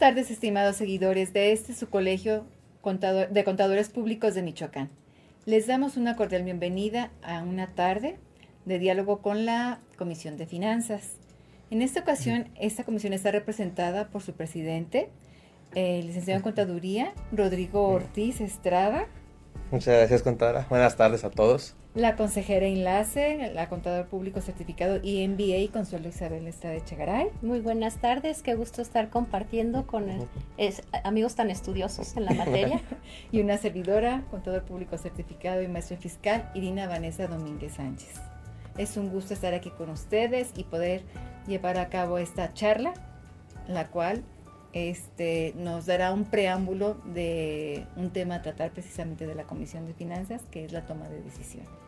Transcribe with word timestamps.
tardes, 0.00 0.30
estimados 0.30 0.76
seguidores 0.76 1.34
de 1.34 1.52
este 1.52 1.74
su 1.74 1.90
colegio 1.90 2.46
de 3.30 3.44
contadores 3.44 3.90
públicos 3.90 4.34
de 4.34 4.40
Michoacán. 4.40 4.88
Les 5.44 5.66
damos 5.66 5.98
una 5.98 6.16
cordial 6.16 6.42
bienvenida 6.42 7.10
a 7.22 7.42
una 7.42 7.74
tarde 7.74 8.16
de 8.64 8.78
diálogo 8.78 9.20
con 9.20 9.44
la 9.44 9.80
Comisión 9.98 10.38
de 10.38 10.46
Finanzas. 10.46 11.18
En 11.70 11.82
esta 11.82 12.00
ocasión, 12.00 12.48
esta 12.58 12.84
comisión 12.84 13.12
está 13.12 13.30
representada 13.30 14.08
por 14.08 14.22
su 14.22 14.32
presidente, 14.32 15.10
el 15.74 16.06
licenciado 16.06 16.38
en 16.38 16.44
Contaduría, 16.44 17.12
Rodrigo 17.30 17.86
Ortiz 17.86 18.40
Estrada. 18.40 19.06
Muchas 19.70 19.94
gracias, 19.98 20.22
contadora. 20.22 20.66
Buenas 20.70 20.96
tardes 20.96 21.24
a 21.24 21.30
todos. 21.30 21.76
La 21.94 22.14
consejera 22.14 22.66
enlace, 22.66 23.50
la 23.52 23.68
contador 23.68 24.06
público 24.06 24.40
certificado 24.40 25.00
y 25.02 25.26
MBA, 25.26 25.72
Consuelo 25.72 26.08
Isabel 26.08 26.46
Estrada 26.46 26.78
Chegaray. 26.84 27.30
Muy 27.42 27.58
buenas 27.58 27.96
tardes, 27.96 28.44
qué 28.44 28.54
gusto 28.54 28.80
estar 28.80 29.10
compartiendo 29.10 29.88
con 29.88 30.06
amigos 31.02 31.34
tan 31.34 31.50
estudiosos 31.50 32.16
en 32.16 32.26
la 32.26 32.34
materia. 32.34 32.80
y 33.32 33.40
una 33.40 33.58
servidora, 33.58 34.22
contador 34.30 34.62
público 34.62 34.98
certificado 34.98 35.62
y 35.62 35.66
maestro 35.66 35.96
fiscal, 35.96 36.48
Irina 36.54 36.86
Vanessa 36.86 37.26
Domínguez 37.26 37.74
Sánchez. 37.74 38.20
Es 38.78 38.96
un 38.96 39.10
gusto 39.10 39.34
estar 39.34 39.52
aquí 39.52 39.70
con 39.70 39.90
ustedes 39.90 40.52
y 40.54 40.62
poder 40.62 41.02
llevar 41.48 41.76
a 41.76 41.88
cabo 41.88 42.18
esta 42.18 42.54
charla, 42.54 42.94
la 43.66 43.88
cual 43.88 44.22
este, 44.72 45.54
nos 45.56 45.86
dará 45.86 46.12
un 46.12 46.24
preámbulo 46.24 46.94
de 47.04 47.84
un 47.96 48.10
tema 48.10 48.36
a 48.36 48.42
tratar 48.42 48.70
precisamente 48.70 49.26
de 49.26 49.34
la 49.34 49.42
Comisión 49.42 49.86
de 49.86 49.94
Finanzas, 49.94 50.42
que 50.52 50.64
es 50.64 50.70
la 50.70 50.86
toma 50.86 51.08
de 51.08 51.20
decisión. 51.20 51.79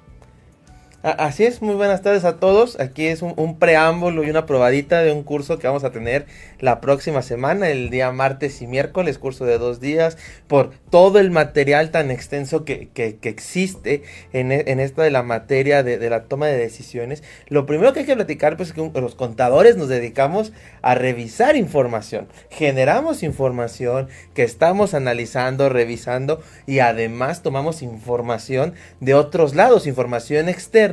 Así 1.03 1.45
es, 1.45 1.63
muy 1.63 1.75
buenas 1.75 2.03
tardes 2.03 2.25
a 2.25 2.37
todos. 2.37 2.79
Aquí 2.79 3.07
es 3.07 3.23
un, 3.23 3.59
preámbulo 3.59 4.23
y 4.23 4.31
una 4.31 4.47
probadita 4.47 5.03
de 5.03 5.11
un 5.11 5.25
curso 5.25 5.59
que 5.59 5.67
vamos 5.67 5.83
a 5.83 5.91
tener 5.91 6.27
la 6.61 6.81
próxima 6.81 7.23
semana, 7.23 7.71
el 7.71 7.91
día 7.91 8.13
martes 8.13 8.63
y 8.63 8.69
miércoles, 8.69 9.19
curso 9.19 9.45
de 9.45 9.59
dos 9.59 9.81
días, 9.81 10.17
por 10.47 10.71
todo 10.91 11.19
el 11.19 11.33
material 11.33 11.91
tan 11.91 12.13
extenso 12.13 12.65
que, 12.65 12.89
que, 12.95 13.19
existe 13.23 14.05
en, 14.33 14.53
e, 14.53 14.63
en, 14.69 14.79
esta 14.79 15.03
de 15.03 15.11
la 15.11 15.25
materia 15.25 15.83
de, 15.83 16.09
la 16.09 16.23
toma 16.27 16.47
de 16.47 16.57
decisiones. 16.57 17.25
Lo 17.49 17.67
primero 17.67 17.93
que 17.93 18.01
hay 18.01 18.07
que 18.07 18.15
platicar, 18.15 18.57
pues, 18.57 18.69
es 18.69 18.75
que 18.77 19.01
los 19.01 19.17
contadores 19.17 19.77
nos 19.77 19.89
dedicamos 19.89 20.53
a 20.83 20.95
revisar 20.95 21.57
información. 21.57 22.29
Generamos 22.49 23.25
información 23.25 24.07
que 24.35 24.45
estamos 24.45 24.95
analizando, 24.95 25.69
revisando 25.69 26.41
y 26.65 26.79
además 26.79 27.43
tomamos 27.43 27.83
información 27.83 28.75
de 29.01 29.15
otros 29.15 29.57
lados, 29.57 29.89
información 29.89 30.49
externa 30.49 30.92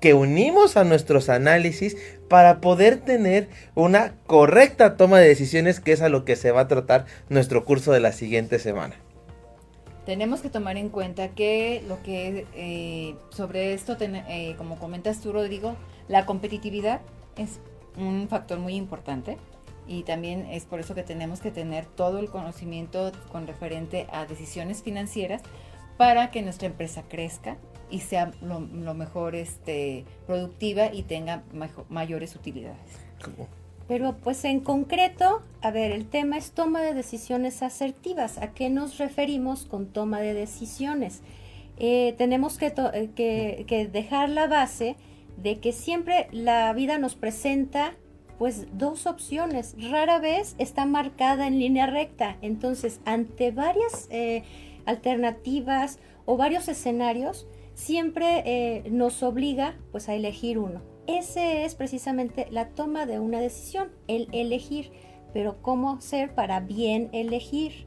que 0.00 0.14
unimos 0.14 0.76
a 0.76 0.84
nuestros 0.84 1.28
análisis 1.28 1.96
para 2.28 2.60
poder 2.60 2.98
tener 2.98 3.48
una 3.74 4.14
correcta 4.26 4.96
toma 4.96 5.18
de 5.18 5.28
decisiones, 5.28 5.80
que 5.80 5.92
es 5.92 6.02
a 6.02 6.08
lo 6.08 6.24
que 6.24 6.36
se 6.36 6.50
va 6.50 6.62
a 6.62 6.68
tratar 6.68 7.06
nuestro 7.28 7.64
curso 7.64 7.92
de 7.92 8.00
la 8.00 8.12
siguiente 8.12 8.58
semana. 8.58 8.94
Tenemos 10.04 10.40
que 10.40 10.50
tomar 10.50 10.76
en 10.76 10.88
cuenta 10.88 11.28
que 11.30 11.82
lo 11.88 12.00
que 12.02 12.46
eh, 12.54 13.16
sobre 13.30 13.74
esto, 13.74 13.96
eh, 14.00 14.54
como 14.56 14.78
comentas 14.78 15.20
tú, 15.20 15.32
Rodrigo, 15.32 15.76
la 16.08 16.26
competitividad 16.26 17.00
es 17.36 17.58
un 17.96 18.28
factor 18.28 18.58
muy 18.58 18.74
importante 18.74 19.36
y 19.88 20.02
también 20.02 20.46
es 20.46 20.64
por 20.64 20.80
eso 20.80 20.94
que 20.94 21.02
tenemos 21.02 21.40
que 21.40 21.50
tener 21.50 21.86
todo 21.86 22.18
el 22.18 22.28
conocimiento 22.28 23.12
con 23.30 23.46
referente 23.46 24.06
a 24.12 24.26
decisiones 24.26 24.82
financieras 24.82 25.42
para 25.96 26.30
que 26.30 26.42
nuestra 26.42 26.66
empresa 26.66 27.02
crezca 27.08 27.56
y 27.90 28.00
sea 28.00 28.32
lo, 28.42 28.60
mejor 28.94 29.34
este, 29.34 30.04
productiva 30.26 30.92
y 30.92 31.02
tenga 31.02 31.42
mayores 31.88 32.34
utilidades. 32.34 32.78
Pero 33.88 34.16
pues 34.16 34.44
en 34.44 34.60
concreto, 34.60 35.42
a 35.62 35.70
ver, 35.70 35.92
el 35.92 36.06
tema 36.06 36.36
es 36.36 36.50
toma 36.52 36.82
de 36.82 36.92
decisiones 36.92 37.62
asertivas. 37.62 38.38
¿A 38.38 38.52
qué 38.52 38.68
nos 38.68 38.98
referimos 38.98 39.64
con 39.64 39.86
toma 39.86 40.20
de 40.20 40.34
decisiones? 40.34 41.22
Eh, 41.78 42.14
tenemos 42.18 42.58
que, 42.58 42.72
eh, 42.76 43.10
que, 43.14 43.64
que, 43.68 43.86
dejar 43.86 44.30
la 44.30 44.48
base 44.48 44.96
de 45.36 45.60
que 45.60 45.72
siempre 45.72 46.28
la 46.32 46.72
vida 46.72 46.98
nos 46.98 47.14
presenta 47.14 47.92
pues 48.38 48.66
dos 48.72 49.06
opciones. 49.06 49.76
Rara 49.90 50.18
vez 50.18 50.56
está 50.58 50.84
marcada 50.84 51.46
en 51.46 51.58
línea 51.58 51.86
recta. 51.86 52.36
Entonces, 52.42 53.00
ante 53.04 53.50
varias 53.50 54.08
eh, 54.10 54.42
alternativas 54.84 55.98
o 56.24 56.36
varios 56.36 56.68
escenarios, 56.68 57.46
siempre 57.76 58.42
eh, 58.46 58.90
nos 58.90 59.22
obliga 59.22 59.76
pues 59.92 60.08
a 60.08 60.14
elegir 60.14 60.58
uno. 60.58 60.80
Ese 61.06 61.64
es 61.64 61.74
precisamente 61.76 62.48
la 62.50 62.70
toma 62.70 63.06
de 63.06 63.20
una 63.20 63.38
decisión, 63.38 63.92
el 64.08 64.28
elegir, 64.32 64.90
pero 65.32 65.62
¿cómo 65.62 65.92
hacer 65.92 66.34
para 66.34 66.58
bien 66.60 67.10
elegir? 67.12 67.86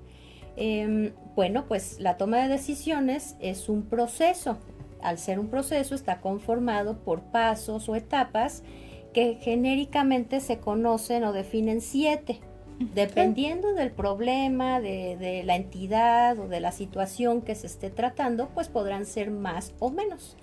Em, 0.56 1.12
bueno, 1.36 1.66
pues 1.68 2.00
la 2.00 2.18
toma 2.18 2.38
de 2.38 2.48
decisiones 2.48 3.36
es 3.42 3.68
un 3.68 3.82
proceso. 3.84 4.58
Al 5.02 5.18
ser 5.18 5.40
un 5.40 5.48
proceso 5.48 5.96
está 5.96 6.22
conformado 6.22 7.00
por 7.00 7.24
pasos 7.24 7.90
o 7.90 7.96
etapas 7.96 8.64
que 9.12 9.40
genéricamente 9.42 10.40
se 10.40 10.60
conocen 10.60 11.24
o 11.24 11.34
definen 11.34 11.82
siete. 11.82 12.42
Dependiendo 12.80 13.74
del 13.74 13.92
problema, 13.92 14.80
de, 14.80 15.44
la 15.46 15.58
entidad 15.58 16.40
o 16.40 16.48
de 16.48 16.62
la 16.62 16.72
situación 16.72 17.42
que 17.42 17.54
se 17.54 17.68
esté 17.68 17.90
tratando, 17.90 18.50
pues 18.54 18.70
podrán 18.70 19.06
ser 19.06 19.32
más 19.32 19.74
o 19.80 19.90
menos. 19.90 20.38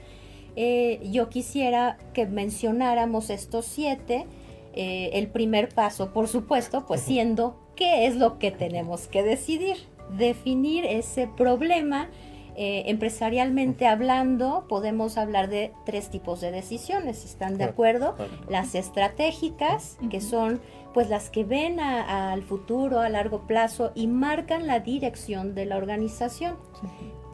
Eh, 0.55 1.01
yo 1.11 1.31
quisiera 1.31 1.97
que 2.13 2.27
mencionáramos 2.27 3.31
estos 3.31 3.65
siete. 3.65 4.27
Eh, 4.75 5.11
el 5.15 5.29
primer 5.29 5.71
paso, 5.71 6.13
por 6.13 6.29
supuesto, 6.29 6.85
pues 6.87 7.01
siendo 7.01 7.59
qué 7.75 8.07
es 8.07 8.17
lo 8.17 8.39
que 8.39 8.51
tenemos 8.51 9.09
que 9.09 9.23
decidir. 9.23 9.77
Definir 10.19 10.85
ese 10.85 11.29
problema. 11.29 12.11
Eh, 12.59 12.85
empresarialmente 12.87 13.87
hablando, 13.87 14.65
podemos 14.67 15.19
hablar 15.19 15.51
de 15.51 15.75
tres 15.85 16.09
tipos 16.09 16.41
de 16.41 16.51
decisiones. 16.51 17.27
¿Están 17.27 17.59
de 17.59 17.65
acuerdo? 17.65 18.17
Las 18.49 18.75
estratégicas, 18.75 19.99
que 20.11 20.23
son 20.23 20.61
pues 20.95 21.11
las 21.11 21.29
que 21.29 21.45
ven 21.45 21.79
al 21.79 22.43
futuro 22.43 23.01
a 23.01 23.11
largo 23.11 23.47
plazo 23.47 23.93
y 23.95 24.07
marcan 24.07 24.67
la 24.67 24.81
dirección 24.81 25.55
de 25.55 25.67
la 25.67 25.77
organización. 25.77 26.57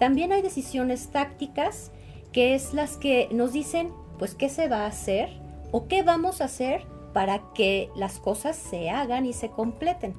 También 0.00 0.33
hay 0.33 0.43
decisiones 0.43 1.12
tácticas, 1.12 1.93
que 2.33 2.56
es 2.56 2.75
las 2.75 2.97
que 2.97 3.28
nos 3.31 3.53
dicen 3.53 3.93
pues 4.19 4.34
qué 4.34 4.49
se 4.49 4.66
va 4.66 4.78
a 4.78 4.87
hacer 4.87 5.28
o 5.71 5.87
qué 5.87 6.03
vamos 6.03 6.41
a 6.41 6.47
hacer 6.47 6.84
para 7.12 7.53
que 7.54 7.91
las 7.94 8.19
cosas 8.19 8.56
se 8.56 8.91
hagan 8.91 9.27
y 9.27 9.33
se 9.33 9.50
completen. 9.50 10.15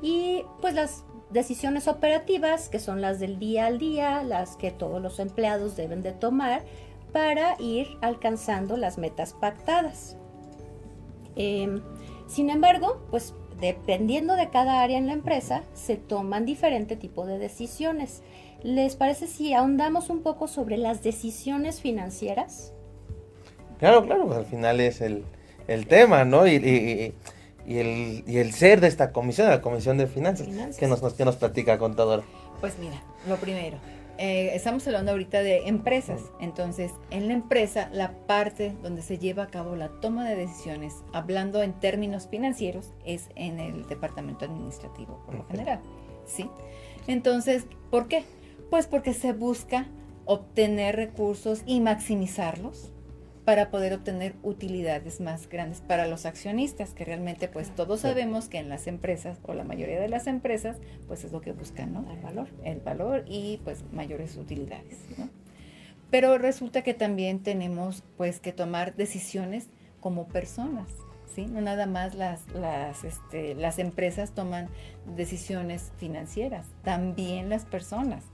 Y 0.00 0.42
pues 0.62 0.72
las 0.72 1.04
decisiones 1.30 1.88
operativas, 1.88 2.68
que 2.68 2.78
son 2.78 3.00
las 3.00 3.18
del 3.20 3.38
día 3.38 3.66
al 3.66 3.78
día, 3.78 4.22
las 4.22 4.56
que 4.56 4.70
todos 4.70 5.02
los 5.02 5.18
empleados 5.18 5.76
deben 5.76 6.02
de 6.02 6.12
tomar 6.12 6.62
para 7.12 7.56
ir 7.60 7.88
alcanzando 8.00 8.76
las 8.76 8.98
metas 8.98 9.32
pactadas. 9.32 10.16
Em, 11.36 11.82
sin 12.26 12.50
embargo, 12.50 13.00
pues 13.10 13.34
dependiendo 13.60 14.34
de 14.34 14.50
cada 14.50 14.82
área 14.82 14.98
en 14.98 15.06
la 15.06 15.12
empresa, 15.12 15.62
se 15.74 15.96
toman 15.96 16.44
diferente 16.44 16.96
tipo 16.96 17.26
de 17.26 17.38
decisiones. 17.38 18.22
¿Les 18.62 18.96
parece 18.96 19.26
si 19.26 19.54
ahondamos 19.54 20.10
un 20.10 20.22
poco 20.22 20.48
sobre 20.48 20.76
las 20.76 21.02
decisiones 21.02 21.80
financieras? 21.80 22.72
Claro, 23.78 24.04
claro, 24.04 24.26
pues 24.26 24.38
al 24.38 24.46
final 24.46 24.80
es 24.80 25.00
el, 25.00 25.24
tema, 25.86 26.24
¿no? 26.24 26.46
Y, 26.46 27.14
el, 27.66 28.52
ser 28.52 28.80
de 28.80 28.88
esta 28.88 29.12
comisión, 29.12 29.48
la 29.48 29.60
Comisión 29.60 29.98
de 29.98 30.06
Finanzas, 30.06 30.46
que 30.76 30.86
nos, 30.86 31.00
que 31.14 31.24
nos 31.24 31.36
platica, 31.36 31.78
contadora. 31.78 32.22
Pues 32.60 32.78
mira, 32.78 33.02
lo 33.28 33.36
primero, 33.36 33.78
eh, 34.18 34.52
estamos 34.54 34.86
hablando 34.86 35.12
ahorita 35.12 35.42
de 35.42 35.68
empresas. 35.68 36.20
Entonces, 36.40 36.92
en 37.10 37.28
la 37.28 37.34
empresa, 37.34 37.90
la 37.92 38.12
parte 38.26 38.74
donde 38.82 39.02
se 39.02 39.18
lleva 39.18 39.44
a 39.44 39.46
cabo 39.48 39.76
la 39.76 39.88
toma 40.00 40.28
de 40.28 40.36
decisiones, 40.36 40.94
hablando 41.12 41.62
en 41.62 41.72
términos 41.74 42.28
financieros, 42.28 42.92
es 43.04 43.28
en 43.34 43.60
el 43.60 43.86
departamento 43.86 44.44
administrativo, 44.44 45.20
por 45.26 45.34
lo 45.34 45.44
general. 45.46 45.80
¿Sí? 46.24 46.48
Entonces, 47.06 47.64
¿por 47.90 48.08
qué? 48.08 48.24
Pues 48.70 48.86
porque 48.86 49.12
se 49.12 49.32
busca 49.32 49.86
obtener 50.24 50.96
recursos 50.96 51.62
y 51.66 51.80
maximizarlos 51.80 52.92
para 53.46 53.70
poder 53.70 53.94
obtener 53.94 54.34
utilidades 54.42 55.20
más 55.20 55.48
grandes 55.48 55.80
para 55.80 56.08
los 56.08 56.26
accionistas, 56.26 56.90
que 56.94 57.04
realmente 57.04 57.46
pues 57.46 57.72
todos 57.72 58.00
sabemos 58.00 58.48
que 58.48 58.58
en 58.58 58.68
las 58.68 58.88
empresas 58.88 59.38
o 59.44 59.54
la 59.54 59.62
mayoría 59.62 60.00
de 60.00 60.08
las 60.08 60.26
empresas 60.26 60.78
pues 61.06 61.22
es 61.22 61.30
lo 61.30 61.40
que 61.40 61.52
buscan, 61.52 61.92
¿no? 61.92 62.04
El 62.10 62.20
valor. 62.20 62.48
El 62.64 62.80
valor 62.80 63.24
y 63.28 63.60
pues 63.62 63.84
mayores 63.92 64.36
utilidades, 64.36 64.98
¿no? 65.16 65.30
Pero 66.10 66.38
resulta 66.38 66.82
que 66.82 66.92
también 66.92 67.40
tenemos 67.40 68.02
pues 68.16 68.40
que 68.40 68.52
tomar 68.52 68.96
decisiones 68.96 69.68
como 70.00 70.26
personas, 70.26 70.88
¿sí? 71.32 71.46
No 71.46 71.60
nada 71.60 71.86
más 71.86 72.16
las, 72.16 72.48
las, 72.52 73.04
este, 73.04 73.54
las 73.54 73.78
empresas 73.78 74.32
toman 74.32 74.68
decisiones 75.14 75.92
financieras, 75.98 76.66
también 76.82 77.48
las 77.48 77.64
personas. 77.64 78.24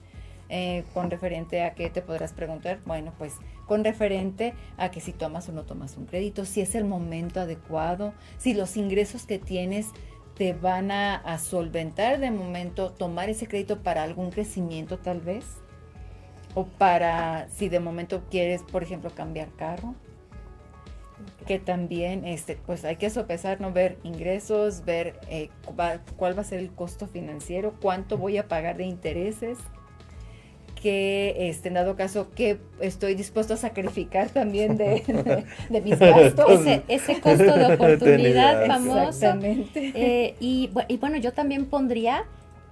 Eh, 0.49 0.85
con 0.93 1.11
referente 1.11 1.62
a 1.62 1.75
qué 1.75 1.89
te 1.89 2.03
podrás 2.03 2.35
preguntar, 2.35 2.81
bueno, 2.85 3.15
pues 3.17 3.37
con 3.67 3.85
referente 3.85 4.53
a 4.77 4.91
que 4.91 5.00
si 5.00 5.12
tomas 5.12 5.49
o 5.49 5.53
no 5.53 5.62
tomas 5.62 5.97
un 5.97 6.05
crédito, 6.05 6.44
si 6.44 6.61
es 6.61 6.75
el 6.75 6.85
momento 6.85 7.41
adecuado, 7.41 8.12
si 8.37 8.53
los 8.53 8.77
ingresos 8.77 9.25
que 9.25 9.39
tienes 9.39 9.89
te 10.37 10.53
van 10.53 10.91
a, 10.91 11.39
solventar 11.39 12.19
de 12.19 12.31
momento, 12.31 12.91
tomar 12.91 13.31
ese 13.31 13.47
crédito 13.47 13.83
para 13.83 14.03
algún 14.03 14.31
crecimiento 14.31 14.99
tal 14.99 15.21
vez, 15.21 15.44
o 16.55 16.67
para 16.67 17.49
si 17.49 17.69
de 17.69 17.81
momento 17.81 18.25
quieres, 18.31 18.62
por 18.62 18.83
ejemplo, 18.83 19.11
cambiar 19.15 19.50
carro, 19.53 19.94
que 21.47 21.59
también 21.59 22.25
este, 22.25 22.56
pues 22.56 22.85
hay 22.85 22.97
que 22.97 23.11
sopesar, 23.11 23.61
¿no? 23.61 23.73
ver 23.73 23.99
ingresos, 24.03 24.85
ver 24.85 25.19
eh, 25.29 25.50
cuál 26.17 26.37
va 26.37 26.43
a 26.43 26.44
ser 26.44 26.59
el 26.59 26.73
costo 26.73 27.06
financiero, 27.06 27.75
cuánto 27.81 28.19
voy 28.19 28.39
a 28.39 28.49
pagar 28.49 28.77
de 28.77 28.85
intereses, 28.85 29.59
que 30.82 31.49
este, 31.49 31.69
en 31.69 31.75
dado 31.75 31.94
caso 31.94 32.29
que 32.34 32.58
estoy 32.81 33.14
dispuesto 33.14 33.55
a 33.55 33.56
sacrificar 33.56 34.31
también 34.31 34.76
de, 34.76 35.44
mis 35.84 35.99
gastos. 35.99 36.61
Ese, 36.88 37.20
costo 37.20 37.56
de 37.56 37.67
oportunidad 37.75 38.67
famoso. 38.67 39.34
Eh, 39.75 40.34
y, 40.40 40.70
y, 40.88 40.96
bueno, 40.96 41.19
yo 41.19 41.32
también 41.32 41.67
pondría 41.67 42.25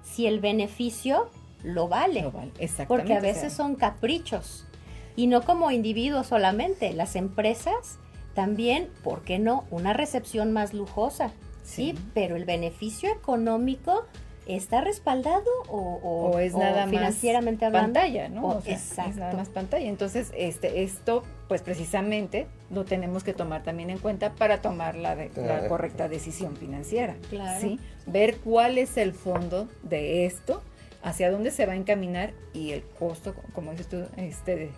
si 0.03 0.27
el 0.27 0.41
beneficio 0.41 1.31
lo 1.63 1.87
vale. 1.87 2.23
Lo 2.23 2.33
vale. 2.33 2.51
Porque 2.89 3.15
a 3.15 3.21
veces 3.21 3.53
son 3.53 3.77
caprichos. 3.77 4.67
Y 5.15 5.29
no 5.29 5.43
como 5.43 5.71
individuos 5.71 6.27
solamente, 6.27 6.93
las 6.93 7.15
empresas 7.15 7.99
también, 8.35 8.89
¿por 9.05 9.23
qué 9.23 9.39
no? 9.39 9.65
Una 9.71 9.93
recepción 9.93 10.53
más 10.53 10.75
lujosa. 10.75 11.31
Sí, 11.63 11.95
pero 12.15 12.35
el 12.35 12.45
beneficio 12.45 13.11
económico 13.13 14.07
está 14.57 14.81
respaldado 14.81 15.45
o, 15.69 16.39
es 16.39 16.55
nada 16.55 16.87
financieramente 16.87 17.65
más 17.65 17.75
hablando? 17.75 18.01
pantalla, 18.01 18.29
¿no? 18.29 18.63
exacto. 18.65 19.11
Es 19.11 19.17
nada 19.17 19.35
más 19.35 19.49
pantalla. 19.49 19.89
Entonces, 19.89 20.33
este, 20.37 20.83
esto, 20.83 21.23
pues 21.49 21.63
precisamente 21.63 22.47
lo 22.71 22.85
tenemos 22.85 23.25
que 23.25 23.33
tomar 23.33 23.63
también 23.63 23.91
en 23.91 23.99
cuenta 23.99 24.33
para 24.35 24.61
tomar 24.63 24.97
la, 24.97 25.15
la 25.15 25.69
correcta 25.69 26.09
decisión 26.09 26.57
financiera. 26.57 27.17
Claro. 27.29 27.61
¿sí? 27.61 27.79
Ver 28.07 28.37
cuál 28.39 28.79
es 28.79 28.97
el 28.97 29.13
fondo 29.13 29.69
de 29.83 30.27
esto, 30.27 30.63
hacia 31.03 31.31
dónde 31.31 31.51
se 31.51 31.67
va 31.67 31.73
a 31.73 31.77
encaminar 31.77 32.33
y 32.53 32.73
el 32.73 32.83
costo, 32.83 33.35
como 33.55 33.73
dices 33.73 33.89
tú, 33.89 34.05
este, 34.17 34.71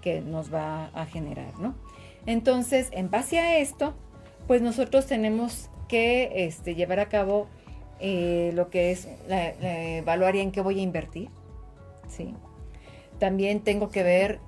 que 0.00 0.20
nos 0.20 0.52
va 0.52 0.86
a 0.94 1.06
generar, 1.06 1.58
¿no? 1.58 1.74
Entonces, 2.26 2.88
en 2.92 3.10
base 3.10 3.38
a 3.38 3.58
esto, 3.58 3.94
pues 4.46 4.62
nosotros 4.62 5.06
tenemos 5.06 5.70
que 5.88 6.46
este, 6.46 6.74
llevar 6.74 7.00
a 7.00 7.08
cabo 7.08 7.48
eh, 8.00 8.50
lo 8.54 8.70
que 8.70 8.90
es 8.90 9.08
evaluar 9.28 10.36
en 10.36 10.52
qué 10.52 10.60
voy 10.60 10.80
a 10.80 10.82
invertir. 10.82 11.30
¿sí? 12.08 12.34
También 13.18 13.60
tengo 13.60 13.90
que 13.90 14.02
ver, 14.02 14.40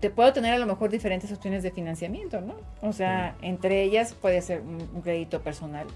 te 0.00 0.10
puedo 0.10 0.32
tener 0.32 0.54
a 0.54 0.58
lo 0.58 0.66
mejor 0.66 0.90
diferentes 0.90 1.32
opciones 1.32 1.62
de 1.62 1.70
financiamiento, 1.70 2.40
¿no? 2.40 2.54
O 2.82 2.92
sea, 2.92 3.36
entre 3.42 3.82
ellas 3.82 4.14
puede 4.14 4.40
ser 4.42 4.60
un, 4.60 5.02
crédito 5.02 5.42
personal 5.42 5.86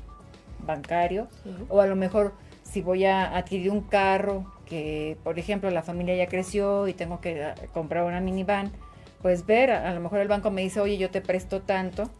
bancario 0.67 1.29
o 1.69 1.81
a 1.81 1.87
lo 1.87 1.95
mejor 1.95 2.33
si 2.63 2.81
voy 2.81 3.05
a 3.05 3.37
adquirir 3.37 3.71
un 3.71 3.83
carro 3.83 4.47
que, 4.67 5.19
por 5.23 5.39
ejemplo, 5.39 5.71
la 5.71 5.83
familia 5.83 6.17
ya 6.17 6.27
creció 6.27 6.89
y 6.89 6.95
tengo 6.95 7.21
que 7.21 7.45
ah, 7.45 7.55
comprar 7.73 8.05
una 8.05 8.21
minivan, 8.21 8.73
pues 9.23 9.47
ver, 9.47 9.71
a, 9.71 9.93
lo 9.93 10.01
mejor 10.01 10.21
el 10.21 10.29
banco 10.29 10.51
me 10.51 10.63
dice, 10.63 10.81
oye, 10.81 10.97
yo 10.97 11.11
te 11.11 11.21
presto 11.21 11.63
tanto, 11.63 12.11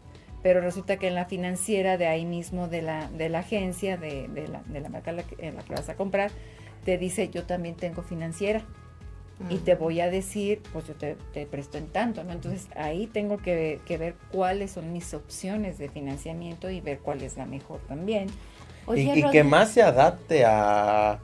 pero 0.45 0.61
resulta 0.61 0.97
que 0.97 1.07
en 1.07 1.15
la 1.15 1.25
financiera 1.25 1.97
de 1.97 2.05
ahí 2.05 2.23
mismo, 2.23 2.67
de 2.67 2.83
la, 2.83 3.09
de 3.09 3.29
la 3.29 3.39
agencia, 3.39 3.97
de, 3.97 4.27
de, 4.27 4.47
la, 4.47 4.61
de 4.67 4.79
la 4.79 4.89
marca 4.89 5.09
en 5.09 5.15
la, 5.55 5.63
que, 5.63 5.73
vas 5.73 5.89
a 5.89 5.95
comprar, 5.95 6.29
te 6.83 6.99
dice, 6.99 7.29
yo 7.29 7.45
también 7.45 7.73
tengo 7.73 8.03
financiera. 8.03 8.61
Y 9.49 9.57
te 9.57 9.73
voy 9.73 10.01
a 10.01 10.09
decir, 10.11 10.61
pues 10.71 10.85
yo 10.85 10.93
te, 10.93 11.15
presto 11.47 11.79
en 11.79 11.87
tanto, 11.87 12.23
¿no? 12.23 12.31
Entonces 12.31 12.67
ahí 12.75 13.07
tengo 13.07 13.37
que, 13.37 13.81
ver 13.89 14.13
cuáles 14.31 14.69
son 14.69 14.93
mis 14.93 15.15
opciones 15.15 15.79
de 15.79 15.89
financiamiento 15.89 16.69
y 16.69 16.79
ver 16.79 16.99
cuál 16.99 17.23
es 17.23 17.37
la 17.37 17.47
mejor 17.47 17.79
también. 17.87 18.27
y, 18.95 19.23
que 19.31 19.43
más 19.43 19.71
se 19.71 19.81
adapte 19.81 20.45
a, 20.45 21.21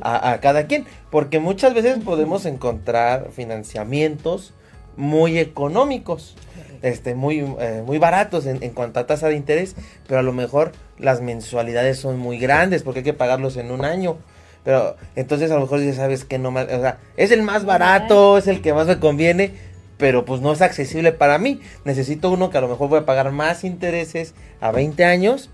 a, 0.00 0.38
cada 0.40 0.66
quien, 0.66 0.86
porque 1.10 1.40
muchas 1.40 1.74
veces 1.74 1.98
podemos 2.02 2.46
encontrar 2.46 3.32
financiamientos 3.32 4.54
muy 4.96 5.38
económicos, 5.38 6.36
este, 6.82 7.14
muy, 7.14 7.38
eh, 7.60 7.82
muy 7.84 7.98
baratos 7.98 8.46
en, 8.46 8.58
cuanto 8.70 9.00
a 9.00 9.06
tasa 9.06 9.28
de 9.28 9.36
interés, 9.36 9.74
pero 10.06 10.20
a 10.20 10.22
lo 10.22 10.32
mejor 10.32 10.72
las 10.98 11.20
mensualidades 11.20 11.98
son 11.98 12.18
muy 12.18 12.38
grandes 12.38 12.82
porque 12.82 13.00
hay 13.00 13.04
que 13.04 13.14
pagarlos 13.14 13.56
en 13.56 13.70
un 13.70 13.84
año. 13.84 14.16
Pero 14.64 14.96
entonces 15.16 15.50
a 15.50 15.54
lo 15.54 15.62
mejor 15.62 15.80
ya 15.80 15.92
sabes 15.92 16.24
que 16.24 16.38
no 16.38 16.50
más, 16.50 16.66
o 16.66 16.80
sea, 16.80 16.98
es 17.16 17.32
el 17.32 17.42
más 17.42 17.64
barato, 17.64 18.38
es 18.38 18.46
el 18.46 18.62
que 18.62 18.72
más 18.72 18.86
me 18.86 19.00
conviene, 19.00 19.52
pero 19.96 20.24
pues 20.24 20.40
no 20.40 20.52
es 20.52 20.62
accesible 20.62 21.12
para 21.12 21.38
mí. 21.38 21.60
Necesito 21.84 22.30
uno 22.30 22.50
que 22.50 22.58
a 22.58 22.60
lo 22.60 22.68
mejor 22.68 22.88
voy 22.88 23.00
a 23.00 23.06
pagar 23.06 23.32
más 23.32 23.64
intereses 23.64 24.34
a 24.60 24.70
20 24.70 25.04
años 25.04 25.50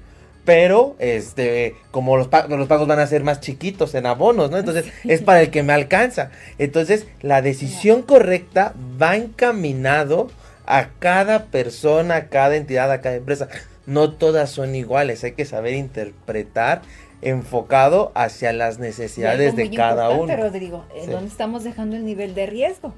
pero 0.49 0.97
este 0.99 1.75
como 1.91 2.17
los, 2.17 2.31
los 2.49 2.69
pagos 2.69 2.89
van 2.89 3.01
a 3.01 3.07
ser 3.07 3.23
más 3.23 3.41
chiquitos 3.41 3.95
en 3.95 4.07
abonos, 4.07 4.51
¿no? 4.51 4.57
Entonces 4.57 4.87
es 5.05 5.21
para 5.21 5.43
el 5.43 5.51
que 5.51 5.63
me 5.63 5.75
alcanza. 5.75 6.31
Entonces 6.57 7.07
la 7.21 7.43
decisión 7.43 8.01
correcta 8.01 8.73
va 8.99 9.17
encaminado 9.17 10.31
a 10.69 10.91
cada 10.99 11.47
persona, 11.47 12.17
a 12.17 12.29
cada 12.29 12.57
entidad, 12.57 12.93
a 12.93 13.01
cada 13.01 13.17
empresa. 13.17 13.49
No 13.87 14.13
todas 14.13 14.51
son 14.51 14.75
iguales, 14.75 15.25
hay 15.25 15.33
que 15.33 15.47
saber 15.47 15.73
interpretar 15.73 16.83
enfocado 17.23 18.13
hacia 18.15 18.53
las 18.53 18.79
necesidades 18.79 19.57
de 19.57 19.71
cada 19.71 20.11
uno. 20.11 20.37
Rodrigo, 20.37 20.85
¿dónde 21.09 21.29
estamos 21.29 21.65
dejando 21.65 21.97
el 21.97 22.05
nivel 22.05 22.35
de 22.35 22.47
riesgo? 22.47 22.93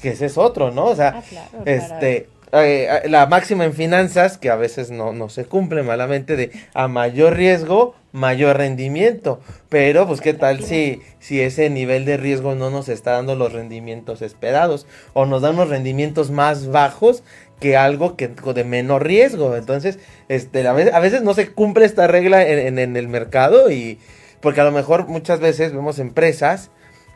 Que 0.00 0.10
ese 0.10 0.26
es 0.26 0.38
otro, 0.38 0.70
¿no? 0.70 0.86
O 0.86 0.96
sea, 0.96 1.22
ah, 1.22 1.62
este, 1.66 2.28
eh, 2.52 3.02
la 3.04 3.26
máxima 3.26 3.66
en 3.66 3.74
finanzas, 3.74 4.38
que 4.38 4.48
a 4.48 4.56
veces 4.56 4.90
no, 4.90 5.12
no 5.12 5.28
se 5.28 5.44
cumple 5.44 5.82
malamente, 5.82 6.36
de 6.36 6.50
a 6.72 6.88
mayor 6.88 7.36
riesgo, 7.36 7.94
mayor 8.12 8.56
rendimiento. 8.56 9.40
Pero, 9.68 10.06
pues, 10.06 10.20
¿qué 10.20 10.34
tal 10.34 10.64
si, 10.64 11.02
si 11.18 11.40
ese 11.40 11.70
nivel 11.70 12.04
de 12.04 12.16
riesgo 12.16 12.54
no 12.54 12.70
nos 12.70 12.88
está 12.88 13.12
dando 13.12 13.36
los 13.36 13.52
rendimientos 13.52 14.22
esperados? 14.22 14.86
O 15.12 15.26
nos 15.26 15.42
da 15.42 15.50
unos 15.50 15.68
rendimientos 15.68 16.30
más 16.30 16.68
bajos 16.68 17.22
que 17.60 17.76
algo 17.76 18.16
que 18.16 18.28
de 18.28 18.64
menor 18.64 19.06
riesgo. 19.06 19.56
Entonces, 19.56 19.98
este, 20.28 20.66
a 20.66 20.72
veces, 20.72 20.94
a 20.94 21.00
veces 21.00 21.22
no 21.22 21.34
se 21.34 21.52
cumple 21.52 21.84
esta 21.84 22.06
regla 22.06 22.46
en, 22.46 22.78
en 22.78 22.96
el 22.96 23.08
mercado 23.08 23.70
y 23.70 23.98
porque 24.40 24.60
a 24.60 24.64
lo 24.64 24.72
mejor 24.72 25.06
muchas 25.06 25.40
veces 25.40 25.72
vemos 25.72 25.98
empresas 25.98 26.70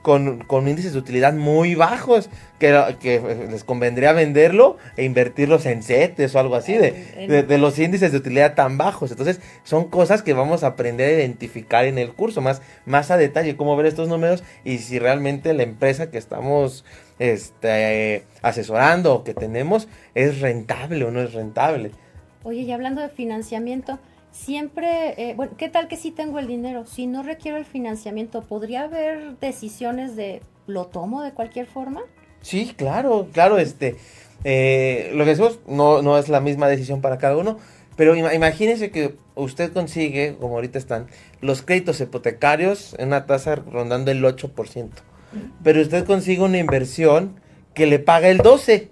con, 0.04 0.68
índices 0.68 0.92
de 0.92 0.98
utilidad 0.98 1.32
muy 1.32 1.74
bajos, 1.74 2.28
que, 2.58 2.96
que, 3.00 3.48
les 3.50 3.64
convendría 3.64 4.12
venderlo 4.12 4.76
e 4.98 5.04
invertirlos 5.04 5.64
en 5.64 5.82
CETES 5.82 6.34
o 6.34 6.38
algo 6.38 6.56
así, 6.56 6.74
de, 6.74 7.42
de, 7.42 7.58
los 7.58 7.78
índices 7.78 8.12
de 8.12 8.18
utilidad 8.18 8.54
tan 8.54 8.76
bajos. 8.76 9.10
Entonces, 9.10 9.40
son 9.62 9.88
cosas 9.88 10.20
que 10.20 10.34
vamos 10.34 10.62
a 10.62 10.68
aprender 10.68 11.08
a 11.08 11.12
identificar 11.14 11.86
en 11.86 11.96
el 11.96 12.12
curso, 12.12 12.42
más, 12.42 12.60
más 12.84 13.10
a 13.10 13.16
detalle, 13.16 13.56
cómo 13.56 13.76
ver 13.76 13.86
estos 13.86 14.06
números 14.06 14.44
y 14.62 14.76
si 14.78 14.98
realmente 14.98 15.54
la 15.54 15.62
empresa 15.62 16.10
que 16.10 16.18
estamos 16.18 16.84
este, 17.18 18.24
asesorando 18.42 19.14
o 19.14 19.24
que 19.24 19.32
tenemos 19.32 19.88
es 20.14 20.42
rentable 20.42 21.06
o 21.06 21.10
no 21.10 21.22
es 21.22 21.32
rentable. 21.32 21.92
Oye, 22.42 22.60
y 22.60 22.72
hablando 22.72 23.00
de 23.00 23.08
financiamiento, 23.08 23.98
siempre, 24.34 25.14
eh, 25.16 25.34
bueno, 25.34 25.52
¿qué 25.56 25.68
tal 25.68 25.88
que 25.88 25.96
sí 25.96 26.10
tengo 26.10 26.38
el 26.38 26.48
dinero? 26.48 26.84
Si 26.86 27.06
no 27.06 27.22
requiero 27.22 27.56
el 27.56 27.64
financiamiento, 27.64 28.42
¿podría 28.42 28.82
haber 28.82 29.38
decisiones 29.38 30.16
de 30.16 30.42
lo 30.66 30.86
tomo 30.86 31.22
de 31.22 31.32
cualquier 31.32 31.66
forma? 31.66 32.02
Sí, 32.42 32.74
claro, 32.76 33.28
claro, 33.32 33.58
este, 33.58 33.96
eh, 34.42 35.10
lo 35.14 35.24
que 35.24 35.30
decimos 35.30 35.60
no, 35.66 36.02
no 36.02 36.18
es 36.18 36.28
la 36.28 36.40
misma 36.40 36.68
decisión 36.68 37.00
para 37.00 37.16
cada 37.18 37.36
uno, 37.36 37.58
pero 37.96 38.16
imagínese 38.16 38.90
que 38.90 39.14
usted 39.36 39.72
consigue, 39.72 40.36
como 40.38 40.56
ahorita 40.56 40.78
están, 40.78 41.06
los 41.40 41.62
créditos 41.62 42.00
hipotecarios 42.00 42.96
en 42.98 43.08
una 43.08 43.26
tasa 43.26 43.54
rondando 43.54 44.10
el 44.10 44.22
8%, 44.22 44.90
pero 45.62 45.80
usted 45.80 46.04
consigue 46.04 46.42
una 46.42 46.58
inversión 46.58 47.40
que 47.72 47.86
le 47.86 48.00
paga 48.00 48.28
el 48.28 48.40
12%, 48.40 48.88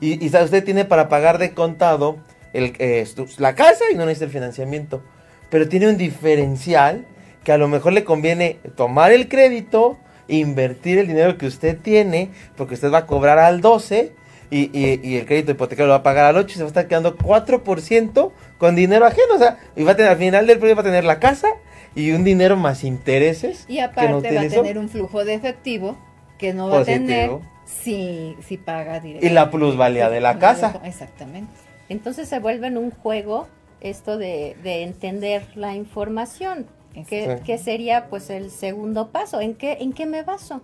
y, 0.00 0.22
y 0.22 0.26
usted 0.26 0.62
tiene 0.62 0.84
para 0.84 1.08
pagar 1.08 1.38
de 1.38 1.54
contado 1.54 2.18
el, 2.54 2.72
eh, 2.78 3.06
la 3.38 3.54
casa 3.54 3.84
y 3.92 3.96
no 3.96 4.06
necesita 4.06 4.24
el 4.24 4.30
financiamiento. 4.30 5.02
Pero 5.50 5.68
tiene 5.68 5.88
un 5.88 5.98
diferencial 5.98 7.04
que 7.44 7.52
a 7.52 7.58
lo 7.58 7.68
mejor 7.68 7.92
le 7.92 8.04
conviene 8.04 8.58
tomar 8.76 9.12
el 9.12 9.28
crédito, 9.28 9.98
invertir 10.28 10.98
el 10.98 11.06
dinero 11.06 11.36
que 11.36 11.46
usted 11.46 11.78
tiene, 11.78 12.30
porque 12.56 12.74
usted 12.74 12.90
va 12.90 12.98
a 12.98 13.06
cobrar 13.06 13.38
al 13.38 13.60
12 13.60 14.12
y, 14.50 14.70
y, 14.78 15.16
el 15.16 15.26
crédito 15.26 15.50
hipotecario 15.50 15.86
lo 15.86 15.92
va 15.92 15.98
a 15.98 16.02
pagar 16.02 16.26
al 16.26 16.36
8 16.36 16.46
y 16.48 16.52
se 16.52 16.60
va 16.60 16.66
a 16.66 16.68
estar 16.68 16.86
quedando 16.86 17.16
4% 17.16 18.32
con 18.56 18.76
dinero 18.76 19.04
ajeno. 19.04 19.34
O 19.34 19.38
sea, 19.38 19.58
y 19.74 19.82
va 19.82 19.92
a 19.92 19.96
tener, 19.96 20.12
al 20.12 20.18
final 20.18 20.46
del 20.46 20.58
proyecto 20.58 20.82
va 20.82 20.88
a 20.88 20.92
tener 20.92 21.04
la 21.04 21.18
casa 21.18 21.48
y 21.94 22.12
un 22.12 22.24
dinero 22.24 22.56
más 22.56 22.84
intereses. 22.84 23.64
Y 23.68 23.80
aparte 23.80 24.12
va 24.34 24.40
a 24.42 24.48
tener 24.48 24.78
un 24.78 24.88
flujo 24.88 25.24
de 25.24 25.34
efectivo 25.34 25.96
que 26.38 26.54
no 26.54 26.68
va 26.68 26.80
a 26.80 26.84
tener 26.84 27.30
si, 27.64 28.36
si 28.46 28.56
paga 28.56 29.00
directamente. 29.00 29.26
Y 29.26 29.30
la 29.30 29.50
plusvalía 29.50 30.08
de 30.08 30.20
la 30.20 30.38
casa. 30.38 30.80
Exactamente. 30.84 31.63
Entonces 31.88 32.28
se 32.28 32.38
vuelve 32.38 32.68
en 32.68 32.78
un 32.78 32.90
juego 32.90 33.46
esto 33.80 34.16
de, 34.16 34.56
entender 34.64 35.46
la 35.56 35.74
información, 35.74 36.66
que, 37.08 37.58
sería 37.58 38.08
pues 38.08 38.30
el 38.30 38.50
segundo 38.50 39.10
paso. 39.10 39.40
¿En 39.40 39.54
qué, 39.54 39.78
¿En 39.80 39.92
qué 39.92 40.06
me 40.06 40.22
baso? 40.22 40.62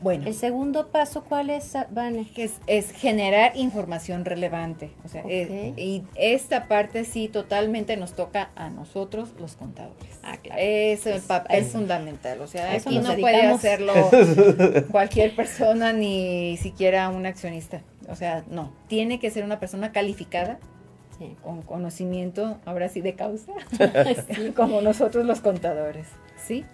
Bueno. 0.00 0.26
El 0.26 0.34
segundo 0.34 0.88
paso, 0.88 1.24
¿cuál 1.24 1.48
es, 1.48 1.72
Vane? 1.90 2.26
Es, 2.36 2.60
es 2.66 2.92
generar 2.92 3.56
información 3.56 4.26
relevante. 4.26 4.90
O 5.02 5.08
sea, 5.08 5.24
y 5.26 6.02
esta 6.14 6.68
parte 6.68 7.04
sí 7.04 7.28
totalmente 7.28 7.96
nos 7.96 8.12
toca 8.12 8.50
a 8.54 8.68
nosotros, 8.68 9.30
los 9.40 9.56
contadores. 9.56 10.18
Ah, 10.22 10.36
claro. 10.36 10.60
Es 10.62 11.06
el 11.06 11.22
papel 11.22 11.64
fundamental. 11.64 12.40
O 12.42 12.46
sea, 12.46 12.72
aquí 12.72 12.98
no 12.98 13.16
puede 13.16 13.42
hacerlo 13.46 13.94
cualquier 14.90 15.34
persona, 15.34 15.94
ni 15.94 16.58
siquiera 16.58 17.08
un 17.08 17.24
accionista. 17.24 17.80
O 18.08 18.16
sea, 18.16 18.44
no. 18.48 18.72
Tiene 18.88 19.18
que 19.18 19.30
ser 19.30 19.44
una 19.44 19.60
persona 19.60 19.92
calificada 19.92 20.58
con 21.42 21.62
conocimiento, 21.62 22.58
ahora 22.64 22.88
sí, 22.88 23.00
de 23.00 23.14
causa, 23.14 23.52
como 24.56 24.80
nosotros 24.80 25.24
los 25.24 25.40
contadores, 25.40 26.08
¿sí? 26.36 26.64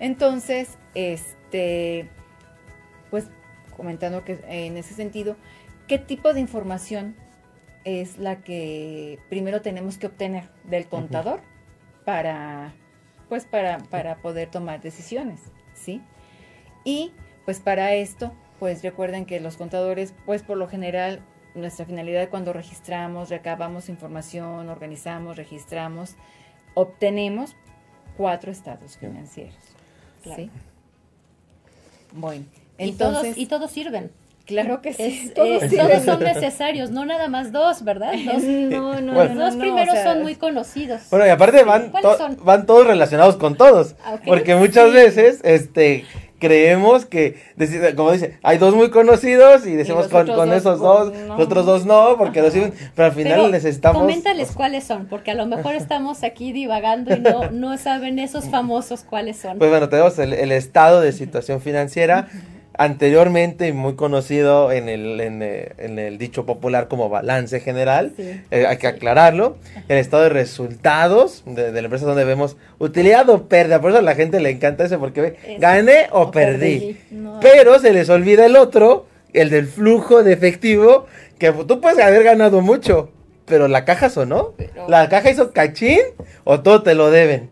Entonces, 0.00 0.76
este, 0.94 2.08
pues 3.10 3.28
comentando 3.76 4.24
que 4.24 4.40
en 4.48 4.76
ese 4.76 4.94
sentido, 4.94 5.36
¿qué 5.86 5.98
tipo 5.98 6.34
de 6.34 6.40
información 6.40 7.14
es 7.84 8.18
la 8.18 8.36
que 8.36 9.18
primero 9.28 9.62
tenemos 9.62 9.98
que 9.98 10.06
obtener 10.06 10.48
del 10.64 10.86
contador 10.86 11.40
para, 12.04 12.74
pues 13.28 13.44
para, 13.44 13.78
para 13.78 14.16
poder 14.16 14.50
tomar 14.50 14.80
decisiones, 14.80 15.40
¿sí? 15.74 16.02
Y 16.84 17.12
pues 17.44 17.60
para 17.60 17.94
esto, 17.94 18.32
pues 18.60 18.82
recuerden 18.82 19.24
que 19.24 19.40
los 19.40 19.56
contadores, 19.56 20.14
pues 20.26 20.42
por 20.42 20.58
lo 20.58 20.68
general 20.68 21.20
nuestra 21.54 21.86
finalidad 21.86 22.28
cuando 22.28 22.52
registramos, 22.52 23.30
recabamos 23.30 23.88
información, 23.88 24.68
organizamos, 24.68 25.36
registramos, 25.36 26.14
obtenemos 26.74 27.56
cuatro 28.16 28.52
estados 28.52 28.98
financieros. 28.98 29.56
¿sí? 30.36 30.50
Bueno, 32.12 32.44
entonces... 32.76 33.36
Y 33.38 33.46
todos, 33.46 33.70
sirven. 33.70 34.12
Claro 34.46 34.82
que 34.82 34.92
sí. 34.92 35.32
todos, 35.34 35.62
eh, 35.62 36.00
son 36.04 36.20
necesarios, 36.22 36.90
no 36.90 37.06
nada 37.06 37.28
más 37.28 37.52
dos, 37.52 37.82
¿verdad? 37.82 38.12
no, 38.14 39.00
no, 39.00 39.24
los 39.24 39.34
dos 39.36 39.56
primeros 39.56 39.98
son 40.00 40.22
muy 40.22 40.34
conocidos. 40.34 41.02
Bueno, 41.10 41.26
y 41.26 41.30
aparte 41.30 41.64
van, 41.64 41.92
van 42.42 42.66
todos 42.66 42.86
relacionados 42.86 43.36
con 43.36 43.56
todos. 43.56 43.94
Ah, 44.04 44.18
porque 44.26 44.54
muchas 44.54 44.92
veces, 44.92 45.40
este, 45.44 46.04
creemos 46.40 47.06
que, 47.06 47.36
como 47.94 48.10
dice, 48.10 48.38
hay 48.42 48.58
dos 48.58 48.74
muy 48.74 48.90
conocidos 48.90 49.66
y 49.66 49.76
decimos 49.76 50.08
con, 50.08 50.52
esos 50.52 50.80
dos, 50.80 51.12
los 51.28 51.40
otros 51.40 51.66
dos 51.66 51.86
no, 51.86 52.16
porque 52.18 52.42
los 52.42 52.52
pero 52.96 53.06
al 53.06 53.12
final 53.12 53.52
necesitamos... 53.52 54.02
Coméntales 54.02 54.50
cuáles 54.52 54.82
son, 54.82 55.06
porque 55.06 55.30
a 55.30 55.34
lo 55.34 55.46
mejor 55.46 55.76
estamos 55.76 56.24
aquí 56.24 56.52
divagando 56.52 57.14
y 57.14 57.20
no, 57.20 57.50
no 57.52 57.78
saben 57.78 58.18
esos 58.18 58.46
famosos 58.46 59.04
cuáles 59.04 59.36
son. 59.36 59.58
Pues 59.58 59.70
bueno, 59.70 59.88
tenemos 59.88 60.18
el, 60.18 60.32
el 60.32 60.50
estado 60.50 61.00
de 61.00 61.12
situación 61.12 61.60
financiera 61.60 62.28
anteriormente 62.80 63.74
muy 63.74 63.94
conocido 63.94 64.72
en 64.72 64.88
el, 64.88 65.20
en, 65.20 65.42
eh, 65.42 65.72
el 65.76 66.16
dicho 66.16 66.46
popular 66.46 66.88
como 66.88 67.10
balance 67.10 67.60
general, 67.60 68.14
eh, 68.18 68.64
hay 68.66 68.78
que 68.78 68.86
aclararlo, 68.86 69.58
el 69.88 69.98
estado 69.98 70.22
de 70.22 70.30
resultados 70.30 71.42
de, 71.44 71.72
la 71.72 71.80
empresa 71.80 72.06
donde 72.06 72.24
vemos 72.24 72.56
utilidad 72.78 73.28
o 73.28 73.48
pérdida, 73.48 73.82
por 73.82 73.90
eso 73.90 73.98
a 73.98 74.02
la 74.02 74.14
gente 74.14 74.40
le 74.40 74.48
encanta 74.48 74.86
eso 74.86 74.98
porque 74.98 75.20
ve, 75.20 75.36
gané 75.58 76.06
o, 76.10 76.30
perdí, 76.30 76.98
pero 77.42 77.78
se 77.80 77.92
les 77.92 78.08
olvida 78.08 78.46
el 78.46 78.56
otro, 78.56 79.04
el 79.34 79.50
del 79.50 79.66
flujo 79.66 80.22
de 80.22 80.32
efectivo, 80.32 81.04
que 81.38 81.52
tú 81.52 81.82
puedes 81.82 82.02
haber 82.02 82.22
ganado 82.22 82.62
mucho, 82.62 83.10
pero 83.44 83.68
la 83.68 83.84
caja 83.84 84.08
sonó, 84.08 84.54
la 84.88 85.10
caja 85.10 85.28
hizo 85.28 85.52
cachín 85.52 86.00
o 86.44 86.60
todo 86.60 86.82
te 86.82 86.94
lo 86.94 87.10
deben. 87.10 87.50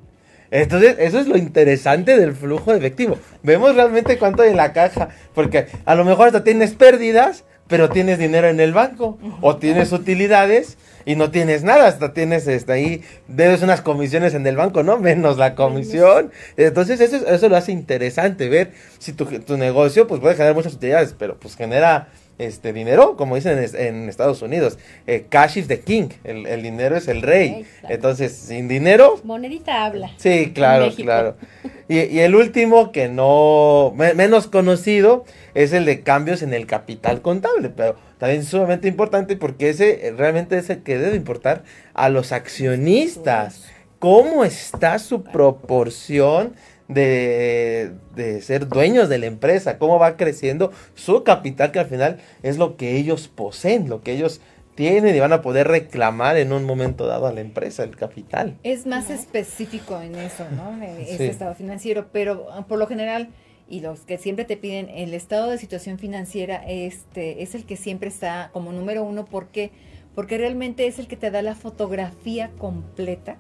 Entonces, 0.51 0.97
eso 0.99 1.19
es 1.19 1.27
lo 1.27 1.37
interesante 1.37 2.19
del 2.19 2.35
flujo 2.35 2.73
efectivo. 2.73 3.19
Vemos 3.43 3.75
realmente 3.75 4.19
cuánto 4.19 4.43
hay 4.43 4.51
en 4.51 4.57
la 4.57 4.73
caja, 4.73 5.11
porque 5.35 5.67
a 5.85 5.95
lo 5.95 6.05
mejor 6.05 6.29
hasta 6.29 6.45
tienes 6.45 6.75
pérdidas, 6.75 7.45
pero 7.67 7.91
tienes 7.91 8.19
dinero 8.19 8.49
en 8.49 8.61
el 8.61 8.73
banco, 8.73 9.19
o 9.43 9.57
tienes 9.57 9.93
utilidades 9.93 10.79
y 11.05 11.17
no 11.17 11.31
tienes 11.31 11.65
nada, 11.65 11.87
hasta 11.87 12.15
tienes 12.15 12.47
este, 12.47 12.73
ahí, 12.73 13.03
debes 13.29 13.63
unas 13.63 13.83
comisiones 13.83 14.35
en 14.35 14.47
el 14.47 14.57
banco, 14.57 14.83
¿no? 14.83 14.99
Menos 14.99 15.37
la 15.37 15.55
comisión. 15.55 16.33
Entonces, 16.57 17.01
eso, 17.01 17.27
eso 17.27 17.49
lo 17.49 17.57
hace 17.57 17.73
interesante, 17.73 18.49
ver 18.49 18.73
si 18.99 19.13
tu, 19.13 19.27
tu 19.27 19.57
negocio 19.59 20.07
pues 20.07 20.21
puede 20.21 20.35
generar 20.35 20.55
muchas 20.55 20.75
utilidades, 20.75 21.15
pero 21.19 21.39
pues 21.39 21.57
genera 21.57 22.09
este 22.39 22.73
dinero, 22.73 23.17
como 23.17 23.35
dicen 23.35 23.59
en, 23.59 24.09
Estados 24.09 24.43
Unidos, 24.43 24.79
eh, 25.07 25.27
cash 25.29 25.59
is 25.59 25.69
the 25.69 25.81
king, 25.81 26.09
el, 26.25 26.63
dinero 26.63 26.97
es 26.97 27.09
el 27.09 27.23
rey. 27.23 27.67
Entonces, 27.89 28.33
sin 28.33 28.69
dinero... 28.69 29.21
Monedita 29.25 29.85
habla. 29.85 30.11
Sí, 30.17 30.53
claro, 30.55 30.95
claro. 30.95 31.37
Y, 31.91 32.19
el 32.19 32.35
último, 32.35 32.93
que 32.93 33.09
no, 33.09 33.95
menos 33.97 34.47
conocido, 34.47 35.25
es 35.55 35.73
el 35.73 35.87
de 35.87 36.03
cambios 36.03 36.43
en 36.43 36.53
el 36.53 36.67
capital 36.67 37.23
contable, 37.23 37.71
pero 37.71 37.97
también 38.19 38.45
sumamente 38.45 38.89
importante 38.89 39.37
porque 39.37 39.71
ese 39.71 40.13
realmente 40.15 40.59
es 40.59 40.69
el 40.69 40.83
que 40.83 40.99
debe 40.99 41.17
importar 41.17 41.65
a 41.95 42.11
los 42.11 42.33
accionistas. 42.33 43.65
¿Cómo 43.99 44.45
está 44.45 44.99
su 44.99 45.25
proporción 45.25 46.55
de, 46.89 48.41
ser 48.43 48.69
dueños 48.69 49.09
de 49.09 49.19
la 49.19 49.27
empresa, 49.27 49.79
cómo 49.79 49.99
va 49.99 50.17
creciendo 50.17 50.73
su 50.95 51.23
capital, 51.23 51.71
que 51.71 51.79
al 51.79 51.87
final 51.87 52.19
es 52.43 52.59
lo 52.59 52.77
que 52.77 52.97
ellos 52.97 53.29
poseen, 53.29 53.89
lo 53.89 54.03
que 54.03 54.13
ellos 54.13 54.41
tienen 54.75 55.15
y 55.15 55.21
van 55.21 55.33
a 55.33 55.43
poder 55.43 55.69
reclamar 55.69 56.37
en 56.37 56.53
un 56.53 56.65
momento 56.65 57.07
dado 57.07 57.27
a 57.27 57.33
la 57.33 57.41
empresa, 57.41 57.83
el 57.83 57.97
capital. 57.97 58.57
Es 58.63 58.87
más 58.87 59.11
específico 59.11 60.01
en 60.01 60.15
eso, 60.15 60.47
¿no? 60.53 60.83
Ese 60.99 61.27
estado 61.27 61.55
financiero, 61.55 62.07
pero 62.13 62.47
ah, 62.53 62.65
por 62.67 62.79
lo 62.79 62.87
general, 62.87 63.29
y 63.69 63.81
los 63.81 64.01
que 64.01 64.19
siempre 64.19 64.45
te 64.45 64.57
piden, 64.57 64.89
el 64.89 65.15
estado 65.15 65.51
de 65.51 65.59
situación 65.59 65.99
financiera 65.99 66.63
este, 66.67 67.43
es 67.43 67.55
el 67.55 67.67
que 67.67 67.77
siempre 67.77 68.09
está 68.09 68.51
como 68.53 68.73
número 68.73 69.03
uno, 69.03 69.25
¿por 69.25 69.49
qué? 69.49 69.73
Porque 70.15 70.39
realmente 70.39 70.87
es 70.87 70.99
el 70.99 71.07
que 71.07 71.17
te 71.17 71.31
da 71.31 71.43
la 71.43 71.55
fotografía 71.55 72.51
completa 72.59 73.37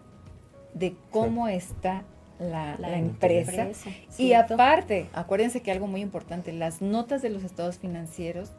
de 0.75 0.95
cómo 1.11 1.49
está 1.49 2.05
la, 2.39 2.77
empresa. 2.97 3.69
y 4.17 4.33
aparte, 4.33 5.09
acuérdense 5.13 5.61
que 5.61 5.71
algo 5.71 5.87
muy 5.87 6.01
importante, 6.01 6.53
las 6.53 6.81
notas 6.81 7.23
de 7.23 7.31
los 7.31 7.45
estados 7.45 7.79
financieros 7.79 8.51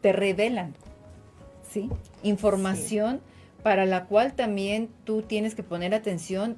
te 0.00 0.12
revelan, 0.12 0.74
¿sí? 1.70 1.88
Información 2.22 3.20
para 3.62 3.86
la 3.86 4.04
cual 4.04 4.34
también 4.34 4.90
tú 5.04 5.22
tienes 5.22 5.54
que 5.54 5.62
poner 5.62 5.94
atención 5.94 6.56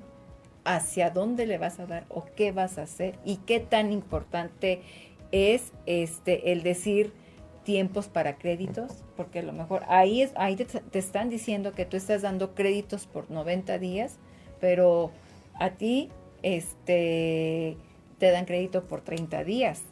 hacia 0.65 1.11
dónde 1.11 1.47
le 1.47 1.57
vas 1.57 1.79
a 1.81 1.87
dar 1.87 2.05
o 2.09 2.27
qué 2.37 2.53
vas 2.53 2.77
a 2.77 2.83
hacer 2.83 3.19
y 3.25 3.37
qué 3.37 3.61
tan 3.61 3.93
importante 3.93 4.83
es 5.33 5.73
este 5.87 6.53
el 6.53 6.63
decir 6.63 7.13
tiempos 7.65 8.09
para 8.09 8.37
créditos, 8.37 9.05
porque 9.17 9.39
a 9.39 9.43
lo 9.43 9.53
mejor 9.53 9.85
ahí 9.89 10.23
es 10.23 10.33
ahí 10.37 10.57
te, 10.57 10.65
te 10.65 10.99
están 10.99 11.31
diciendo 11.31 11.73
que 11.73 11.85
tú 11.85 11.97
estás 11.97 12.23
dando 12.23 12.55
créditos 12.55 13.07
por 13.07 13.31
90 13.31 13.79
días, 13.79 14.19
pero 14.61 15.11
a 15.55 15.71
ti 15.71 16.11
este, 16.43 17.77
te 18.19 18.31
dan 18.31 18.45
crédito 18.45 18.85
por 18.85 19.01
30 19.01 19.45
días. 19.45 19.83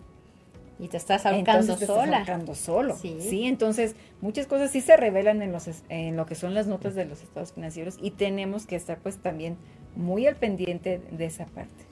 Y 0.79 0.89
te 0.89 0.99
estás 0.99 1.25
ahorcando 1.25 1.77
sola. 1.79 2.21
Estás 2.21 2.59
solo. 2.59 2.97
Sí. 2.97 3.47
entonces 3.47 3.97
muchas 4.21 4.47
cosas 4.47 4.71
sí 4.71 4.83
se 4.83 4.97
revelan 4.99 5.41
en, 5.41 5.51
los, 5.51 5.69
en 5.89 6.17
lo 6.17 6.27
que 6.27 6.35
son 6.35 6.53
las 6.53 6.67
notas 6.67 6.95
de 6.95 7.07
los 7.07 7.23
estados 7.23 7.53
financieros 7.53 7.97
y 8.01 8.11
tenemos 8.11 8.67
que 8.67 8.77
estar 8.77 8.99
pues 8.99 9.17
también 9.17 9.57
muy 9.95 10.27
al 10.27 10.37
pendiente 10.37 11.01
de 11.11 11.25
esa 11.25 11.47
parte. 11.47 11.87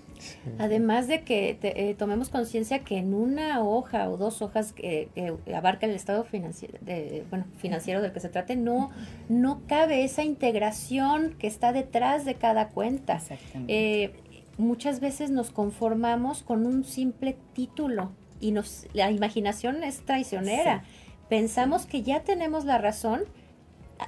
Además 0.58 1.08
de 1.08 1.22
que 1.22 1.58
eh, 1.62 1.94
tomemos 1.98 2.28
conciencia 2.28 2.80
que 2.80 2.98
en 2.98 3.14
una 3.14 3.62
hoja 3.62 4.08
o 4.08 4.16
dos 4.16 4.42
hojas 4.42 4.72
que, 4.72 5.08
abarca 5.54 5.86
el 5.86 5.92
estado 5.92 6.24
financiero, 6.24 6.78
de, 6.80 7.24
bueno, 7.30 7.44
financiero 7.58 8.00
del 8.00 8.12
que 8.12 8.20
se 8.20 8.28
trate, 8.28 8.56
no, 8.56 8.90
no 9.28 9.62
cabe 9.66 10.04
esa 10.04 10.22
integración 10.22 11.34
que 11.38 11.46
está 11.46 11.72
detrás 11.72 12.24
de 12.24 12.34
cada 12.34 12.68
cuenta. 12.68 13.20
Eh, 13.68 14.12
muchas 14.58 15.00
veces 15.00 15.30
nos 15.30 15.50
conformamos 15.50 16.42
con 16.42 16.66
un 16.66 16.84
simple 16.84 17.36
título 17.54 18.12
y 18.40 18.52
nos, 18.52 18.86
la 18.92 19.10
imaginación 19.10 19.82
es 19.84 20.04
traicionera. 20.04 20.84
Pensamos 21.28 21.86
que 21.86 22.02
ya 22.02 22.20
tenemos 22.20 22.64
la 22.64 22.78
razón 22.78 23.22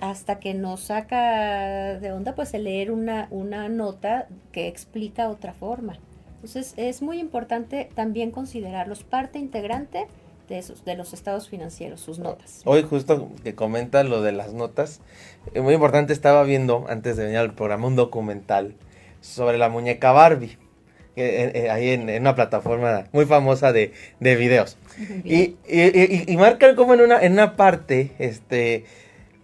hasta 0.01 0.39
que 0.41 0.55
nos 0.55 0.81
saca 0.81 1.99
de 1.99 2.13
onda 2.13 2.35
pues 2.35 2.53
el 2.55 2.65
leer 2.65 2.91
una, 2.91 3.29
una 3.31 3.69
nota 3.69 4.29
que 4.53 4.69
explica 4.69 5.29
otra 5.29 5.53
forma. 5.53 5.99
Entonces 6.37 6.75
es 6.77 7.03
muy 7.03 7.19
importante 7.19 7.89
también 7.95 8.31
considerarlos 8.31 9.05
parte 9.05 9.39
integrante 9.39 10.07
de, 10.49 10.59
esos, 10.59 10.85
de 10.85 10.97
los 10.97 11.13
estados 11.13 11.49
financieros, 11.49 12.01
sus 12.01 12.19
notas. 12.19 12.63
Hoy 12.65 12.83
justo 12.83 13.31
que 13.43 13.55
comenta 13.55 14.05
lo 14.05 14.23
de 14.23 14.33
las 14.33 14.53
notas, 14.53 15.01
es 15.55 15.63
muy 15.63 15.75
importante, 15.75 16.13
estaba 16.13 16.43
viendo 16.45 16.85
antes 16.89 17.17
de 17.17 17.25
venir 17.25 17.39
al 17.39 17.55
programa 17.55 17.87
un 17.87 17.97
documental 17.97 18.75
sobre 19.27 19.59
la 19.59 19.69
muñeca 19.69 20.13
Barbie. 20.13 20.59
ahí 21.17 21.91
en, 21.91 22.09
una 22.21 22.35
plataforma 22.35 23.05
muy 23.13 23.25
famosa 23.25 23.73
de, 23.73 23.93
de 24.21 24.37
videos. 24.37 24.79
Y, 25.25 25.57
y, 25.67 26.37
marcan 26.37 26.77
como 26.77 26.95
en 26.95 27.01
una, 27.01 27.21
en 27.21 27.33
una 27.33 27.57
parte, 27.57 28.13
este, 28.19 28.85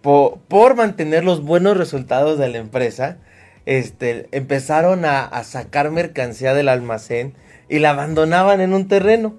por, 0.01 0.75
mantener 0.75 1.23
los 1.23 1.41
buenos 1.43 1.77
resultados 1.77 2.37
de 2.37 2.49
la 2.49 2.57
empresa, 2.57 3.17
este, 3.65 4.27
empezaron 4.31 5.05
a, 5.05 5.23
a, 5.23 5.43
sacar 5.43 5.89
mercancía 5.91 6.53
del 6.53 6.69
almacén 6.69 7.33
y 7.69 7.79
la 7.79 7.91
abandonaban 7.91 8.61
en 8.61 8.73
un 8.73 8.87
terreno. 8.87 9.35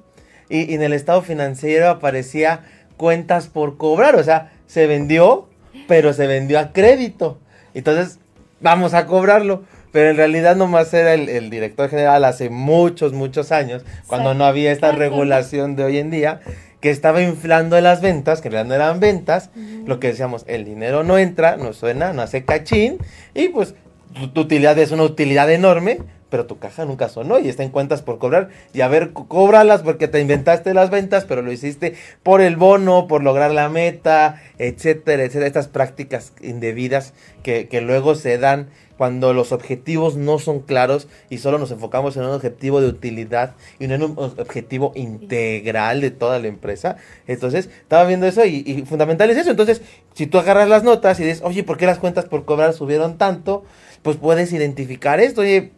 y, 0.48 0.70
y 0.70 0.74
en 0.74 0.82
el 0.82 0.92
estado 0.92 1.22
financiero 1.22 1.88
aparecía 1.88 2.64
cuentas 2.96 3.48
por 3.48 3.76
cobrar, 3.76 4.16
o 4.16 4.22
sea, 4.22 4.52
se 4.66 4.86
vendió, 4.86 5.48
pero 5.88 6.12
se 6.12 6.26
vendió 6.26 6.58
a 6.58 6.72
crédito. 6.72 7.38
Entonces, 7.74 8.18
vamos 8.60 8.94
a 8.94 9.06
cobrarlo. 9.06 9.64
Pero 9.94 10.10
en 10.10 10.16
realidad 10.16 10.56
nomás 10.56 10.92
era 10.92 11.14
el, 11.14 11.28
el 11.28 11.50
director 11.50 11.88
general 11.88 12.24
hace 12.24 12.50
muchos, 12.50 13.12
muchos 13.12 13.52
años, 13.52 13.84
cuando 14.08 14.34
no 14.34 14.44
había 14.44 14.72
esta 14.72 14.90
regulación 14.90 15.76
de 15.76 15.84
hoy 15.84 15.98
en 15.98 16.10
día, 16.10 16.40
que 16.80 16.90
estaba 16.90 17.22
inflando 17.22 17.80
las 17.80 18.00
ventas, 18.00 18.40
que 18.40 18.48
en 18.48 18.54
realidad 18.54 18.68
no 18.68 18.74
eran 18.74 18.98
ventas, 18.98 19.50
lo 19.86 20.00
que 20.00 20.08
decíamos, 20.08 20.42
el 20.48 20.64
dinero 20.64 21.04
no 21.04 21.16
entra, 21.16 21.56
no 21.58 21.72
suena, 21.72 22.12
no 22.12 22.22
hace 22.22 22.44
cachín, 22.44 22.98
y 23.34 23.50
pues 23.50 23.76
tu, 24.14 24.32
tu 24.32 24.40
utilidad 24.40 24.76
es 24.80 24.90
una 24.90 25.04
utilidad 25.04 25.48
enorme, 25.48 26.00
pero 26.34 26.46
tu 26.46 26.58
caja 26.58 26.84
nunca 26.84 27.08
sonó 27.08 27.38
y 27.38 27.48
está 27.48 27.62
en 27.62 27.70
cuentas 27.70 28.02
por 28.02 28.18
cobrar. 28.18 28.48
Y 28.72 28.80
a 28.80 28.88
ver, 28.88 29.12
cóbralas 29.12 29.82
porque 29.82 30.08
te 30.08 30.18
inventaste 30.20 30.74
las 30.74 30.90
ventas, 30.90 31.26
pero 31.26 31.42
lo 31.42 31.52
hiciste 31.52 31.94
por 32.24 32.40
el 32.40 32.56
bono, 32.56 33.06
por 33.06 33.22
lograr 33.22 33.52
la 33.52 33.68
meta, 33.68 34.42
etcétera, 34.58 35.22
etcétera. 35.22 35.46
Estas 35.46 35.68
prácticas 35.68 36.32
indebidas 36.42 37.14
que, 37.44 37.68
que 37.68 37.80
luego 37.80 38.16
se 38.16 38.38
dan 38.38 38.68
cuando 38.96 39.32
los 39.32 39.52
objetivos 39.52 40.16
no 40.16 40.38
son 40.38 40.60
claros 40.60 41.08
y 41.30 41.38
solo 41.38 41.58
nos 41.58 41.70
enfocamos 41.70 42.16
en 42.16 42.24
un 42.24 42.30
objetivo 42.30 42.80
de 42.80 42.88
utilidad 42.88 43.54
y 43.78 43.86
no 43.86 43.94
en 43.94 44.02
un 44.02 44.18
objetivo 44.18 44.92
integral 44.94 46.00
de 46.00 46.10
toda 46.10 46.38
la 46.38 46.48
empresa. 46.48 46.96
Entonces, 47.26 47.68
estaba 47.82 48.04
viendo 48.04 48.26
eso 48.26 48.44
y, 48.44 48.62
y 48.66 48.82
fundamental 48.86 49.30
es 49.30 49.38
eso. 49.38 49.50
Entonces, 49.50 49.82
si 50.14 50.26
tú 50.26 50.38
agarras 50.38 50.68
las 50.68 50.84
notas 50.84 51.18
y 51.20 51.24
dices, 51.24 51.42
oye, 51.44 51.64
¿por 51.64 51.76
qué 51.76 51.86
las 51.86 51.98
cuentas 51.98 52.26
por 52.26 52.44
cobrar 52.44 52.72
subieron 52.72 53.18
tanto? 53.18 53.64
Pues 54.02 54.16
puedes 54.16 54.52
identificar 54.52 55.20
esto. 55.20 55.40
Oye, 55.40 55.72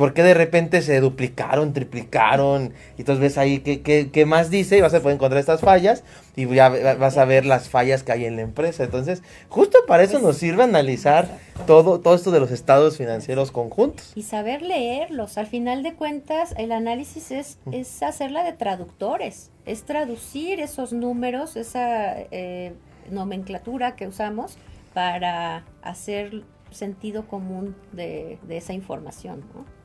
¿por 0.00 0.14
qué 0.14 0.22
de 0.22 0.32
repente 0.32 0.80
se 0.80 0.98
duplicaron, 0.98 1.74
triplicaron? 1.74 2.72
Y 2.96 3.02
entonces 3.02 3.20
ves 3.20 3.36
ahí 3.36 3.58
qué, 3.58 3.82
qué, 3.82 4.10
qué 4.10 4.24
más 4.24 4.48
dice 4.48 4.78
y 4.78 4.80
vas 4.80 4.94
a 4.94 5.00
poder 5.00 5.16
encontrar 5.16 5.38
estas 5.38 5.60
fallas 5.60 6.04
y 6.36 6.46
ya 6.48 6.70
vas 6.70 7.18
a 7.18 7.26
ver 7.26 7.44
las 7.44 7.68
fallas 7.68 8.02
que 8.02 8.12
hay 8.12 8.24
en 8.24 8.36
la 8.36 8.40
empresa. 8.40 8.82
Entonces, 8.82 9.22
justo 9.50 9.76
para 9.86 10.02
eso 10.02 10.18
nos 10.18 10.38
sirve 10.38 10.62
analizar 10.62 11.28
todo, 11.66 12.00
todo 12.00 12.14
esto 12.14 12.30
de 12.30 12.40
los 12.40 12.50
estados 12.50 12.96
financieros 12.96 13.52
conjuntos. 13.52 14.12
Y 14.14 14.22
saber 14.22 14.62
leerlos. 14.62 15.36
Al 15.36 15.46
final 15.46 15.82
de 15.82 15.92
cuentas, 15.92 16.54
el 16.56 16.72
análisis 16.72 17.30
es, 17.30 17.58
es 17.70 18.02
hacerla 18.02 18.42
de 18.42 18.54
traductores, 18.54 19.50
es 19.66 19.82
traducir 19.82 20.60
esos 20.60 20.94
números, 20.94 21.56
esa 21.56 22.14
eh, 22.30 22.72
nomenclatura 23.10 23.96
que 23.96 24.06
usamos 24.06 24.56
para 24.94 25.66
hacer 25.82 26.42
sentido 26.70 27.28
común 27.28 27.76
de, 27.92 28.38
de 28.48 28.56
esa 28.56 28.72
información. 28.72 29.44
¿no? 29.54 29.79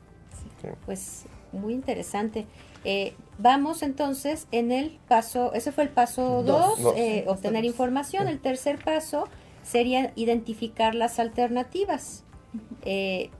Sí. 0.62 0.68
Pues 0.84 1.24
muy 1.52 1.72
interesante. 1.74 2.46
Eh, 2.84 3.14
vamos 3.38 3.82
entonces 3.82 4.46
en 4.52 4.72
el 4.72 4.98
paso, 5.08 5.52
ese 5.54 5.72
fue 5.72 5.84
el 5.84 5.90
paso 5.90 6.42
Dos. 6.42 6.80
2, 6.80 6.94
Dos. 6.94 6.94
obtener 7.26 7.64
información. 7.64 8.28
El 8.28 8.40
tercer 8.40 8.82
paso 8.84 9.24
sería 9.62 10.12
identificar 10.16 10.94
las 10.94 11.18
alternativas. 11.18 12.24
Eh, 12.84 13.30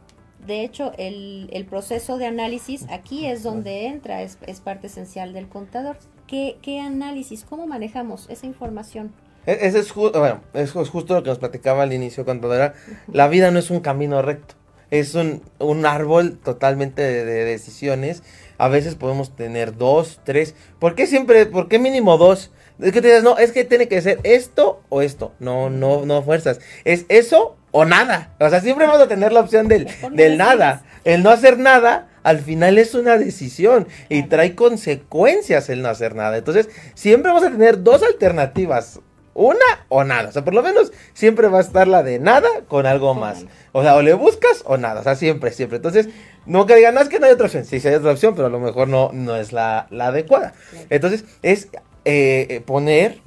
de 0.47 0.63
hecho, 0.63 0.93
el, 0.99 1.49
el 1.53 1.65
proceso 1.65 2.19
de 2.19 2.27
análisis 2.27 2.87
aquí 2.91 3.27
es 3.27 3.43
donde 3.43 3.87
entra, 3.87 4.23
es, 4.23 4.39
es 4.47 4.61
parte 4.61 4.87
esencial 4.89 5.33
del 5.33 5.49
contador. 5.49 5.97
¿Qué, 6.27 6.59
¿Qué 6.63 6.81
análisis? 6.81 7.45
¿Cómo 7.45 7.67
manejamos 7.67 8.29
esa 8.29 8.47
información? 8.47 9.13
E- 9.47 9.59
Ese 9.63 9.79
es, 9.81 9.95
bueno, 9.95 10.41
eso 10.55 10.83
es 10.83 10.89
justo 10.91 11.15
lo 11.15 11.23
que 11.23 11.31
nos 11.31 11.39
platicaba 11.39 11.85
al 11.85 11.93
inicio 11.93 12.25
cuando 12.25 12.53
era, 12.55 12.75
la 13.13 13.29
vida 13.29 13.51
no 13.51 13.59
es 13.59 13.71
un 13.71 13.81
camino 13.81 14.21
recto, 14.23 14.55
es 14.90 15.14
un, 15.14 15.43
un 15.59 15.87
árbol 15.87 16.38
totalmente 16.38 17.02
de, 17.02 17.25
de 17.25 17.45
decisiones. 17.45 18.23
A 18.59 18.69
veces 18.69 18.95
podemos 18.95 19.35
tener 19.37 19.76
dos, 19.76 20.21
tres. 20.25 20.55
¿Por 20.78 20.95
qué 20.95 21.07
siempre, 21.07 21.47
por 21.47 21.69
qué 21.69 21.78
mínimo 21.78 22.16
dos? 22.19 22.52
Es 22.81 22.93
que 22.93 23.00
te 23.00 23.09
dices, 23.09 23.23
no, 23.23 23.38
es 23.38 23.52
que 23.52 23.64
tiene 23.64 23.88
que 23.88 24.00
ser 24.02 24.21
esto 24.23 24.83
o 24.88 25.02
esto. 25.02 25.33
No, 25.38 25.71
no, 25.71 26.04
no 26.04 26.23
fuerzas. 26.23 26.61
Es 26.84 27.06
eso 27.08 27.56
o 27.71 27.84
nada. 27.84 28.34
O 28.39 28.49
sea, 28.49 28.61
siempre 28.61 28.87
vamos 28.87 29.02
a 29.02 29.08
tener 29.08 29.32
la 29.32 29.41
opción 29.41 29.69
del, 29.69 29.89
del 30.13 30.37
nada. 30.37 30.84
El 31.04 31.23
no 31.23 31.30
hacer 31.30 31.58
nada, 31.58 32.08
al 32.23 32.41
final 32.41 32.78
es 32.78 32.95
una 32.95 33.17
decisión 33.17 33.87
y 34.08 34.25
trae 34.25 34.54
consecuencias 34.54 35.69
el 35.69 35.82
no 35.82 35.89
hacer 35.89 36.15
nada. 36.15 36.37
Entonces, 36.37 36.69
siempre 36.95 37.30
vamos 37.30 37.47
a 37.47 37.50
tener 37.50 37.82
dos 37.82 38.02
alternativas. 38.02 39.00
Una 39.39 39.85
o 39.91 40.03
nada. 40.03 40.31
O 40.31 40.33
sea, 40.33 40.45
por 40.45 40.55
lo 40.55 40.63
menos 40.63 40.93
siempre 41.13 41.49
va 41.49 41.59
a 41.59 41.61
estar 41.61 41.87
la 41.87 42.03
de 42.03 42.19
nada 42.19 42.49
con 42.69 42.87
algo 42.87 43.15
más. 43.15 43.45
O 43.73 43.83
sea, 43.83 43.95
o 43.97 44.01
le 44.01 44.15
buscas 44.15 44.63
o 44.65 44.79
nada. 44.79 45.01
O 45.01 45.05
sea, 45.05 45.15
siempre, 45.15 45.53
siempre. 45.53 45.77
Entonces, 45.77 46.09
no 46.47 46.65
que 46.65 46.75
digan, 46.75 46.95
no, 46.95 47.03
es 47.03 47.11
que 47.11 47.21
no 47.21 47.27
hay 47.27 47.33
otra 47.33 47.45
opción. 47.45 47.67
Sí, 47.67 47.79
sí 47.79 47.87
hay 47.87 47.97
otra 47.97 48.13
opción, 48.13 48.35
pero 48.35 48.47
a 48.47 48.51
lo 48.51 48.61
mejor 48.61 48.89
no, 48.89 49.11
no 49.13 49.37
es 49.37 49.53
la, 49.53 49.89
la 49.91 50.07
adecuada. 50.07 50.55
Entonces, 50.89 51.27
es 51.43 51.69
eh, 52.07 52.47
eh, 52.49 52.63
poner 52.65 53.21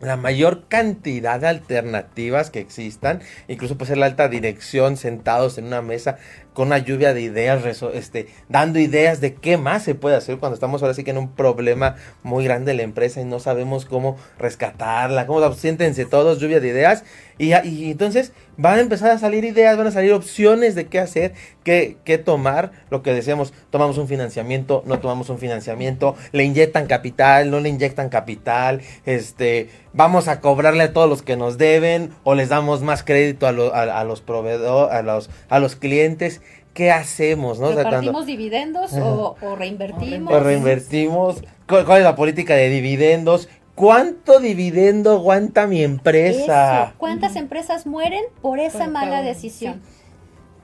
la 0.00 0.16
mayor 0.16 0.66
cantidad 0.66 1.38
de 1.38 1.46
alternativas 1.46 2.50
que 2.50 2.58
existan, 2.58 3.20
incluso 3.46 3.76
puede 3.76 3.90
ser 3.90 3.98
la 3.98 4.06
alta 4.06 4.28
dirección 4.28 4.96
sentados 4.96 5.58
en 5.58 5.66
una 5.66 5.82
mesa 5.82 6.18
con 6.60 6.66
una 6.66 6.76
lluvia 6.76 7.14
de 7.14 7.22
ideas, 7.22 7.62
este, 7.94 8.26
dando 8.50 8.78
ideas 8.78 9.22
de 9.22 9.32
qué 9.32 9.56
más 9.56 9.82
se 9.82 9.94
puede 9.94 10.16
hacer 10.16 10.36
cuando 10.36 10.52
estamos 10.52 10.82
ahora 10.82 10.92
sí 10.92 11.04
que 11.04 11.10
en 11.10 11.16
un 11.16 11.30
problema 11.32 11.96
muy 12.22 12.44
grande 12.44 12.72
de 12.72 12.76
la 12.76 12.82
empresa 12.82 13.18
y 13.22 13.24
no 13.24 13.40
sabemos 13.40 13.86
cómo 13.86 14.18
rescatarla, 14.38 15.26
cómo 15.26 15.54
siéntense 15.54 16.04
todos, 16.04 16.38
lluvia 16.38 16.60
de 16.60 16.68
ideas, 16.68 17.02
y, 17.38 17.52
a- 17.52 17.64
y 17.64 17.90
entonces 17.90 18.32
van 18.58 18.76
a 18.76 18.82
empezar 18.82 19.10
a 19.10 19.18
salir 19.18 19.46
ideas, 19.46 19.78
van 19.78 19.86
a 19.86 19.90
salir 19.90 20.12
opciones 20.12 20.74
de 20.74 20.86
qué 20.88 20.98
hacer, 20.98 21.32
qué, 21.64 21.96
qué 22.04 22.18
tomar, 22.18 22.72
lo 22.90 23.02
que 23.02 23.14
decíamos, 23.14 23.54
tomamos 23.70 23.96
un 23.96 24.06
financiamiento, 24.06 24.82
no 24.84 24.98
tomamos 25.00 25.30
un 25.30 25.38
financiamiento, 25.38 26.14
le 26.32 26.44
inyectan 26.44 26.86
capital, 26.86 27.50
no 27.50 27.60
le 27.60 27.70
inyectan 27.70 28.10
capital, 28.10 28.82
este, 29.06 29.70
vamos 29.94 30.28
a 30.28 30.40
cobrarle 30.42 30.82
a 30.82 30.92
todos 30.92 31.08
los 31.08 31.22
que 31.22 31.38
nos 31.38 31.56
deben, 31.56 32.10
o 32.22 32.34
les 32.34 32.50
damos 32.50 32.82
más 32.82 33.02
crédito 33.02 33.46
a, 33.46 33.52
lo- 33.52 33.74
a 33.74 34.04
los 34.04 34.20
proveedores, 34.20 34.94
a 34.94 35.00
los, 35.00 35.30
a 35.48 35.58
los 35.58 35.76
clientes, 35.76 36.42
¿qué 36.74 36.90
hacemos? 36.90 37.58
¿no? 37.58 37.66
O 37.68 37.72
sea, 37.72 37.82
cuando- 37.82 37.90
¿Repartimos 38.00 38.26
dividendos 38.26 38.92
o, 38.94 39.36
o 39.42 39.56
reinvertimos? 39.56 40.32
o 40.32 40.40
reinvertimos, 40.40 41.42
¿Cuál, 41.68 41.84
cuál 41.84 41.98
es 41.98 42.04
la 42.04 42.16
política 42.16 42.54
de 42.54 42.68
dividendos? 42.68 43.48
¿Cuánto 43.74 44.40
dividendo 44.40 45.12
aguanta 45.12 45.66
mi 45.66 45.82
empresa? 45.82 46.84
Eso. 46.84 46.92
¿Cuántas 46.98 47.36
empresas 47.36 47.86
mueren 47.86 48.22
por 48.42 48.58
esa 48.58 48.80
Por 48.84 48.88
mala 48.90 49.22
decisión? 49.22 49.80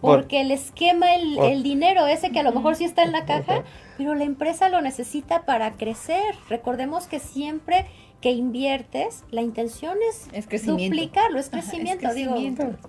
Por- 0.00 0.20
Porque 0.20 0.44
les 0.44 0.70
quema 0.72 1.14
el, 1.14 1.36
Por- 1.36 1.50
el 1.50 1.62
dinero 1.62 2.06
ese 2.06 2.30
que 2.30 2.40
a 2.40 2.42
lo 2.42 2.52
mejor 2.52 2.76
sí 2.76 2.84
está 2.84 3.02
en 3.02 3.12
la 3.12 3.24
caja, 3.24 3.64
pero 3.96 4.14
la 4.14 4.24
empresa 4.24 4.68
lo 4.68 4.82
necesita 4.82 5.46
para 5.46 5.72
crecer. 5.72 6.22
Recordemos 6.50 7.06
que 7.06 7.18
siempre 7.18 7.86
que 8.20 8.30
inviertes, 8.32 9.24
la 9.30 9.42
intención 9.42 9.98
es, 10.10 10.28
Es 10.32 10.46
crecimiento. 10.46 10.84
duplicarlo, 10.96 11.38
es 11.38 11.48
Ajá, 11.48 11.58
es 11.58 11.64
crecimiento, 11.66 12.12
digo. 12.14 12.34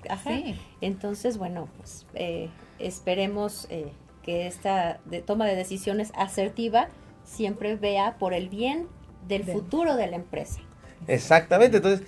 Ajá. 0.10 0.30
Sí. 0.30 0.56
Entonces, 0.82 1.38
bueno, 1.38 1.68
pues 1.78 2.06
eh, 2.16 2.50
esperemos 2.80 3.68
eh, 3.70 3.92
que 4.24 4.48
esta 4.48 5.00
de- 5.06 5.22
toma 5.22 5.46
de 5.46 5.56
decisiones 5.56 6.12
asertiva 6.16 6.88
siempre 7.24 7.76
vea 7.76 8.18
por 8.18 8.34
el 8.34 8.50
bien 8.50 8.88
del 9.28 9.46
Del- 9.46 9.56
futuro 9.56 9.96
de 9.96 10.08
la 10.08 10.16
empresa. 10.16 10.60
Exactamente, 11.08 11.78
entonces 11.78 12.08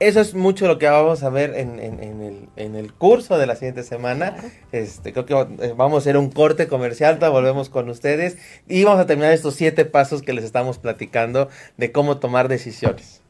eso 0.00 0.20
es 0.20 0.34
mucho 0.34 0.66
lo 0.66 0.78
que 0.78 0.86
vamos 0.88 1.22
a 1.22 1.30
ver 1.30 1.54
en, 1.56 1.78
en- 1.80 2.02
en 2.02 2.22
el, 2.22 2.48
en 2.56 2.74
el 2.76 2.92
curso 2.92 3.38
de 3.38 3.46
la 3.46 3.54
siguiente 3.56 3.82
semana. 3.82 4.36
Este, 4.72 5.12
creo 5.12 5.26
que 5.26 5.34
eh, 5.64 5.74
vamos 5.76 5.96
a 5.96 5.98
hacer 5.98 6.16
un 6.16 6.30
corte 6.30 6.68
comercial, 6.68 7.18
volvemos 7.18 7.68
con 7.68 7.88
ustedes 7.88 8.36
y 8.68 8.84
vamos 8.84 9.00
a 9.00 9.06
terminar 9.06 9.32
estos 9.32 9.54
siete 9.54 9.84
pasos 9.84 10.22
que 10.22 10.32
les 10.32 10.44
estamos 10.44 10.78
platicando 10.78 11.48
de 11.76 11.92
cómo 11.92 12.18
tomar 12.18 12.48
decisiones. 12.48 13.22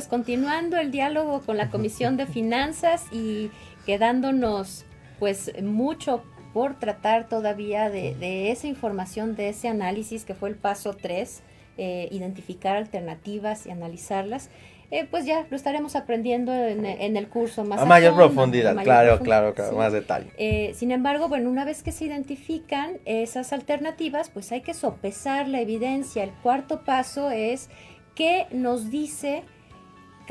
Pues 0.00 0.08
continuando 0.08 0.78
el 0.78 0.90
diálogo 0.90 1.42
con 1.42 1.58
la 1.58 1.68
Comisión 1.68 2.16
de 2.16 2.24
Finanzas 2.24 3.04
y 3.12 3.50
quedándonos 3.84 4.86
pues 5.18 5.52
mucho 5.62 6.24
por 6.54 6.78
tratar 6.78 7.28
todavía 7.28 7.90
de, 7.90 8.50
esa 8.50 8.66
información, 8.66 9.36
de 9.36 9.50
ese 9.50 9.68
análisis 9.68 10.24
que 10.24 10.34
fue 10.34 10.48
el 10.48 10.54
paso 10.54 10.94
3, 10.94 11.42
eh, 11.76 12.08
identificar 12.12 12.78
alternativas 12.78 13.66
y 13.66 13.72
analizarlas. 13.72 14.48
Eh, 14.90 15.06
pues 15.10 15.26
ya 15.26 15.46
lo 15.50 15.54
estaremos 15.54 15.94
aprendiendo 15.96 16.54
en, 16.54 16.86
el 16.86 17.28
curso 17.28 17.62
más 17.64 17.82
a, 17.82 17.84
mayor 17.84 18.14
profundidad, 18.14 18.72
claro, 18.82 19.18
claro, 19.20 19.52
claro, 19.52 19.76
más 19.76 19.92
detalle. 19.92 20.30
Eh, 20.38 20.72
sin 20.74 20.92
embargo, 20.92 21.28
bueno, 21.28 21.50
una 21.50 21.66
vez 21.66 21.82
que 21.82 21.92
se 21.92 22.06
identifican 22.06 23.00
esas 23.04 23.52
alternativas, 23.52 24.30
pues 24.30 24.50
hay 24.50 24.62
que 24.62 24.72
sopesar 24.72 25.46
la 25.46 25.60
evidencia. 25.60 26.24
El 26.24 26.32
cuarto 26.42 26.84
paso 26.86 27.30
es 27.30 27.68
qué 28.14 28.46
nos 28.50 28.90
dice 28.90 29.44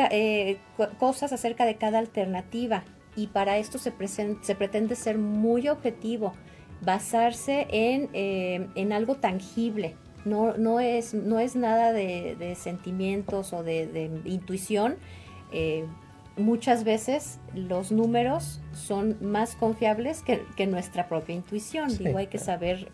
eh, 0.08 0.58
cosas 0.98 1.34
acerca 1.34 1.66
de 1.66 1.76
cada 1.76 2.00
alternativa 2.00 2.84
y 3.16 3.28
para 3.28 3.58
esto 3.58 3.78
se, 3.78 3.94
se 4.42 4.56
pretende 4.56 4.96
ser 4.96 5.18
muy 5.18 5.68
objetivo, 5.68 6.34
basarse 6.82 7.68
en, 7.70 8.10
eh, 8.14 8.68
en 8.76 8.94
algo 8.94 9.16
tangible. 9.16 9.96
No, 10.26 10.56
no, 10.58 10.80
es, 10.80 11.14
no 11.14 11.40
es 11.40 11.56
nada 11.56 11.94
de, 11.94 12.56
sentimientos 12.58 13.54
o 13.54 13.64
de, 13.64 14.10
intuición. 14.26 14.98
Eh, 15.52 15.86
muchas 16.38 16.84
veces 16.84 17.40
los 17.54 17.92
números 17.92 18.62
son 18.74 19.18
más 19.22 19.56
confiables 19.56 20.24
que, 20.24 20.68
nuestra 20.68 21.08
propia 21.08 21.36
intuición. 21.36 21.98
Digo, 21.98 22.18
hay 22.18 22.28
que 22.28 22.38
saber 22.38 22.90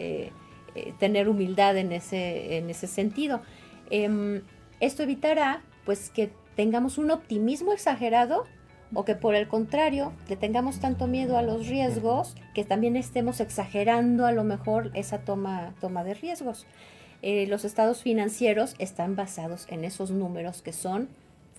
tener 0.99 1.29
humildad 1.29 1.77
en 1.77 1.91
ese, 1.91 2.57
en 2.57 2.69
ese 2.69 2.87
sentido. 2.87 3.41
Em, 3.89 4.41
esto 4.79 5.03
evitará 5.03 5.61
pues 5.85 6.09
que 6.09 6.31
tengamos 6.55 6.97
un 6.97 7.11
optimismo 7.11 7.73
exagerado 7.73 8.45
o 8.93 9.03
que 9.03 9.15
por 9.15 9.35
el 9.35 9.47
contrario 9.47 10.13
le 10.29 10.35
tengamos 10.35 10.79
tanto 10.79 11.07
miedo 11.07 11.37
a 11.37 11.41
los 11.41 11.67
riesgos 11.67 12.35
que 12.53 12.63
también 12.63 12.95
estemos 12.95 13.39
exagerando 13.39 14.25
a 14.25 14.31
lo 14.31 14.43
mejor 14.43 14.91
esa 14.93 15.19
toma, 15.19 15.73
toma 15.81 16.03
de 16.03 16.13
riesgos. 16.13 16.65
Eh, 17.21 17.47
los 17.47 17.65
estados 17.65 18.03
financieros 18.03 18.75
están 18.77 19.15
basados 19.15 19.65
en 19.69 19.83
esos 19.83 20.11
números 20.11 20.61
que 20.61 20.73
son 20.73 21.09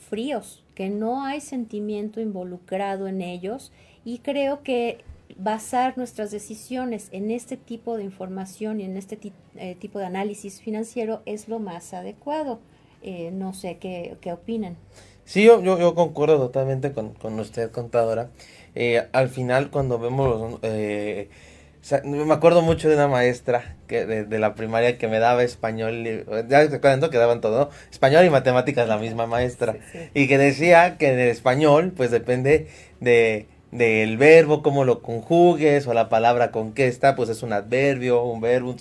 fríos, 0.08 0.62
que 0.74 0.88
no 0.88 1.24
hay 1.24 1.40
sentimiento 1.40 2.20
involucrado 2.20 3.08
en 3.08 3.20
ellos 3.20 3.72
y 4.04 4.18
creo 4.18 4.62
que 4.62 5.04
basar 5.36 5.98
nuestras 5.98 6.30
decisiones 6.30 7.08
en 7.10 7.30
este 7.30 7.56
tipo 7.56 7.96
de 7.96 8.04
información 8.04 8.80
y 8.80 8.84
en 8.84 8.96
este 8.96 9.18
eh, 9.56 9.74
tipo 9.74 9.98
de 9.98 10.06
análisis 10.06 10.60
financiero 10.60 11.22
es 11.26 11.48
lo 11.48 11.58
más 11.58 11.92
adecuado. 11.92 12.60
Eh, 13.06 13.30
no 13.32 13.54
sé 13.54 13.78
qué, 13.78 14.16
qué 14.20 14.32
opinan. 14.32 14.76
Sí, 15.24 15.44
yo, 15.44 15.62
yo, 15.62 15.94
concuerdo 15.94 16.38
totalmente 16.38 16.92
con, 16.92 17.14
con 17.14 17.38
usted, 17.38 17.70
contadora. 17.70 18.30
Eh, 18.74 19.06
al 19.12 19.28
final, 19.28 19.70
cuando 19.70 19.98
vemos 19.98 20.58
eh, 20.62 21.28
me 22.04 22.34
acuerdo 22.34 22.62
mucho 22.62 22.88
de 22.88 22.96
una 22.96 23.06
maestra 23.06 23.76
que 23.86 24.06
de, 24.06 24.38
la 24.38 24.54
primaria 24.54 24.98
que 24.98 25.06
me 25.06 25.20
daba 25.20 25.44
español, 25.44 26.04
ya 26.48 26.68
se 26.68 26.76
acuerdan 26.76 27.10
que 27.10 27.18
daban 27.18 27.40
todo, 27.40 27.70
español 27.90 28.24
y 28.24 28.30
matemáticas 28.30 28.88
la 28.88 28.98
misma 28.98 29.26
maestra, 29.26 29.76
y 30.12 30.26
que 30.26 30.36
decía 30.36 30.96
que 30.98 31.12
en 31.12 31.18
el 31.20 31.28
español 31.28 31.92
pues 31.96 32.10
depende 32.10 32.66
de 33.00 33.46
del 33.72 34.16
verbo, 34.16 34.62
cómo 34.62 34.84
lo 34.84 35.02
conjugues, 35.02 35.86
o 35.86 35.94
la 35.94 36.08
palabra 36.08 36.50
con 36.50 36.72
qué 36.72 36.86
está, 36.86 37.16
pues 37.16 37.28
es 37.28 37.42
un 37.42 37.52
adverbio, 37.52 38.22
un 38.22 38.40
verbo, 38.40 38.70
un 38.70 38.78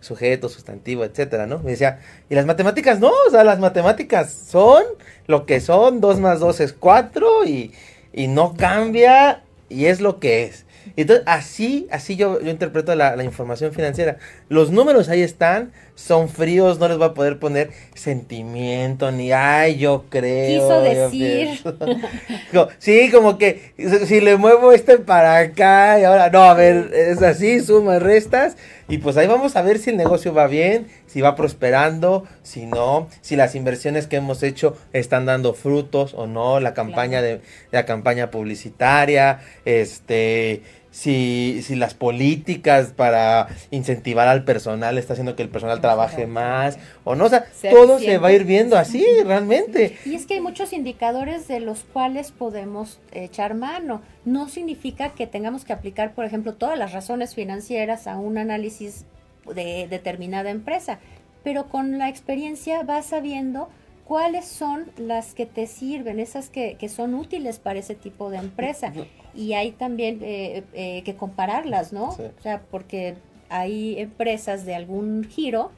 sujeto, 0.00 0.48
sustantivo, 0.48 1.04
etcétera, 1.04 1.46
¿no? 1.46 1.58
Me 1.58 1.72
decía, 1.72 2.00
y 2.30 2.34
las 2.34 2.46
matemáticas 2.46 2.98
no, 2.98 3.10
o 3.10 3.30
sea, 3.30 3.44
las 3.44 3.58
matemáticas 3.58 4.32
son 4.32 4.82
lo 5.26 5.46
que 5.46 5.60
son, 5.60 6.00
2 6.00 6.20
más 6.20 6.40
2 6.40 6.60
es 6.60 6.72
4 6.72 7.44
y, 7.46 7.72
y 8.12 8.28
no 8.28 8.54
cambia 8.54 9.42
y 9.68 9.86
es 9.86 10.00
lo 10.00 10.18
que 10.18 10.44
es. 10.44 10.64
Entonces, 10.96 11.24
así, 11.26 11.86
así 11.90 12.16
yo, 12.16 12.40
yo 12.40 12.50
interpreto 12.50 12.94
la, 12.94 13.16
la, 13.16 13.24
información 13.24 13.72
financiera. 13.72 14.18
Los 14.48 14.70
números 14.70 15.08
ahí 15.08 15.22
están, 15.22 15.72
son 15.94 16.28
fríos, 16.28 16.78
no 16.78 16.88
les 16.88 17.00
va 17.00 17.06
a 17.06 17.14
poder 17.14 17.38
poner 17.38 17.70
sentimiento, 17.94 19.10
ni 19.12 19.32
ay, 19.32 19.76
yo 19.78 20.04
creo. 20.08 20.60
Quiso 20.60 20.80
decir. 20.82 21.58
sí, 22.78 23.10
como 23.10 23.38
que 23.38 23.72
si 24.06 24.20
le 24.20 24.36
muevo 24.36 24.72
este 24.72 24.98
para 24.98 25.38
acá 25.38 26.00
y 26.00 26.04
ahora, 26.04 26.30
no, 26.30 26.42
a 26.42 26.54
ver, 26.54 26.90
es 26.94 27.22
así, 27.22 27.60
sumas, 27.60 28.02
restas, 28.02 28.56
y 28.92 28.98
pues 28.98 29.16
ahí 29.16 29.26
vamos 29.26 29.56
a 29.56 29.62
ver 29.62 29.78
si 29.78 29.88
el 29.88 29.96
negocio 29.96 30.34
va 30.34 30.46
bien, 30.48 30.86
si 31.06 31.22
va 31.22 31.34
prosperando, 31.34 32.26
si 32.42 32.66
no, 32.66 33.08
si 33.22 33.36
las 33.36 33.54
inversiones 33.54 34.06
que 34.06 34.16
hemos 34.16 34.42
hecho 34.42 34.76
están 34.92 35.24
dando 35.24 35.54
frutos 35.54 36.12
o 36.12 36.26
no, 36.26 36.60
la 36.60 36.74
campaña 36.74 37.22
de 37.22 37.40
la 37.70 37.86
campaña 37.86 38.30
publicitaria, 38.30 39.40
este 39.64 40.60
si, 40.92 41.62
si 41.62 41.74
las 41.74 41.94
políticas 41.94 42.92
para 42.94 43.48
incentivar 43.70 44.28
al 44.28 44.44
personal 44.44 44.98
está 44.98 45.14
haciendo 45.14 45.34
que 45.34 45.42
el 45.42 45.48
personal 45.48 45.80
trabaje 45.80 46.26
más 46.26 46.78
o 47.02 47.16
no, 47.16 47.24
o 47.24 47.28
sea, 47.28 47.46
todo 47.70 47.98
se 47.98 48.18
va 48.18 48.28
a 48.28 48.32
ir 48.32 48.44
viendo 48.44 48.76
así 48.76 49.04
realmente. 49.24 49.96
Y 50.04 50.14
es 50.14 50.26
que 50.26 50.34
hay 50.34 50.40
muchos 50.40 50.72
indicadores 50.72 51.48
de 51.48 51.60
los 51.60 51.82
cuales 51.82 52.30
podemos 52.30 53.00
echar 53.10 53.54
mano. 53.54 54.02
No 54.26 54.48
significa 54.48 55.10
que 55.10 55.26
tengamos 55.26 55.64
que 55.64 55.72
aplicar, 55.72 56.12
por 56.12 56.26
ejemplo, 56.26 56.54
todas 56.54 56.78
las 56.78 56.92
razones 56.92 57.34
financieras 57.34 58.06
a 58.06 58.18
un 58.18 58.36
análisis 58.36 59.06
de 59.52 59.88
determinada 59.88 60.50
empresa, 60.50 60.98
pero 61.42 61.68
con 61.68 61.98
la 61.98 62.10
experiencia 62.10 62.82
vas 62.82 63.06
sabiendo 63.06 63.70
cuáles 64.04 64.44
son 64.44 64.90
las 64.98 65.32
que 65.32 65.46
te 65.46 65.66
sirven, 65.66 66.20
esas 66.20 66.50
que, 66.50 66.76
que 66.78 66.90
son 66.90 67.14
útiles 67.14 67.58
para 67.58 67.78
ese 67.78 67.94
tipo 67.94 68.28
de 68.28 68.36
empresa. 68.36 68.92
Y 69.34 69.54
hay 69.54 69.72
también 69.72 70.20
eh, 70.22 70.64
eh, 70.74 71.02
que 71.04 71.14
compararlas, 71.16 71.92
¿no? 71.92 72.10
O 72.10 72.42
sea, 72.42 72.62
porque 72.70 73.14
hay 73.48 73.98
empresas 73.98 74.64
de 74.64 74.74
algún 74.74 75.24
giro 75.24 75.70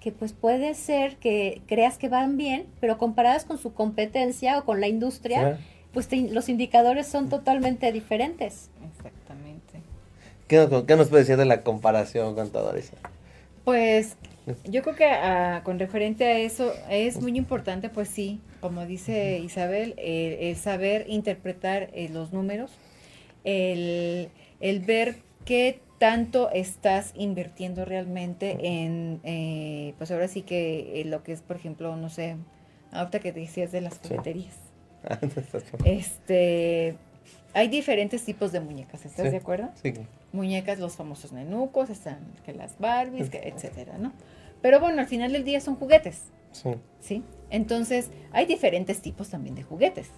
que 0.00 0.12
pues 0.12 0.32
puede 0.32 0.74
ser 0.74 1.16
que 1.16 1.62
creas 1.66 1.96
que 1.96 2.08
van 2.08 2.36
bien, 2.36 2.66
pero 2.80 2.98
comparadas 2.98 3.44
con 3.44 3.58
su 3.58 3.72
competencia 3.72 4.58
o 4.58 4.64
con 4.64 4.80
la 4.80 4.88
industria, 4.88 5.58
pues 5.92 6.08
los 6.12 6.48
indicadores 6.48 7.06
son 7.06 7.28
totalmente 7.28 7.92
diferentes. 7.92 8.70
Exactamente. 8.96 9.80
¿Qué, 10.48 10.84
¿Qué, 10.86 10.96
nos 10.96 11.08
puede 11.08 11.22
decir 11.22 11.36
de 11.36 11.44
la 11.44 11.62
comparación, 11.62 12.34
contadores? 12.34 12.92
Pues 13.64 14.16
yo 14.64 14.82
creo 14.82 14.96
que 14.96 15.04
ah, 15.04 15.60
con 15.64 15.78
referente 15.78 16.24
a 16.24 16.38
eso 16.38 16.72
es 16.90 17.20
muy 17.20 17.36
importante, 17.36 17.88
pues 17.88 18.08
sí, 18.08 18.40
como 18.60 18.84
dice 18.86 19.38
Isabel, 19.38 19.94
el, 19.98 20.56
saber 20.56 21.04
interpretar 21.08 21.90
eh, 21.92 22.08
los 22.12 22.32
números, 22.32 22.72
el, 23.44 24.30
ver 24.80 25.16
qué 25.44 25.80
tanto 25.98 26.50
estás 26.50 27.12
invirtiendo 27.16 27.84
realmente 27.84 28.56
en, 28.60 29.20
eh, 29.24 29.94
pues 29.98 30.10
ahora 30.10 30.28
sí 30.28 30.42
que 30.42 31.00
eh, 31.00 31.04
lo 31.04 31.22
que 31.22 31.32
es, 31.32 31.42
por 31.42 31.56
ejemplo, 31.56 31.96
no 31.96 32.08
sé, 32.08 32.36
ahorita 32.90 33.20
que 33.20 33.32
decías 33.32 33.72
de 33.72 33.80
las 33.80 33.98
jugueterías. 33.98 34.56
este, 35.84 36.96
hay 37.54 37.68
diferentes 37.68 38.24
tipos 38.24 38.52
de 38.52 38.60
muñecas, 38.60 39.04
¿estás 39.04 39.30
de 39.30 39.36
acuerdo? 39.36 39.70
Sí 39.82 39.94
muñecas, 40.32 40.78
los 40.78 40.96
famosos 40.96 41.32
nenucos, 41.32 41.90
están 41.90 42.18
que 42.44 42.52
las 42.52 42.78
Barbies, 42.78 43.30
que, 43.30 43.38
etcétera, 43.38 43.98
¿no? 43.98 44.12
Pero 44.60 44.80
bueno, 44.80 45.00
al 45.00 45.06
final 45.06 45.32
del 45.32 45.44
día 45.44 45.60
son 45.60 45.76
juguetes. 45.76 46.22
Sí. 46.52 46.70
¿Sí? 47.00 47.22
Entonces, 47.50 48.10
hay 48.32 48.46
diferentes 48.46 49.00
tipos 49.00 49.28
también 49.28 49.54
de 49.54 49.62
juguetes. 49.62 50.08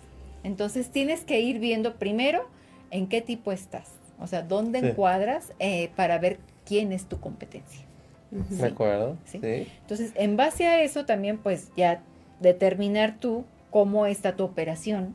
Entonces, 0.42 0.90
tienes 0.90 1.24
que 1.24 1.40
ir 1.40 1.58
viendo 1.58 1.96
primero 1.96 2.48
en 2.90 3.08
qué 3.08 3.20
tipo 3.20 3.52
estás. 3.52 3.90
O 4.20 4.26
sea, 4.26 4.42
dónde 4.42 4.78
encuadras 4.78 5.52
eh, 5.58 5.90
para 5.96 6.18
ver 6.18 6.38
quién 6.64 6.92
es 6.92 7.06
tu 7.06 7.20
competencia. 7.20 7.84
¿De 8.30 8.66
acuerdo? 8.66 9.16
¿Sí? 9.24 9.38
Entonces, 9.42 10.12
en 10.16 10.36
base 10.36 10.66
a 10.66 10.82
eso 10.82 11.04
también, 11.04 11.38
pues 11.38 11.70
ya 11.76 12.02
determinar 12.40 13.18
tú 13.18 13.44
cómo 13.70 14.06
está 14.06 14.36
tu 14.36 14.44
operación 14.44 15.14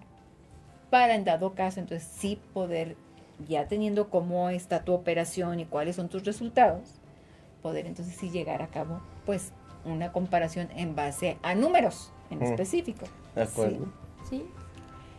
para, 0.89 1.15
en 1.15 1.23
dado 1.23 1.53
caso, 1.53 1.79
entonces 1.79 2.07
sí 2.07 2.39
poder 2.53 2.95
ya 3.47 3.67
teniendo 3.67 4.09
cómo 4.09 4.49
está 4.49 4.83
tu 4.83 4.93
operación 4.93 5.59
y 5.59 5.65
cuáles 5.65 5.95
son 5.95 6.09
tus 6.09 6.25
resultados, 6.25 6.99
poder 7.61 7.85
entonces 7.85 8.15
sí 8.15 8.29
llegar 8.29 8.61
a 8.61 8.67
cabo 8.67 9.01
pues 9.25 9.51
una 9.85 10.11
comparación 10.11 10.69
en 10.75 10.95
base 10.95 11.37
a 11.41 11.55
números 11.55 12.11
en 12.29 12.41
específico. 12.41 13.05
De 13.35 13.43
acuerdo. 13.43 13.87
¿Sí? 14.29 14.45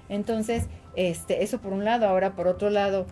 Entonces, 0.08 0.66
este, 0.96 1.42
eso 1.42 1.60
por 1.60 1.72
un 1.72 1.84
lado, 1.84 2.06
ahora 2.06 2.34
por 2.34 2.48
otro 2.48 2.70
lado, 2.70 3.06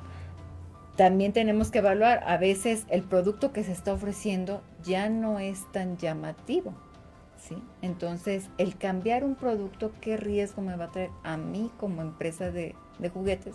también 0.97 1.33
tenemos 1.33 1.71
que 1.71 1.79
evaluar, 1.79 2.25
a 2.27 2.37
veces 2.39 2.85
el 2.91 3.03
producto 3.03 3.53
que 3.53 3.63
se 3.63 3.73
está 3.73 3.93
ofreciendo 3.93 4.63
ya 4.83 5.09
no 5.09 5.39
es 5.39 5.71
tan 5.73 5.97
llamativo. 5.97 6.75
¿sí? 7.39 7.63
Entonces, 7.83 8.51
el 8.59 8.77
cambiar 8.77 9.25
un 9.25 9.37
producto, 9.37 9.93
¿qué 10.01 10.17
riesgo 10.17 10.61
me 10.63 10.77
va 10.77 10.87
a 10.87 10.91
traer 10.91 11.11
a 11.23 11.37
mí 11.37 11.71
como 11.79 12.03
empresa 12.03 12.51
de, 12.51 12.75
de 12.99 13.09
juguetes? 13.11 13.55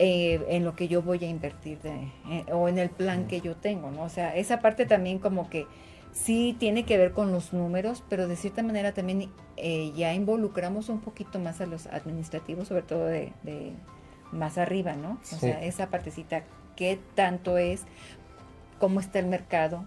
Eh, 0.00 0.40
en 0.48 0.64
lo 0.64 0.76
que 0.76 0.86
yo 0.86 1.02
voy 1.02 1.24
a 1.24 1.28
invertir 1.28 1.80
de, 1.80 2.12
eh, 2.30 2.44
o 2.52 2.68
en 2.68 2.78
el 2.78 2.88
plan 2.88 3.26
que 3.26 3.40
yo 3.40 3.56
tengo, 3.56 3.90
¿no? 3.90 4.04
O 4.04 4.08
sea, 4.08 4.36
esa 4.36 4.60
parte 4.60 4.86
también 4.86 5.18
como 5.18 5.50
que 5.50 5.66
sí 6.24 6.56
tiene 6.58 6.84
que 6.84 6.98
ver 6.98 7.12
con 7.12 7.32
los 7.32 7.52
números, 7.52 8.02
pero 8.08 8.28
de 8.28 8.36
cierta 8.36 8.62
manera 8.62 8.92
también 8.92 9.30
eh, 9.56 9.92
ya 9.96 10.14
involucramos 10.14 10.88
un 10.88 11.00
poquito 11.00 11.38
más 11.38 11.60
a 11.60 11.66
los 11.66 11.86
administrativos, 11.86 12.68
sobre 12.68 12.82
todo 12.82 13.06
de, 13.06 13.32
de 13.44 13.72
más 14.32 14.58
arriba, 14.58 14.94
¿no? 14.94 15.18
O 15.32 15.36
sea, 15.36 15.62
esa 15.64 15.88
partecita, 15.88 16.42
¿qué 16.76 16.98
tanto 17.14 17.56
es? 17.58 17.82
¿Cómo 18.78 19.00
está 19.00 19.18
el 19.18 19.26
mercado? 19.26 19.84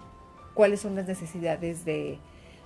¿Cuáles 0.53 0.81
son 0.81 0.95
las 0.95 1.07
necesidades 1.07 1.85
de, 1.85 2.17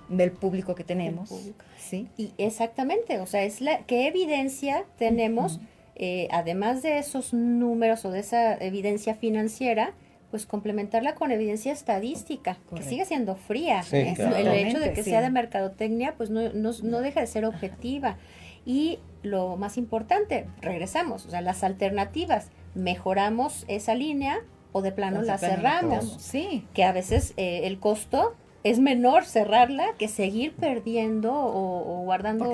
del 0.08 0.32
público 0.32 0.74
que 0.74 0.84
tenemos? 0.84 1.30
¿Sí? 1.78 2.08
Y 2.16 2.32
exactamente, 2.38 3.18
o 3.20 3.26
sea, 3.26 3.42
es 3.42 3.60
la 3.60 3.80
qué 3.80 4.06
evidencia 4.06 4.84
tenemos. 4.98 5.60
Eh, 5.98 6.28
además 6.30 6.82
de 6.82 6.98
esos 6.98 7.32
números 7.32 8.04
o 8.04 8.10
de 8.10 8.20
esa 8.20 8.54
evidencia 8.56 9.14
financiera, 9.14 9.94
pues 10.30 10.46
complementarla 10.46 11.14
con 11.14 11.30
evidencia 11.30 11.72
estadística, 11.72 12.58
que 12.74 12.82
sigue 12.82 13.04
siendo 13.04 13.36
fría. 13.36 13.82
¿eh? 13.92 14.14
El 14.18 14.48
hecho 14.48 14.80
de 14.80 14.92
que 14.92 15.02
sea 15.02 15.20
de 15.20 15.30
mercadotecnia, 15.30 16.14
pues 16.16 16.30
no, 16.30 16.52
no, 16.52 17.00
deja 17.00 17.20
de 17.20 17.26
ser 17.26 17.44
objetiva. 17.44 18.16
Y 18.64 18.98
lo 19.22 19.56
más 19.56 19.76
importante, 19.78 20.46
regresamos, 20.60 21.26
o 21.26 21.30
sea, 21.30 21.40
las 21.40 21.62
alternativas, 21.62 22.50
mejoramos 22.74 23.64
esa 23.68 23.94
línea 23.94 24.40
o 24.72 24.82
de 24.82 24.92
plano 24.92 25.22
la 25.22 25.38
cerramos. 25.38 26.16
Sí. 26.20 26.66
Que 26.74 26.84
a 26.84 26.92
veces 26.92 27.32
eh, 27.36 27.60
el 27.64 27.78
costo 27.78 28.34
es 28.64 28.80
menor 28.80 29.24
cerrarla 29.24 29.86
que 29.96 30.08
seguir 30.08 30.52
perdiendo 30.52 31.32
o, 31.32 32.02
guardando 32.04 32.52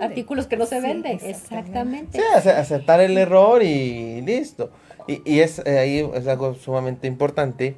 artículos 0.00 0.46
que 0.46 0.56
no 0.56 0.66
se 0.66 0.80
venden. 0.80 1.18
Exactamente. 1.20 2.20
Sí, 2.20 2.48
aceptar 2.48 3.00
el 3.00 3.18
error 3.18 3.62
y 3.62 4.20
listo. 4.22 4.70
Y, 5.08 5.22
y 5.24 5.40
es 5.40 5.60
eh, 5.64 5.78
ahí 5.78 6.10
es 6.14 6.28
algo 6.28 6.54
sumamente 6.54 7.08
importante. 7.08 7.76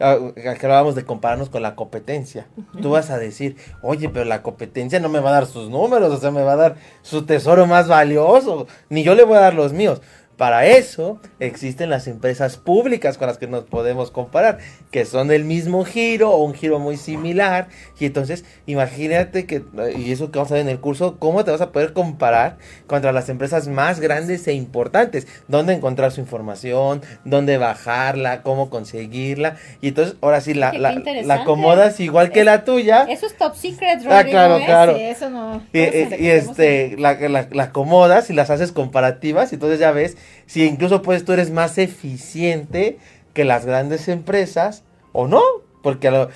Ah, 0.00 0.18
que 0.34 0.48
hablábamos 0.48 0.96
de 0.96 1.04
compararnos 1.04 1.50
con 1.50 1.62
la 1.62 1.76
competencia. 1.76 2.48
Tú 2.82 2.90
vas 2.90 3.10
a 3.10 3.18
decir, 3.18 3.56
oye, 3.80 4.08
pero 4.08 4.24
la 4.24 4.42
competencia 4.42 4.98
no 4.98 5.08
me 5.08 5.20
va 5.20 5.30
a 5.30 5.34
dar 5.34 5.46
sus 5.46 5.70
números, 5.70 6.12
o 6.12 6.16
sea, 6.16 6.32
me 6.32 6.42
va 6.42 6.54
a 6.54 6.56
dar 6.56 6.76
su 7.02 7.24
tesoro 7.24 7.66
más 7.66 7.86
valioso, 7.86 8.66
ni 8.88 9.04
yo 9.04 9.14
le 9.14 9.22
voy 9.22 9.36
a 9.36 9.40
dar 9.40 9.54
los 9.54 9.72
míos. 9.72 10.02
Para 10.36 10.66
eso 10.66 11.20
existen 11.38 11.90
las 11.90 12.08
empresas 12.08 12.56
públicas 12.56 13.18
con 13.18 13.28
las 13.28 13.38
que 13.38 13.46
nos 13.46 13.64
podemos 13.64 14.10
comparar, 14.10 14.58
que 14.90 15.04
son 15.04 15.28
del 15.28 15.44
mismo 15.44 15.84
giro 15.84 16.30
o 16.30 16.42
un 16.44 16.54
giro 16.54 16.80
muy 16.80 16.96
similar. 16.96 17.68
Y 18.00 18.06
entonces, 18.06 18.44
imagínate 18.66 19.46
que, 19.46 19.62
y 19.96 20.10
eso 20.10 20.32
que 20.32 20.38
vamos 20.38 20.50
a 20.50 20.54
ver 20.54 20.62
en 20.62 20.68
el 20.70 20.80
curso, 20.80 21.18
cómo 21.18 21.44
te 21.44 21.52
vas 21.52 21.60
a 21.60 21.70
poder 21.70 21.92
comparar 21.92 22.58
contra 22.86 23.12
las 23.12 23.28
empresas 23.28 23.68
más 23.68 24.00
grandes 24.00 24.46
e 24.48 24.54
importantes. 24.54 25.28
Dónde 25.46 25.72
encontrar 25.72 26.10
su 26.10 26.20
información, 26.20 27.02
dónde 27.24 27.56
bajarla, 27.58 28.42
cómo 28.42 28.70
conseguirla. 28.70 29.56
Y 29.80 29.88
entonces, 29.88 30.16
ahora 30.20 30.40
sí, 30.40 30.54
la, 30.54 30.72
la, 30.72 31.00
la 31.24 31.34
acomodas 31.34 32.00
igual 32.00 32.30
que 32.32 32.42
la 32.44 32.64
tuya. 32.64 33.06
Eso 33.08 33.26
es 33.26 33.36
top 33.36 33.54
secret, 33.54 34.00
Ah, 34.08 34.24
claro, 34.24 34.58
claro. 34.64 34.96
Sí, 34.96 35.02
eso 35.02 35.30
no. 35.30 35.62
Y, 35.72 35.78
y 35.78 36.28
este, 36.30 36.96
la, 36.98 37.14
la, 37.28 37.48
la 37.50 37.62
acomodas 37.64 38.30
y 38.30 38.32
las 38.32 38.50
haces 38.50 38.72
comparativas 38.72 39.52
y 39.52 39.56
entonces 39.56 39.78
ya 39.78 39.92
ves 39.92 40.16
si 40.46 40.64
incluso 40.64 41.02
pues 41.02 41.24
tú 41.24 41.32
eres 41.32 41.50
más 41.50 41.78
eficiente 41.78 42.98
que 43.32 43.44
las 43.44 43.66
grandes 43.66 44.08
empresas 44.08 44.82
o 45.12 45.26
no. 45.26 45.42
Porque 45.82 46.28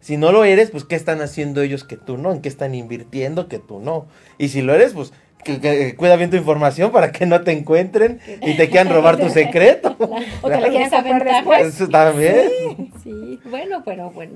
si 0.00 0.16
no 0.16 0.32
lo 0.32 0.42
eres, 0.42 0.72
pues 0.72 0.82
¿qué 0.82 0.96
están 0.96 1.20
haciendo 1.20 1.62
ellos 1.62 1.84
que 1.84 1.96
tú 1.96 2.18
no? 2.18 2.32
¿En 2.32 2.40
qué 2.40 2.48
están 2.48 2.74
invirtiendo 2.74 3.46
que 3.46 3.60
tú 3.60 3.78
no? 3.78 4.06
Y 4.36 4.48
si 4.48 4.62
lo 4.62 4.74
eres, 4.74 4.94
pues 4.94 5.12
que, 5.44 5.94
cuida 5.96 6.16
bien 6.16 6.30
tu 6.30 6.36
información 6.36 6.90
para 6.90 7.12
que 7.12 7.26
no 7.26 7.42
te 7.42 7.52
encuentren 7.52 8.20
y 8.42 8.56
te 8.56 8.68
quieran 8.68 8.92
robar 8.92 9.18
tu 9.18 9.28
secreto. 9.28 9.96
o 10.42 10.48
te 10.48 10.60
la 10.60 10.68
quieran 10.68 10.90
saber 10.90 11.22
después. 11.22 11.66
Eso 11.66 11.88
también. 11.88 12.50
Sí, 12.50 12.90
sí. 13.02 13.40
Bueno, 13.44 13.82
pero 13.84 14.10
bueno, 14.10 14.34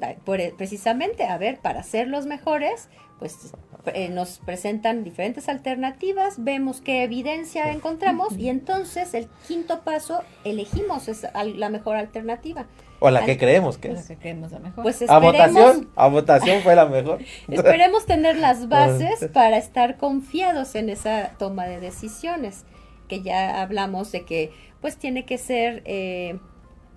precisamente, 0.56 1.24
a 1.24 1.38
ver, 1.38 1.58
para 1.58 1.82
ser 1.82 2.08
los 2.08 2.26
mejores, 2.26 2.88
pues 3.18 3.52
eh, 3.94 4.08
nos 4.08 4.38
presentan 4.38 5.02
diferentes 5.02 5.48
alternativas, 5.48 6.36
vemos 6.38 6.80
qué 6.80 7.02
evidencia 7.02 7.72
encontramos 7.72 8.36
y 8.36 8.48
entonces 8.48 9.14
el 9.14 9.28
quinto 9.46 9.80
paso 9.80 10.22
elegimos 10.44 11.08
la 11.34 11.70
mejor 11.70 11.96
alternativa. 11.96 12.66
O 13.00 13.10
la 13.10 13.24
que 13.24 13.38
creemos 13.38 13.78
que 13.78 13.92
es. 13.92 14.08
la 14.08 14.58
mejor. 14.58 14.82
Pues 14.82 15.08
a 15.08 15.18
votación, 15.18 15.88
a 15.94 16.08
votación 16.08 16.62
fue 16.62 16.74
la 16.74 16.86
mejor. 16.86 17.20
esperemos 17.48 18.06
tener 18.06 18.36
las 18.36 18.68
bases 18.68 19.28
para 19.32 19.56
estar 19.56 19.96
confiados 19.96 20.74
en 20.74 20.88
esa 20.88 21.32
toma 21.38 21.66
de 21.66 21.80
decisiones, 21.80 22.64
que 23.06 23.22
ya 23.22 23.62
hablamos 23.62 24.10
de 24.12 24.24
que 24.24 24.52
pues 24.80 24.96
tiene 24.96 25.24
que 25.24 25.38
ser 25.38 25.82
eh, 25.84 26.38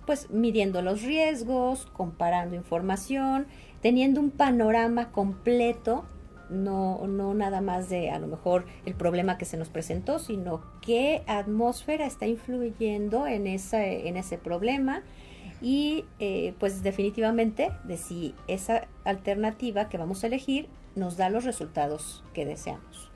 pues 0.06 0.30
midiendo 0.30 0.82
los 0.82 1.02
riesgos, 1.02 1.86
comparando 1.92 2.56
información, 2.56 3.46
teniendo 3.80 4.20
un 4.20 4.30
panorama 4.30 5.12
completo, 5.12 6.04
no, 6.50 7.06
no 7.06 7.32
nada 7.34 7.60
más 7.60 7.88
de 7.88 8.10
a 8.10 8.18
lo 8.18 8.26
mejor 8.26 8.66
el 8.84 8.94
problema 8.94 9.38
que 9.38 9.44
se 9.44 9.56
nos 9.56 9.68
presentó, 9.68 10.18
sino 10.18 10.62
qué 10.80 11.22
atmósfera 11.26 12.06
está 12.06 12.26
influyendo 12.26 13.26
en, 13.26 13.46
esa, 13.46 13.84
en 13.86 14.16
ese 14.16 14.36
problema 14.36 15.02
y 15.62 16.04
eh, 16.18 16.54
pues 16.58 16.82
definitivamente 16.82 17.70
de 17.84 17.96
si 17.96 18.34
esa 18.48 18.88
alternativa 19.04 19.88
que 19.88 19.96
vamos 19.96 20.24
a 20.24 20.26
elegir 20.26 20.68
nos 20.96 21.16
da 21.16 21.30
los 21.30 21.44
resultados 21.44 22.24
que 22.34 22.44
deseamos. 22.44 23.10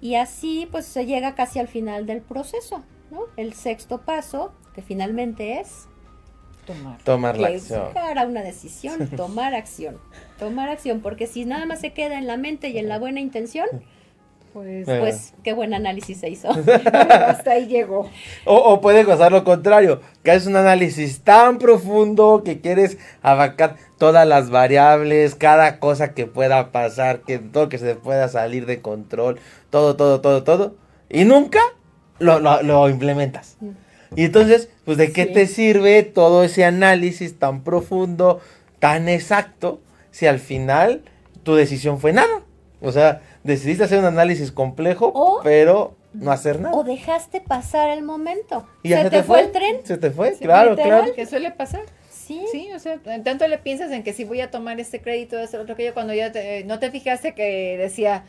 Y 0.00 0.14
así 0.14 0.68
pues 0.70 0.86
se 0.86 1.04
llega 1.06 1.34
casi 1.34 1.58
al 1.58 1.68
final 1.68 2.06
del 2.06 2.22
proceso. 2.22 2.84
¿no? 3.10 3.22
El 3.36 3.52
sexto 3.52 4.02
paso, 4.02 4.52
que 4.74 4.82
finalmente 4.82 5.60
es 5.60 5.88
tomar, 6.66 7.02
tomar 7.02 7.38
la 7.38 7.48
acción. 7.48 7.84
Buscar 7.84 8.26
una 8.26 8.42
decisión, 8.42 9.08
tomar 9.16 9.54
acción. 9.54 9.98
Tomar 10.38 10.68
acción, 10.68 11.00
porque 11.00 11.26
si 11.26 11.44
nada 11.44 11.66
más 11.66 11.80
se 11.80 11.92
queda 11.92 12.18
en 12.18 12.26
la 12.26 12.36
mente 12.36 12.68
y 12.68 12.78
en 12.78 12.88
la 12.88 12.98
buena 12.98 13.20
intención, 13.20 13.66
pues, 14.56 14.86
pues 14.86 15.34
qué 15.42 15.52
buen 15.52 15.74
análisis 15.74 16.18
se 16.18 16.30
hizo. 16.30 16.48
Hasta 16.96 17.50
ahí 17.50 17.66
llegó. 17.66 18.08
O, 18.46 18.56
o 18.56 18.80
puede 18.80 19.04
pasar 19.04 19.30
lo 19.30 19.44
contrario, 19.44 20.00
que 20.22 20.32
es 20.32 20.46
un 20.46 20.56
análisis 20.56 21.20
tan 21.20 21.58
profundo 21.58 22.40
que 22.42 22.62
quieres 22.62 22.96
abarcar 23.20 23.76
todas 23.98 24.26
las 24.26 24.48
variables, 24.48 25.34
cada 25.34 25.78
cosa 25.78 26.14
que 26.14 26.24
pueda 26.24 26.72
pasar, 26.72 27.20
que 27.20 27.38
todo 27.38 27.68
que 27.68 27.76
se 27.76 27.96
pueda 27.96 28.28
salir 28.28 28.64
de 28.64 28.80
control, 28.80 29.38
todo, 29.68 29.94
todo, 29.94 30.22
todo, 30.22 30.42
todo, 30.42 30.74
y 31.10 31.26
nunca 31.26 31.60
lo, 32.18 32.40
lo, 32.40 32.62
lo 32.62 32.88
implementas. 32.88 33.58
Mm. 33.60 33.70
Y 34.16 34.24
entonces, 34.24 34.70
pues 34.86 34.96
de 34.96 35.12
qué 35.12 35.26
te 35.26 35.46
sirve 35.46 36.02
todo 36.02 36.44
ese 36.44 36.64
análisis 36.64 37.38
tan 37.38 37.62
profundo, 37.62 38.40
tan 38.78 39.10
exacto, 39.10 39.82
si 40.12 40.26
al 40.26 40.38
final 40.38 41.02
tu 41.42 41.56
decisión 41.56 42.00
fue 42.00 42.14
nada. 42.14 42.40
O 42.80 42.92
sea, 42.92 43.20
decidiste 43.46 43.84
hacer 43.84 43.98
un 43.98 44.04
análisis 44.04 44.52
complejo, 44.52 45.40
pero 45.42 45.94
no 46.12 46.32
hacer 46.32 46.60
nada. 46.60 46.74
O 46.74 46.84
dejaste 46.84 47.40
pasar 47.40 47.90
el 47.90 48.02
momento. 48.02 48.66
¿Y 48.82 48.90
se, 48.90 49.10
te, 49.10 49.22
fue? 49.22 49.40
el 49.40 49.52
tren. 49.52 49.76
Se 49.84 49.96
te 49.96 50.10
fue, 50.10 50.34
claro, 50.34 50.76
claro. 50.76 51.14
Que 51.14 51.26
suele 51.26 51.50
pasar. 51.50 51.82
Sí. 52.10 52.44
Sí, 52.50 52.70
o 52.74 52.78
sea, 52.78 52.98
tanto 53.22 53.46
le 53.46 53.58
piensas 53.58 53.92
en 53.92 54.02
que 54.02 54.12
si 54.12 54.24
voy 54.24 54.40
a 54.40 54.50
tomar 54.50 54.80
este 54.80 55.00
crédito, 55.00 55.38
ese 55.38 55.58
otro 55.58 55.76
yo 55.76 55.94
cuando 55.94 56.12
ya 56.12 56.32
te, 56.32 56.64
no 56.64 56.80
te 56.80 56.90
fijaste 56.90 57.34
que 57.34 57.76
decía 57.78 58.24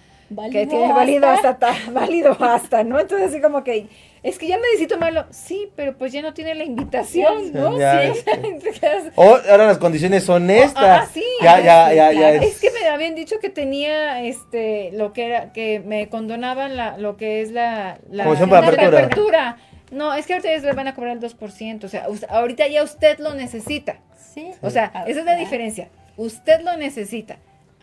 que 0.51 0.67
tiene 0.67 0.93
válido 0.93 1.27
hasta, 1.27 1.73
válido 1.91 2.37
hasta, 2.39 2.83
¿no? 2.83 2.99
Entonces 2.99 3.29
así 3.29 3.41
como 3.41 3.63
que 3.63 3.87
es 4.27 4.37
que 4.37 4.47
ya 4.47 4.57
me 4.57 4.63
necesito 4.63 4.97
malo. 4.97 5.25
Sí, 5.29 5.71
pero 5.75 5.97
pues 5.97 6.11
ya 6.11 6.21
no 6.21 6.33
tiene 6.33 6.53
la 6.53 6.65
invitación, 6.65 7.53
¿no? 7.53 7.77
sí. 7.77 8.23
o 9.15 9.23
ahora 9.49 9.67
las 9.67 9.77
condiciones 9.77 10.23
son 10.23 10.49
estas. 10.49 11.03
Ah, 11.03 11.07
sí. 11.11 11.23
Ya, 11.41 11.59
ya, 11.61 11.93
ya, 11.93 12.11
ya. 12.11 12.33
Es... 12.33 12.59
que 12.59 12.71
me 12.71 12.87
habían 12.87 13.15
dicho 13.15 13.39
que 13.39 13.49
tenía, 13.49 14.21
este, 14.23 14.91
lo 14.93 15.13
que 15.13 15.27
era, 15.27 15.53
que 15.53 15.79
me 15.79 16.09
condonaban 16.09 16.75
la, 16.75 16.97
lo 16.97 17.15
que 17.15 17.41
es 17.41 17.51
la, 17.51 17.99
la, 18.09 18.25
para 18.49 18.67
apertura. 18.67 19.57
No, 19.91 20.13
es 20.13 20.27
que 20.27 20.33
ahorita 20.33 20.49
ya 20.53 20.61
le 20.61 20.73
van 20.73 20.89
a 20.89 20.93
cobrar 20.93 21.15
el 21.15 21.23
2%. 21.23 21.83
O 21.85 21.87
sea, 21.87 22.07
ahorita 22.29 22.67
ya 22.67 22.83
usted 22.83 23.19
lo 23.19 23.33
necesita. 23.33 24.01
Sí. 24.33 24.51
O 24.61 24.69
sea, 24.69 24.91
esa 25.07 25.21
es 25.21 25.25
la 25.25 25.35
diferencia. 25.35 25.89
Usted 26.17 26.61
lo 26.61 26.75
necesita 26.75 27.37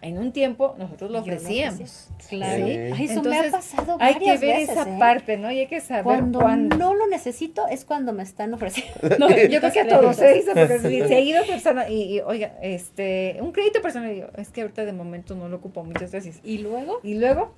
en 0.05 0.19
un 0.19 0.33
tiempo 0.33 0.75
nosotros 0.79 1.11
lo 1.11 1.21
ofrecíamos. 1.21 2.09
Claro. 2.29 2.67
eso 2.67 3.23
me 3.23 3.39
ha 3.39 3.51
pasado 3.51 3.97
Hay 4.01 4.17
que 4.17 4.37
ver 4.37 4.61
esa 4.61 4.83
¿eh? 4.83 4.97
parte, 4.99 5.37
¿no? 5.39 5.51
Y 5.51 5.61
hay 5.61 5.67
que 5.67 5.81
saber 5.81 6.05
cuando, 6.05 6.41
no 6.41 6.95
lo 6.95 7.07
necesito 7.07 7.67
es 7.69 7.85
cuando 7.85 8.13
me 8.13 8.23
están 8.23 8.53
ofreciendo. 8.55 8.95
No, 9.19 9.31
yo 9.31 9.61
creo 9.61 9.73
que 9.73 9.81
a 9.81 9.89
todos 9.89 10.17
se 10.17 10.35
dice 10.35 10.53
porque 10.55 10.79
se 11.09 11.15
ha 11.15 11.21
ido 11.21 11.45
persona 11.47 11.89
y, 11.89 12.21
oiga, 12.21 12.55
este, 12.61 13.39
un 13.41 13.53
crédito 13.53 13.81
personal, 13.81 14.31
es 14.37 14.51
que 14.51 14.63
ahorita 14.63 14.85
de 14.85 14.93
momento 14.93 15.35
no 15.35 15.49
lo 15.49 15.57
ocupo, 15.57 15.85
muchas 15.85 16.11
gracias. 16.11 16.41
¿Y 16.43 16.59
luego? 16.59 17.01
¿Y 17.03 17.15
luego? 17.15 17.55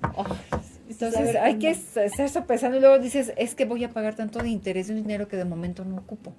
Entonces 0.89 1.35
hay 1.35 1.57
que 1.57 1.71
estar 1.71 2.29
sopesando 2.29 2.77
y 2.77 2.79
luego 2.79 2.99
dices, 2.99 3.33
es 3.35 3.55
que 3.55 3.65
voy 3.65 3.83
a 3.83 3.89
pagar 3.89 4.15
tanto 4.15 4.39
de 4.39 4.49
interés 4.49 4.87
de 4.87 4.93
un 4.93 5.01
dinero 5.01 5.27
que 5.27 5.35
de 5.35 5.45
momento 5.45 5.83
no 5.83 5.97
ocupo. 5.97 6.33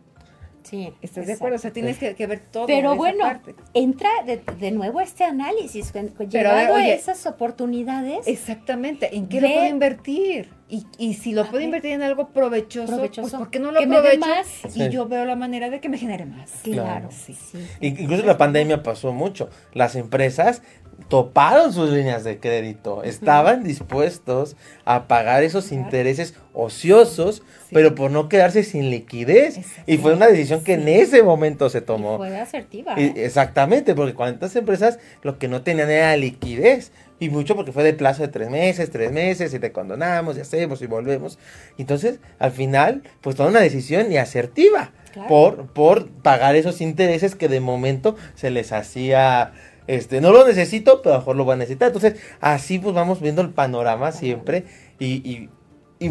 Sí. 0.68 0.92
¿Estás 1.00 1.26
de 1.26 1.32
acuerdo? 1.32 1.56
O 1.56 1.58
sea, 1.58 1.72
tienes 1.72 1.98
que, 1.98 2.26
ver 2.26 2.40
todo. 2.40 2.66
Pero 2.66 2.94
bueno, 2.94 3.24
entra 3.72 4.10
de, 4.26 4.42
de, 4.58 4.70
nuevo 4.70 5.00
este 5.00 5.24
análisis, 5.24 5.92
Pero, 6.30 6.50
a 6.50 6.88
esas 6.88 7.24
oportunidades. 7.26 8.26
Exactamente, 8.26 9.16
¿en 9.16 9.28
qué 9.28 9.40
lo 9.40 9.48
puedo 9.48 9.66
invertir? 9.66 10.50
Y, 10.70 10.86
y 10.98 11.14
si 11.14 11.32
lo 11.32 11.46
puedo 11.46 11.62
invertir 11.62 11.92
en 11.92 12.02
algo 12.02 12.28
provechoso, 12.28 12.98
pues 12.98 13.32
¿por 13.32 13.50
qué 13.50 13.58
no 13.58 13.72
lo 13.72 13.80
aprovecho? 13.80 14.20
Más? 14.20 14.76
Y 14.76 14.90
yo 14.90 15.08
veo 15.08 15.24
la 15.24 15.36
manera 15.36 15.70
de 15.70 15.80
que 15.80 15.88
me 15.88 15.96
genere 15.96 16.26
más. 16.26 16.50
Claro, 16.62 17.08
sí. 17.10 17.34
sí. 17.34 17.58
Incluso 17.80 18.26
la 18.26 18.36
pandemia 18.36 18.82
pasó 18.82 19.12
mucho. 19.12 19.48
Las 19.72 19.96
empresas 19.96 20.62
toparon 21.08 21.72
sus 21.72 21.90
líneas 21.90 22.22
de 22.22 22.38
crédito, 22.38 23.02
estaban 23.02 23.64
dispuestos 23.64 24.56
a 24.84 25.08
pagar 25.08 25.42
esos 25.42 25.72
intereses 25.72 26.34
ociosos, 26.52 27.42
pero 27.72 27.94
por 27.94 28.10
no 28.10 28.28
quedarse 28.28 28.62
sin 28.62 28.90
liquidez. 28.90 29.60
Y 29.86 29.96
fue 29.98 30.12
una 30.12 30.26
decisión 30.26 30.62
que 30.62 30.74
en 30.74 30.88
ese 30.88 31.22
momento 31.22 31.70
se 31.70 31.80
tomó. 31.80 32.18
fue 32.18 32.36
asertiva. 32.36 32.94
Exactamente, 32.94 33.94
porque 33.94 34.14
cuántas 34.14 34.54
empresas 34.56 34.98
lo 35.22 35.38
que 35.38 35.48
no 35.48 35.62
tenían 35.62 35.90
era 35.90 36.16
liquidez. 36.16 36.92
Y 37.20 37.30
mucho 37.30 37.56
porque 37.56 37.72
fue 37.72 37.82
de 37.82 37.94
plazo 37.94 38.22
de 38.22 38.28
tres 38.28 38.48
meses, 38.48 38.90
tres 38.90 39.10
meses, 39.10 39.52
y 39.52 39.58
te 39.58 39.72
condonamos, 39.72 40.36
y 40.36 40.40
hacemos, 40.40 40.82
y 40.82 40.86
volvemos. 40.86 41.38
Entonces, 41.76 42.20
al 42.38 42.52
final, 42.52 43.02
pues 43.22 43.34
tomó 43.34 43.48
una 43.48 43.60
decisión 43.60 44.12
y 44.12 44.18
asertiva 44.18 44.92
por, 45.26 45.66
por 45.66 46.08
pagar 46.08 46.54
esos 46.54 46.80
intereses 46.80 47.34
que 47.34 47.48
de 47.48 47.60
momento 47.60 48.16
se 48.36 48.50
les 48.50 48.72
hacía 48.72 49.52
este, 49.88 50.20
no 50.20 50.32
lo 50.32 50.46
necesito, 50.46 51.02
pero 51.02 51.14
a 51.14 51.18
lo 51.18 51.20
mejor 51.22 51.36
lo 51.36 51.44
voy 51.44 51.54
a 51.54 51.56
necesitar. 51.56 51.88
Entonces, 51.88 52.20
así 52.40 52.78
pues 52.78 52.94
vamos 52.94 53.20
viendo 53.20 53.42
el 53.42 53.50
panorama 53.50 54.12
siempre 54.12 54.64
y, 55.00 55.48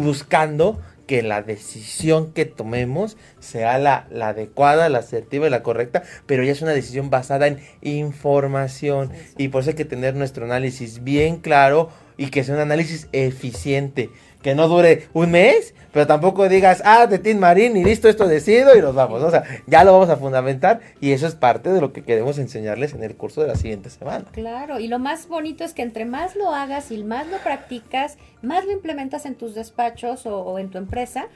buscando 0.00 0.78
que 1.06 1.22
la 1.22 1.40
decisión 1.40 2.32
que 2.32 2.44
tomemos 2.44 3.16
sea 3.38 3.78
la, 3.78 4.06
la, 4.10 4.28
adecuada, 4.28 4.90
la 4.90 4.98
asertiva 4.98 5.46
y 5.46 5.50
la 5.50 5.62
correcta, 5.62 6.02
pero 6.26 6.42
ya 6.42 6.52
es 6.52 6.60
una 6.60 6.72
decisión 6.72 7.08
basada 7.08 7.46
en 7.46 7.60
información. 7.80 9.10
Y 9.38 9.48
por 9.48 9.62
eso 9.62 9.70
hay 9.70 9.76
que 9.76 9.86
tener 9.86 10.14
nuestro 10.16 10.44
análisis 10.44 11.04
bien 11.04 11.38
claro 11.38 11.88
y 12.18 12.30
que 12.30 12.44
sea 12.44 12.56
un 12.56 12.60
análisis 12.60 13.08
eficiente 13.12 14.10
que 14.42 14.54
no 14.54 14.68
dure 14.68 15.08
un 15.14 15.30
mes, 15.30 15.74
pero 15.92 16.06
tampoco 16.06 16.48
digas, 16.48 16.82
ah, 16.84 17.06
de 17.06 17.18
Tim 17.18 17.38
Marín 17.38 17.76
y 17.76 17.84
listo, 17.84 18.08
esto 18.08 18.28
decido 18.28 18.76
y 18.76 18.80
nos 18.80 18.94
vamos. 18.94 19.22
O 19.22 19.30
sea, 19.30 19.44
ya 19.66 19.84
lo 19.84 19.92
vamos 19.92 20.10
a 20.10 20.16
fundamentar 20.16 20.80
y 21.00 21.12
eso 21.12 21.26
es 21.26 21.34
parte 21.34 21.72
de 21.72 21.80
lo 21.80 21.92
que 21.92 22.02
queremos 22.02 22.38
enseñarles 22.38 22.94
en 22.94 23.02
el 23.02 23.16
curso 23.16 23.40
de 23.40 23.48
la 23.48 23.56
siguiente 23.56 23.90
semana. 23.90 24.26
Claro, 24.32 24.78
y 24.78 24.88
lo 24.88 24.98
más 24.98 25.28
bonito 25.28 25.64
es 25.64 25.74
que 25.74 25.82
entre 25.82 26.04
más 26.04 26.36
lo 26.36 26.54
hagas 26.54 26.90
y 26.90 27.02
más 27.02 27.26
lo 27.26 27.38
practicas, 27.38 28.18
más 28.42 28.64
lo 28.64 28.72
implementas 28.72 29.26
en 29.26 29.34
tus 29.34 29.54
despachos 29.54 30.26
o, 30.26 30.58
en 30.58 30.70
tu 30.70 30.78
empresa, 30.78 31.26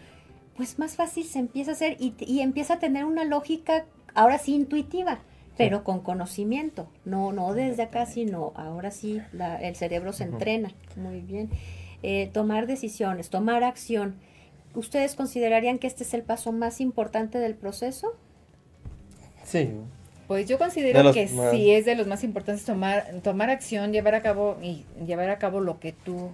pues 0.57 0.79
más 0.79 0.97
fácil 0.97 1.25
se 1.25 1.39
empieza 1.39 1.73
a 1.73 1.75
hacer 1.75 1.97
y, 1.99 2.41
empieza 2.41 2.75
a 2.75 2.79
tener 2.79 3.05
una 3.05 3.25
lógica 3.25 3.87
ahora 4.15 4.39
sí 4.39 4.55
intuitiva 4.55 5.21
pero 5.55 5.85
con 5.85 6.01
conocimiento, 6.01 6.89
no 7.05 7.31
no 7.31 7.53
desde 7.53 7.83
acá, 7.83 8.07
sino 8.07 8.53
ahora 8.57 8.91
sí 8.91 9.21
el 9.61 9.77
cerebro 9.77 10.15
se 10.15 10.25
entrena. 10.25 10.73
Muy 10.97 11.21
bien. 11.21 11.51
Eh, 12.03 12.31
tomar 12.33 12.67
decisiones, 12.67 13.31
tomar 13.31 13.65
acción. 13.65 14.17
¿Ustedes 14.75 15.15
considerarían 15.15 15.79
que 15.79 15.87
este 15.87 16.05
es 16.05 16.15
el 16.15 16.23
paso 16.23 16.53
más 16.53 16.81
importante 16.81 17.39
del 17.39 17.55
proceso? 17.55 18.17
Sí. 19.45 19.71
Pues 20.27 20.49
yo 20.49 20.59
considero 20.59 21.13
que 21.13 21.29
sí 21.29 21.73
es 21.73 21.85
de 21.85 21.95
los 21.95 22.07
más 22.07 22.25
importantes 22.25 22.65
tomar 22.65 23.05
tomar 23.23 23.51
acción, 23.51 23.93
llevar 23.93 24.15
a 24.15 24.23
cabo 24.23 24.57
y 24.63 24.85
llevar 25.05 25.29
a 25.31 25.39
cabo 25.39 25.61
lo 25.61 25.79
que 25.79 25.93
tú 25.93 26.31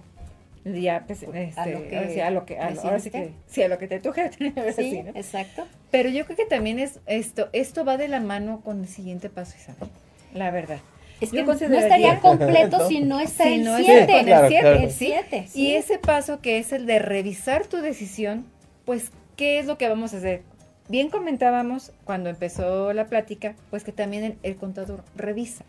ya 0.63 1.03
pues, 1.05 1.23
este, 1.23 1.59
a 1.59 1.65
lo 1.65 1.87
que, 1.87 2.21
a 2.21 2.31
lo 2.31 2.45
que 2.45 2.59
ahora 2.59 2.99
sí 2.99 3.09
que 3.09 3.31
sí 3.47 3.63
a 3.63 3.67
lo 3.67 3.77
que 3.77 3.87
te 3.87 3.99
toca 3.99 4.29
sí, 4.75 5.03
exacto 5.15 5.65
pero 5.89 6.09
yo 6.09 6.25
creo 6.25 6.35
que 6.35 6.45
también 6.45 6.79
es 6.79 6.99
esto 7.05 7.49
esto 7.53 7.85
va 7.85 7.97
de 7.97 8.07
la 8.07 8.19
mano 8.19 8.61
con 8.61 8.81
el 8.81 8.87
siguiente 8.87 9.29
paso 9.29 9.55
Isabel 9.57 9.89
la 10.33 10.51
verdad 10.51 10.79
es 11.21 11.31
que 11.31 11.43
no 11.43 11.53
estaría 11.53 12.19
completo 12.19 12.85
si 12.87 13.01
no 13.01 13.19
está 13.19 13.43
si 13.45 13.55
el 13.55 13.67
7. 13.75 14.89
siete, 14.89 15.47
Y 15.53 15.71
ese 15.71 15.97
paso 15.97 16.41
que 16.41 16.59
es 16.59 16.71
el 16.71 16.85
de 16.85 16.99
revisar 16.99 17.67
tu 17.67 17.77
decisión, 17.77 18.45
pues, 18.85 19.11
¿qué 19.35 19.59
es 19.59 19.65
lo 19.65 19.77
que 19.77 19.89
vamos 19.89 20.13
a 20.13 20.17
hacer? 20.17 20.43
Bien 20.87 21.09
comentábamos 21.09 21.91
cuando 22.03 22.29
empezó 22.29 22.93
la 22.93 23.05
plática, 23.05 23.55
pues 23.69 23.83
que 23.83 23.91
también 23.91 24.39
el, 24.41 24.55
contador 24.55 25.03
revisa. 25.15 25.63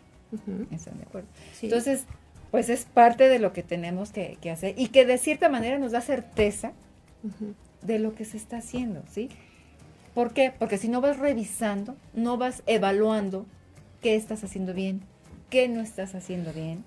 ¿Están 0.71 0.97
de 0.97 1.03
acuerdo? 1.03 1.27
Entonces, 1.61 2.05
pues 2.49 2.69
es 2.69 2.85
parte 2.85 3.27
de 3.29 3.39
lo 3.39 3.53
que 3.53 3.63
tenemos 3.63 4.11
que, 4.11 4.37
hacer 4.51 4.73
y 4.77 4.87
que 4.87 5.05
de 5.05 5.17
cierta 5.17 5.49
manera 5.49 5.77
nos 5.77 5.91
da 5.91 6.01
certeza 6.01 6.73
de 7.81 7.99
lo 7.99 8.15
que 8.15 8.25
se 8.25 8.37
está 8.37 8.57
haciendo, 8.57 9.03
¿sí? 9.11 9.29
¿Por 10.13 10.33
qué? 10.33 10.51
Porque 10.57 10.77
si 10.77 10.89
no 10.89 11.01
vas 11.01 11.17
revisando, 11.17 11.95
no 12.13 12.37
vas 12.37 12.63
evaluando 12.65 13.45
qué 14.01 14.15
estás 14.15 14.43
haciendo 14.43 14.73
bien, 14.73 15.01
qué 15.51 15.67
no 15.67 15.81
estás 15.81 16.15
haciendo 16.15 16.51
bien, 16.53 16.83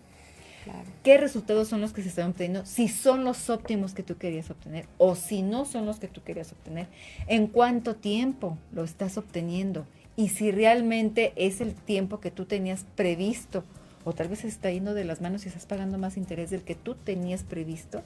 qué 1.05 1.19
resultados 1.19 1.69
son 1.69 1.81
los 1.81 1.93
que 1.93 2.03
se 2.03 2.09
están 2.09 2.31
obteniendo, 2.31 2.67
si 2.67 2.89
son 2.89 3.23
los 3.23 3.51
óptimos 3.51 3.95
que 3.95 4.03
tú 4.03 4.17
querías 4.17 4.51
obtener 4.51 4.87
o 4.99 5.15
si 5.15 5.43
no 5.43 5.67
son 5.67 5.87
los 5.87 6.01
que 6.01 6.09
tú 6.09 6.23
querías 6.25 6.51
obtener, 6.51 6.89
en 7.29 7.47
cuánto 7.47 7.95
tiempo 7.95 8.59
lo 8.73 8.83
estás 8.83 9.19
obteniendo 9.19 9.87
y 10.17 10.31
si 10.31 10.51
realmente 10.51 11.33
es 11.37 11.61
el 11.61 11.75
tiempo 11.75 12.19
que 12.19 12.31
tú 12.31 12.47
tenías 12.47 12.85
previsto 12.97 13.63
o 14.05 14.15
tal 14.15 14.29
vez 14.29 14.41
se 14.41 14.49
está 14.49 14.71
yendo 14.71 14.95
de 14.95 15.05
las 15.05 15.21
manos 15.21 15.45
y 15.45 15.49
estás 15.49 15.67
pagando 15.67 15.99
más 15.99 16.17
interés 16.17 16.51
del 16.51 16.63
que 16.63 16.75
tú 16.75 16.95
tenías 16.95 17.43
previsto 17.43 18.03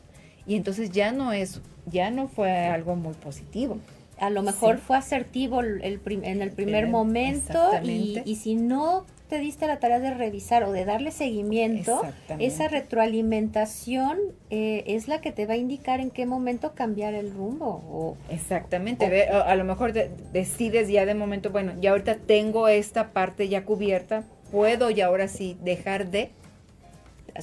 y 0.47 0.57
entonces 0.57 0.91
ya 0.91 1.13
no 1.13 1.33
es, 1.33 1.61
ya 1.87 2.11
no 2.11 2.27
fue 2.27 2.67
algo 2.67 2.97
muy 2.97 3.15
positivo. 3.15 3.79
A 4.21 4.31
lo 4.31 4.43
mejor 4.43 4.79
fue 4.79 4.97
asertivo 4.97 5.61
el, 5.61 6.01
en 6.07 6.43
el 6.43 6.51
primer 6.51 6.89
momento 6.89 7.71
y, 7.83 8.21
y 8.25 8.37
si 8.37 8.55
no 8.55 9.07
te 9.29 9.39
diste 9.39 9.67
la 9.67 9.79
tarea 9.79 10.01
de 10.01 10.13
revisar 10.15 10.65
o 10.65 10.73
de 10.73 10.85
darle 10.85 11.11
seguimiento, 11.11 12.03
esa 12.39 12.69
retroalimentación 12.69 14.19
eh, 14.51 14.85
es 14.87 15.07
la 15.07 15.21
que 15.21 15.33
te 15.33 15.47
va 15.47 15.55
a 15.55 15.57
indicar 15.57 16.01
en 16.01 16.11
qué 16.11 16.27
momento 16.27 16.75
cambiar 16.75 17.15
el 17.15 17.33
rumbo. 17.33 17.83
O, 17.89 18.17
Exactamente, 18.31 19.29
a, 19.29 19.55
lo 19.55 19.65
mejor 19.65 19.93
decides 19.93 20.89
ya 20.89 21.05
de 21.05 21.15
momento, 21.15 21.51
bueno, 21.51 21.75
ya 21.81 21.91
ahorita 21.91 22.17
tengo 22.17 22.69
esta 22.69 23.11
parte 23.13 23.49
ya 23.49 23.65
cubierta, 23.65 24.25
puedo 24.51 24.91
y 24.91 25.01
ahora 25.01 25.29
sí 25.29 25.57
dejar 25.63 26.11
de. 26.11 26.31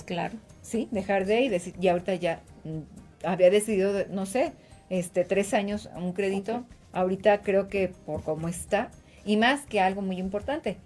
Claro. 0.05 0.33
Sí, 0.61 0.89
dejar 0.91 1.25
de 1.25 1.41
y 1.41 1.49
decir, 1.49 1.75
y 1.79 1.88
ahorita 1.88 2.15
ya 2.15 2.41
mm, 2.63 3.25
había 3.25 3.51
decidido, 3.51 3.93
no 4.09 4.25
sé, 4.25 4.53
este, 4.89 5.25
tres 5.25 5.53
años 5.53 5.89
un 5.95 6.13
crédito, 6.13 6.65
ahorita 6.93 7.41
creo 7.41 7.67
que 7.67 7.89
por 8.05 8.23
cómo 8.23 8.47
está, 8.47 8.91
y 9.25 9.37
más 9.37 9.65
que 9.65 9.81
algo 9.81 10.01
muy 10.01 10.17
importante, 10.17 10.77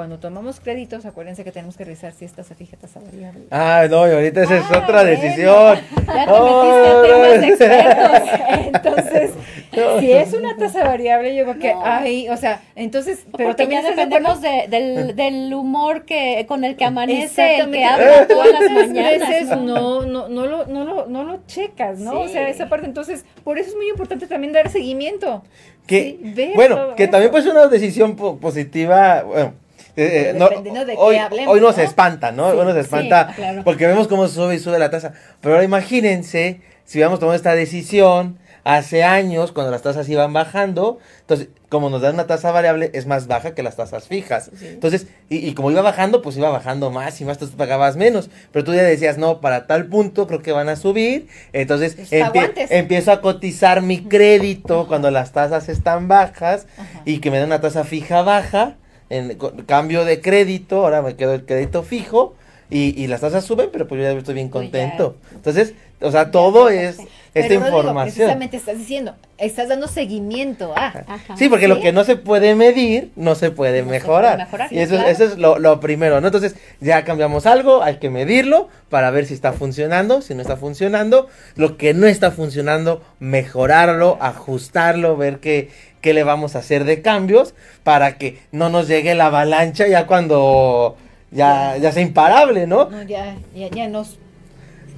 cuando 0.00 0.18
tomamos 0.18 0.60
créditos, 0.60 1.04
acuérdense 1.04 1.44
que 1.44 1.52
tenemos 1.52 1.76
que 1.76 1.84
revisar 1.84 2.14
si 2.14 2.24
esta 2.24 2.42
se 2.42 2.54
fija 2.54 2.74
tasa 2.78 3.00
variable. 3.00 3.42
Ah, 3.50 3.86
no, 3.90 4.08
y 4.08 4.12
ahorita 4.12 4.44
esa 4.44 4.56
es 4.56 4.64
ah, 4.70 4.78
otra 4.82 5.04
decisión. 5.04 5.78
Ya 6.06 7.02
te 7.02 7.38
metiste 7.38 7.68
temas 7.68 8.22
expertos. 8.22 8.72
Entonces, 8.72 9.30
si 10.00 10.12
es 10.12 10.32
una 10.32 10.56
tasa 10.56 10.84
variable, 10.84 11.36
yo 11.36 11.44
creo 11.44 11.58
que 11.58 11.74
hay, 11.84 12.30
o 12.30 12.36
sea, 12.38 12.62
entonces, 12.76 13.26
pero 13.36 13.54
también 13.54 13.84
dependemos 13.84 14.40
de, 14.40 14.68
del, 14.70 15.14
del, 15.16 15.52
humor 15.52 16.06
que 16.06 16.46
con 16.48 16.64
el 16.64 16.76
que 16.76 16.86
amanece, 16.86 17.58
el 17.58 17.70
que 17.70 17.84
habla 17.84 18.26
todas 18.26 18.52
las 18.58 18.70
mañanas. 18.70 19.28
veces 19.28 19.48
no, 19.50 20.06
no, 20.06 20.30
no, 20.30 20.46
lo, 20.46 20.64
no, 20.64 20.84
lo, 20.84 21.08
no 21.08 21.24
lo 21.24 21.40
checas, 21.46 21.98
¿no? 21.98 22.20
O 22.20 22.28
sea, 22.28 22.48
esa 22.48 22.70
parte, 22.70 22.86
entonces, 22.86 23.26
por 23.44 23.58
eso 23.58 23.68
es 23.68 23.76
muy 23.76 23.90
importante 23.90 24.26
también 24.26 24.54
dar 24.54 24.70
seguimiento. 24.70 25.42
Que, 25.86 26.52
bueno, 26.54 26.94
que 26.94 27.06
también 27.06 27.30
puede 27.30 27.44
ser 27.44 27.52
una 27.52 27.66
decisión 27.66 28.16
positiva, 28.16 29.24
bueno, 29.24 29.54
eh, 29.96 30.34
eh, 30.36 30.96
hoy, 30.96 31.16
hoy 31.46 31.60
nos 31.60 31.78
espanta, 31.78 32.32
¿no? 32.32 32.48
hoy 32.48 32.64
nos 32.64 32.76
espanta 32.76 33.34
porque 33.64 33.86
vemos 33.86 34.08
cómo 34.08 34.28
sube 34.28 34.54
y 34.54 34.58
sube 34.58 34.78
la 34.78 34.90
tasa. 34.90 35.12
Pero 35.40 35.54
ahora 35.54 35.64
imagínense 35.64 36.60
si 36.84 36.98
hubiéramos 36.98 37.20
tomado 37.20 37.36
esta 37.36 37.54
decisión 37.54 38.38
hace 38.64 39.04
años, 39.04 39.52
cuando 39.52 39.70
las 39.70 39.82
tasas 39.82 40.08
iban 40.08 40.32
bajando, 40.32 40.98
entonces, 41.20 41.48
como 41.68 41.88
nos 41.88 42.02
dan 42.02 42.14
una 42.14 42.26
tasa 42.26 42.50
variable, 42.50 42.90
es 42.94 43.06
más 43.06 43.26
baja 43.26 43.54
que 43.54 43.62
las 43.62 43.76
tasas 43.76 44.08
fijas. 44.08 44.50
Entonces, 44.60 45.06
y, 45.28 45.54
como 45.54 45.70
iba 45.70 45.82
bajando, 45.82 46.20
pues 46.20 46.36
iba 46.36 46.50
bajando 46.50 46.90
más 46.90 47.20
y 47.20 47.24
más, 47.24 47.38
tú 47.38 47.48
pagabas 47.50 47.96
menos. 47.96 48.28
Pero 48.52 48.64
tú 48.64 48.74
ya 48.74 48.82
decías, 48.82 49.18
no, 49.18 49.40
para 49.40 49.66
tal 49.66 49.86
punto 49.86 50.26
creo 50.26 50.42
que 50.42 50.52
van 50.52 50.68
a 50.68 50.76
subir. 50.76 51.28
Entonces, 51.52 51.96
empiezo 52.10 53.12
a 53.12 53.20
cotizar 53.20 53.82
mi 53.82 54.02
crédito 54.04 54.86
cuando 54.88 55.10
las 55.10 55.32
tasas 55.32 55.68
están 55.68 56.08
bajas 56.08 56.66
y 57.04 57.18
que 57.20 57.30
me 57.30 57.38
dan 57.38 57.46
una 57.46 57.60
tasa 57.60 57.84
fija 57.84 58.22
baja 58.22 58.76
en 59.10 59.36
cambio 59.66 60.04
de 60.04 60.20
crédito, 60.20 60.82
ahora 60.84 61.02
me 61.02 61.16
quedo 61.16 61.34
el 61.34 61.44
crédito 61.44 61.82
fijo 61.82 62.34
y, 62.70 63.00
y 63.02 63.08
las 63.08 63.20
tasas 63.20 63.44
suben, 63.44 63.68
pero 63.72 63.86
pues 63.88 64.00
yo 64.00 64.04
ya 64.10 64.16
estoy 64.16 64.34
bien 64.34 64.48
Pues 64.48 64.62
contento. 64.62 65.16
Entonces, 65.34 65.74
o 66.00 66.10
sea, 66.10 66.30
todo 66.30 66.68
es 66.70 66.98
esta 67.34 67.48
Pero, 67.48 67.54
información. 67.66 68.14
precisamente 68.14 68.56
estás 68.56 68.78
diciendo, 68.78 69.14
estás 69.38 69.68
dando 69.68 69.86
seguimiento 69.86 70.72
a. 70.74 70.86
Ajá. 70.86 71.36
Sí, 71.36 71.48
porque 71.48 71.68
lo 71.68 71.80
que 71.80 71.92
no 71.92 72.04
se 72.04 72.16
puede 72.16 72.54
medir, 72.54 73.10
no 73.16 73.34
se 73.34 73.50
puede 73.50 73.82
No 73.82 73.86
se 73.88 73.90
mejorar. 73.90 74.32
puede 74.34 74.44
mejorar, 74.44 74.72
y 74.72 74.78
eso, 74.78 74.94
claro. 74.94 75.08
eso 75.08 75.24
es 75.24 75.36
lo, 75.38 75.58
lo 75.58 75.78
primero, 75.80 76.20
¿no? 76.20 76.28
Entonces, 76.28 76.56
ya 76.80 77.04
cambiamos 77.04 77.44
algo, 77.44 77.82
hay 77.82 77.98
que 77.98 78.08
medirlo 78.08 78.68
para 78.88 79.10
ver 79.10 79.26
si 79.26 79.34
está 79.34 79.52
funcionando, 79.52 80.22
si 80.22 80.34
no 80.34 80.42
está 80.42 80.56
funcionando. 80.56 81.28
Lo 81.56 81.76
que 81.76 81.92
no 81.92 82.06
está 82.06 82.30
funcionando, 82.30 83.02
mejorarlo, 83.18 84.16
ajustarlo, 84.20 85.16
ver 85.16 85.38
qué, 85.40 85.68
qué 86.00 86.12
le 86.14 86.24
vamos 86.24 86.56
a 86.56 86.60
hacer 86.60 86.84
de 86.84 87.02
cambios 87.02 87.54
para 87.84 88.18
que 88.18 88.38
no 88.52 88.68
nos 88.68 88.88
llegue 88.88 89.14
la 89.14 89.26
avalancha 89.26 89.86
ya 89.88 90.06
cuando 90.06 90.96
ya, 91.30 91.76
ya 91.76 91.92
sea 91.92 92.02
imparable, 92.02 92.66
¿no? 92.66 92.90
No, 92.90 93.02
ya, 93.02 93.36
ya, 93.54 93.68
ya 93.68 93.88
nos. 93.88 94.18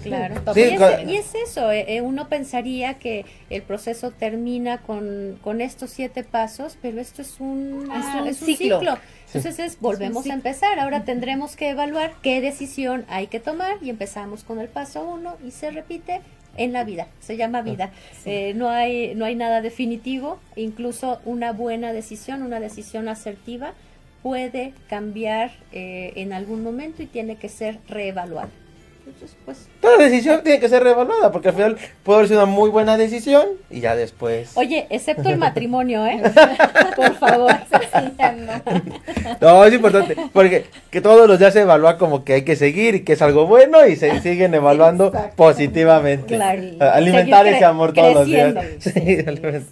Claro. 0.02 0.34
Sí, 0.52 0.60
y, 0.60 0.62
es, 0.64 0.80
cua- 0.80 1.08
y 1.08 1.16
es 1.16 1.32
eso, 1.36 1.70
eh, 1.70 1.84
eh, 1.86 2.00
uno 2.00 2.28
pensaría 2.28 2.94
que 2.94 3.24
el 3.50 3.62
proceso 3.62 4.10
termina 4.10 4.78
con, 4.78 5.38
con 5.42 5.60
estos 5.60 5.90
siete 5.90 6.24
pasos, 6.24 6.76
pero 6.82 7.00
esto 7.00 7.22
es 7.22 7.38
un, 7.38 7.84
Es 7.84 8.04
ah, 8.06 8.18
un 8.22 8.26
es 8.28 8.40
un 8.40 8.46
ciclo. 8.46 8.80
ciclo. 8.80 8.98
Entonces 9.32 9.60
es, 9.60 9.78
volvemos 9.80 10.28
a 10.28 10.34
empezar. 10.34 10.80
Ahora 10.80 11.04
tendremos 11.04 11.54
que 11.54 11.70
evaluar 11.70 12.14
qué 12.20 12.40
decisión 12.40 13.04
hay 13.08 13.28
que 13.28 13.38
tomar 13.38 13.76
y 13.80 13.90
empezamos 13.90 14.42
con 14.42 14.58
el 14.58 14.66
paso 14.66 15.04
uno 15.04 15.36
y 15.46 15.52
se 15.52 15.70
repite 15.70 16.20
en 16.56 16.72
la 16.72 16.84
vida. 16.84 17.08
Se 17.20 17.36
llama 17.36 17.62
vida. 17.62 17.92
Eh, 18.24 18.52
no 18.54 18.68
hay 18.68 19.14
no 19.14 19.24
hay 19.24 19.34
nada 19.34 19.60
definitivo. 19.60 20.38
Incluso 20.56 21.20
una 21.24 21.52
buena 21.52 21.92
decisión, 21.92 22.42
una 22.42 22.60
decisión 22.60 23.08
asertiva 23.08 23.74
puede 24.22 24.72
cambiar 24.88 25.50
eh, 25.72 26.12
en 26.16 26.32
algún 26.32 26.62
momento 26.62 27.02
y 27.02 27.06
tiene 27.06 27.36
que 27.36 27.48
ser 27.48 27.78
reevaluada. 27.88 28.50
Entonces, 29.04 29.36
pues 29.44 29.68
Toda 29.80 29.98
decisión 29.98 30.42
tiene 30.44 30.60
que 30.60 30.68
ser 30.68 30.84
reevaluada, 30.84 31.32
porque 31.32 31.48
al 31.48 31.54
final 31.54 31.76
puede 32.04 32.18
haber 32.18 32.28
sido 32.28 32.44
una 32.44 32.52
muy 32.52 32.70
buena 32.70 32.96
decisión 32.96 33.46
y 33.68 33.80
ya 33.80 33.96
después... 33.96 34.52
Oye, 34.54 34.86
excepto 34.90 35.28
el 35.28 35.38
matrimonio, 35.38 36.06
¿eh? 36.06 36.22
Por 36.96 37.14
favor. 37.16 37.52
No, 39.40 39.64
es 39.64 39.74
importante, 39.74 40.16
porque 40.32 40.66
que 40.90 41.00
todos 41.00 41.26
los 41.26 41.38
días 41.38 41.52
se 41.52 41.62
evalúa 41.62 41.98
como 41.98 42.24
que 42.24 42.34
hay 42.34 42.42
que 42.42 42.54
seguir 42.54 42.94
y 42.94 43.00
que 43.00 43.14
es 43.14 43.22
algo 43.22 43.46
bueno 43.46 43.84
y 43.86 43.96
se 43.96 44.20
siguen 44.20 44.54
evaluando 44.54 45.12
positivamente. 45.34 46.36
Claro. 46.36 46.62
Alimentar 46.80 47.46
ese 47.48 47.64
amor 47.64 47.92
todos 47.92 48.14
los 48.14 48.26
días. 48.26 48.54
creciendo. 48.54 48.82
Sí, 48.92 49.28
alimentar. 49.28 49.62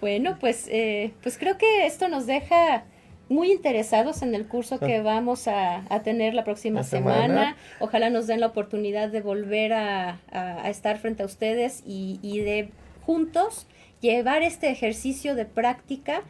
Bueno, 0.00 0.36
pues, 0.40 0.66
eh, 0.68 1.12
pues 1.22 1.38
creo 1.38 1.58
que 1.58 1.86
esto 1.86 2.08
nos 2.08 2.26
deja 2.26 2.84
muy 3.32 3.50
interesados 3.50 4.22
en 4.22 4.34
el 4.34 4.46
curso 4.46 4.78
que 4.78 5.00
vamos 5.00 5.48
a, 5.48 5.84
a 5.88 6.02
tener 6.02 6.34
la 6.34 6.44
próxima 6.44 6.80
La 6.80 6.84
semana. 6.84 7.22
semana. 7.22 7.56
Ojalá 7.80 8.10
nos 8.10 8.26
den 8.26 8.40
la 8.40 8.46
oportunidad 8.48 9.08
de 9.08 9.20
volver 9.20 9.72
a, 9.72 10.20
a- 10.30 10.64
a 10.64 10.70
estar 10.70 10.98
frente 10.98 11.22
a 11.22 11.26
ustedes 11.26 11.82
y, 11.86 12.18
y 12.22 12.40
de 12.40 12.68
juntos 13.04 13.66
llevar 14.00 14.42
este 14.42 14.70
ejercicio 14.70 15.34
de 15.34 15.44
práctica 15.46 16.22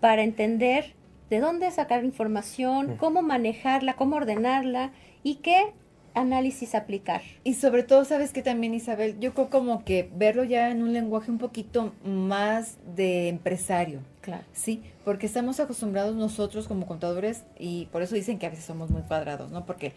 para 0.00 0.22
entender 0.22 0.94
de 1.30 1.40
dónde 1.40 1.70
sacar 1.70 2.04
información, 2.04 2.96
cómo 2.98 3.22
manejarla, 3.22 3.94
cómo 3.96 4.16
ordenarla 4.16 4.92
y 5.22 5.36
qué 5.36 5.72
análisis 6.14 6.74
aplicar. 6.74 7.22
Y 7.44 7.54
sobre 7.54 7.82
todo, 7.82 8.04
¿sabes 8.04 8.32
que 8.32 8.42
también, 8.42 8.74
Isabel? 8.74 9.18
Yo 9.20 9.34
creo 9.34 9.50
como 9.50 9.84
que 9.84 10.10
verlo 10.14 10.44
ya 10.44 10.70
en 10.70 10.82
un 10.82 10.92
lenguaje 10.92 11.30
un 11.30 11.38
poquito 11.38 11.92
más 12.04 12.76
de 12.96 13.28
empresario. 13.28 14.00
Claro. 14.20 14.42
Sí, 14.52 14.82
porque 15.04 15.26
estamos 15.26 15.60
acostumbrados 15.60 16.14
nosotros 16.16 16.68
como 16.68 16.86
contadores 16.86 17.44
y 17.58 17.86
por 17.86 18.02
eso 18.02 18.14
dicen 18.14 18.38
que 18.38 18.46
a 18.46 18.50
veces 18.50 18.64
somos 18.64 18.90
muy 18.90 19.02
cuadrados, 19.02 19.50
¿no? 19.50 19.64
Porque 19.64 19.92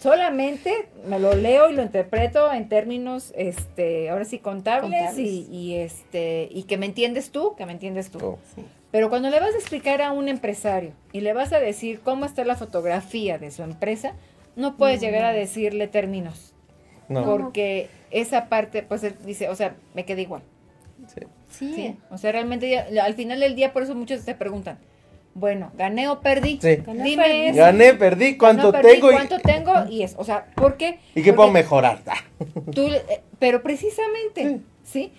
solamente 0.00 0.88
me 1.06 1.18
lo 1.18 1.34
leo 1.34 1.70
y 1.70 1.74
lo 1.74 1.82
interpreto 1.82 2.52
en 2.52 2.68
términos, 2.68 3.32
este, 3.36 4.10
ahora 4.10 4.24
sí 4.24 4.38
contables, 4.38 4.90
Contables. 4.90 5.18
Y, 5.18 5.48
y, 5.50 5.74
este, 5.76 6.48
y 6.50 6.64
que 6.64 6.76
me 6.76 6.86
entiendes 6.86 7.30
tú, 7.30 7.54
que 7.56 7.64
me 7.66 7.72
entiendes 7.72 8.10
tú. 8.10 8.18
Oh. 8.22 8.38
Sí. 8.54 8.62
Pero 8.94 9.08
cuando 9.08 9.28
le 9.28 9.40
vas 9.40 9.52
a 9.52 9.58
explicar 9.58 10.02
a 10.02 10.12
un 10.12 10.28
empresario 10.28 10.92
y 11.12 11.20
le 11.20 11.32
vas 11.32 11.52
a 11.52 11.58
decir 11.58 11.98
cómo 11.98 12.26
está 12.26 12.44
la 12.44 12.54
fotografía 12.54 13.38
de 13.38 13.50
su 13.50 13.64
empresa, 13.64 14.12
no 14.56 14.76
puedes 14.76 15.00
llegar 15.00 15.24
a 15.24 15.32
decirle 15.32 15.88
términos, 15.88 16.52
No, 17.08 17.24
porque 17.24 17.88
esa 18.10 18.48
parte, 18.48 18.82
pues 18.82 19.02
él 19.04 19.14
dice, 19.24 19.48
o 19.48 19.54
sea, 19.54 19.74
me 19.94 20.04
queda 20.04 20.20
igual. 20.20 20.42
sí. 21.08 21.20
Sí. 21.50 21.72
Sí, 21.72 21.96
o 22.10 22.18
sea, 22.18 22.32
realmente 22.32 22.68
ya- 22.68 23.04
al 23.04 23.14
final 23.14 23.38
del 23.38 23.54
día, 23.54 23.72
por 23.72 23.84
eso 23.84 23.94
muchos 23.94 24.24
te 24.24 24.34
preguntan, 24.34 24.76
bueno, 25.34 25.70
¿gané 25.76 26.08
o 26.08 26.20
perdí? 26.20 26.58
Sí. 26.60 26.76
Gané 26.84 27.04
Dime 27.04 27.22
perdí. 27.22 27.38
eso. 27.46 27.58
Gané, 27.58 27.94
perdí, 27.94 28.36
cuánto 28.36 28.72
perdí, 28.72 28.88
tengo 28.94 29.10
y, 29.10 29.14
cuánto 29.14 29.38
tengo 29.38 29.72
y 29.88 30.02
es, 30.02 30.16
o 30.18 30.24
sea, 30.24 30.46
¿por 30.56 30.76
qué? 30.76 30.98
y 31.14 31.22
qué 31.22 31.32
puedo 31.32 31.52
mejorar. 31.52 32.00
Tú 32.74 32.88
eh, 32.88 33.20
pero 33.38 33.62
precisamente, 33.62 34.62
¿sí? 34.82 35.12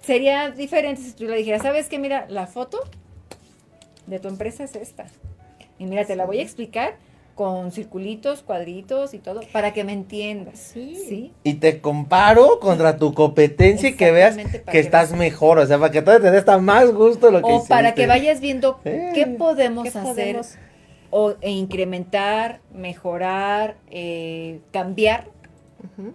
Sería 0.00 0.50
diferente 0.52 1.02
si 1.02 1.12
tú 1.12 1.24
le 1.24 1.36
dijeras, 1.36 1.62
¿sabes 1.62 1.88
qué? 1.88 1.98
Mira, 1.98 2.26
la 2.28 2.46
foto 2.46 2.78
de 4.06 4.18
tu 4.20 4.28
empresa 4.28 4.62
es 4.64 4.76
esta. 4.76 5.06
Y 5.78 5.86
mira, 5.86 6.04
te 6.04 6.14
la 6.16 6.24
voy 6.24 6.38
a 6.38 6.42
explicar 6.42 6.94
con 7.40 7.72
circulitos, 7.72 8.42
cuadritos 8.42 9.14
y 9.14 9.18
todo, 9.18 9.40
para 9.50 9.72
que 9.72 9.82
me 9.82 9.94
entiendas. 9.94 10.58
Sí. 10.58 10.94
¿Sí? 11.08 11.32
Y 11.42 11.54
te 11.54 11.80
comparo 11.80 12.60
contra 12.60 12.98
tu 12.98 13.14
competencia 13.14 13.88
y 13.88 13.94
que 13.96 14.10
veas 14.12 14.36
que 14.36 14.60
que 14.60 14.78
estás 14.78 15.08
veas. 15.12 15.18
mejor. 15.18 15.58
O 15.58 15.66
sea, 15.66 15.78
para 15.78 15.90
que 15.90 16.02
todo 16.02 16.20
te 16.20 16.30
dé 16.30 16.36
hasta 16.36 16.58
más 16.58 16.92
gusto 16.92 17.30
lo 17.30 17.40
que 17.40 17.50
O 17.50 17.64
para 17.64 17.94
que 17.94 18.02
hiciste. 18.02 18.06
vayas 18.08 18.40
viendo 18.42 18.78
Eh. 18.84 19.12
qué 19.14 19.26
podemos 19.26 19.84
¿Qué 19.84 19.88
hacer 19.88 20.02
podemos? 20.36 20.58
o, 21.08 21.32
e 21.40 21.50
incrementar, 21.52 22.60
mejorar, 22.74 23.76
eh, 23.90 24.60
cambiar 24.70 25.28
Ujú. 25.98 26.12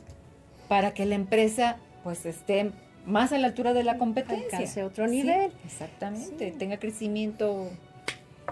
para 0.67 0.93
que 0.93 1.07
la 1.07 1.15
empresa 1.15 1.77
pues 2.03 2.23
esté 2.27 2.69
más 3.07 3.31
a 3.33 3.39
la 3.39 3.47
altura 3.47 3.73
de 3.73 3.83
la 3.83 3.97
competencia. 3.97 4.45
Alcance 4.59 4.83
otro 4.83 5.07
Sí, 5.09 5.23
nivel. 5.23 5.51
exactamente, 5.65 6.51
Sí. 6.51 6.55
tenga 6.59 6.77
crecimiento 6.77 7.67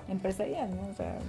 empresarial, 0.09 0.71
¿no? 0.75 0.87
O 0.91 0.95
sea, 0.95 1.19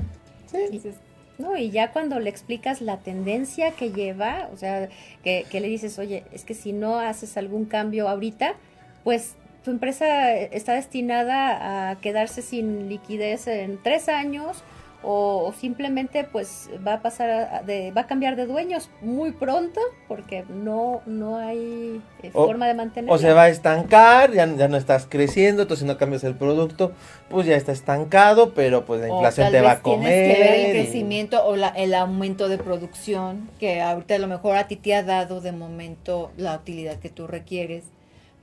Sí. 0.47 0.59
dices, 0.70 0.95
No, 1.39 1.57
y 1.57 1.70
ya 1.70 1.91
cuando 1.91 2.20
le 2.20 2.30
explicas 2.30 2.80
la 2.80 2.99
tendencia 2.99 3.72
que 3.72 3.91
lleva, 3.91 4.49
o 4.53 4.57
sea, 4.57 4.89
que, 5.24 5.45
que 5.51 5.61
le 5.61 5.68
dices, 5.68 5.99
oye, 5.99 6.22
es 6.32 6.45
que 6.45 6.55
si 6.55 6.72
no 6.72 7.01
haces 7.01 7.37
algún 7.37 7.64
cambio 7.64 8.09
ahorita, 8.09 8.55
pues 9.03 9.35
tu 9.64 9.70
empresa 9.70 10.32
está 10.35 10.74
destinada 10.74 11.91
a 11.91 11.97
quedarse 11.97 12.43
sin 12.43 12.89
liquidez 12.89 13.47
en 13.47 13.82
tres 13.82 14.09
años 14.09 14.62
o, 15.05 15.46
o 15.46 15.52
simplemente 15.52 16.24
pues 16.24 16.70
va 16.86 16.94
a 16.94 17.02
pasar 17.02 17.30
a- 17.30 17.62
de, 17.62 17.90
va 17.92 18.02
a 18.02 18.07
cambiar 18.07 18.36
de 18.36 18.46
dueños 18.46 18.90
muy 19.00 19.32
pronto 19.32 19.80
porque 20.09 20.44
no, 20.48 21.02
no 21.07 21.36
hay 21.36 22.00
eh, 22.22 22.30
O- 22.32 22.46
forma 22.46 22.66
de 22.66 22.74
mantenerla. 22.74 23.14
O 23.14 23.18
se 23.18 23.32
va 23.32 23.42
a 23.42 23.48
estancar, 23.48 24.32
ya, 24.32 24.46
ya 24.57 24.68
no 24.68 24.76
estás 24.76 25.07
creciendo, 25.09 25.62
entonces 25.62 25.82
si 25.82 25.86
no 25.86 25.98
cambias 25.98 26.24
el 26.24 26.34
producto, 26.34 26.92
pues 27.28 27.46
ya 27.46 27.57
está 27.57 27.72
estancado, 27.72 28.55
pero 28.55 28.84
pues 28.84 29.00
la 29.00 29.09
o 29.09 29.14
inflación 29.16 29.46
tal 29.46 29.52
te 29.52 29.61
va 29.61 29.72
a 29.72 29.80
comer. 29.82 30.00
Tienes 30.09 30.36
que 30.36 30.42
ver 30.42 30.55
el 30.55 30.66
y- 30.76 30.80
crecimiento 30.80 31.44
o 31.46 31.57
la- 31.57 31.68
el 31.68 31.94
aumento 31.94 32.48
de 32.48 32.59
producción, 32.59 33.48
que 33.61 33.80
ahorita 33.80 34.14
a 34.14 34.18
lo 34.18 34.26
mejor 34.28 34.57
a 34.57 34.66
ti 34.68 34.76
te 34.76 34.94
ha 34.94 35.02
dado 35.02 35.40
de 35.40 35.52
momento 35.52 36.30
la 36.36 36.55
utilidad 36.57 36.96
que 36.98 37.11
tú 37.11 37.26
requieres, 37.26 37.84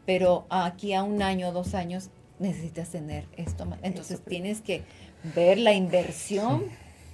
pero 0.05 0.45
aquí 0.49 0.93
a 0.93 1.03
un 1.03 1.21
año 1.21 1.49
o 1.49 1.51
dos 1.51 1.73
años 1.75 2.09
necesitas 2.39 2.89
tener 2.89 3.25
esto 3.37 3.65
más. 3.65 3.79
Entonces 3.83 4.19
Eso. 4.19 4.23
tienes 4.27 4.61
que 4.61 4.81
ver 5.35 5.57
la 5.57 5.73
inversión 5.73 6.63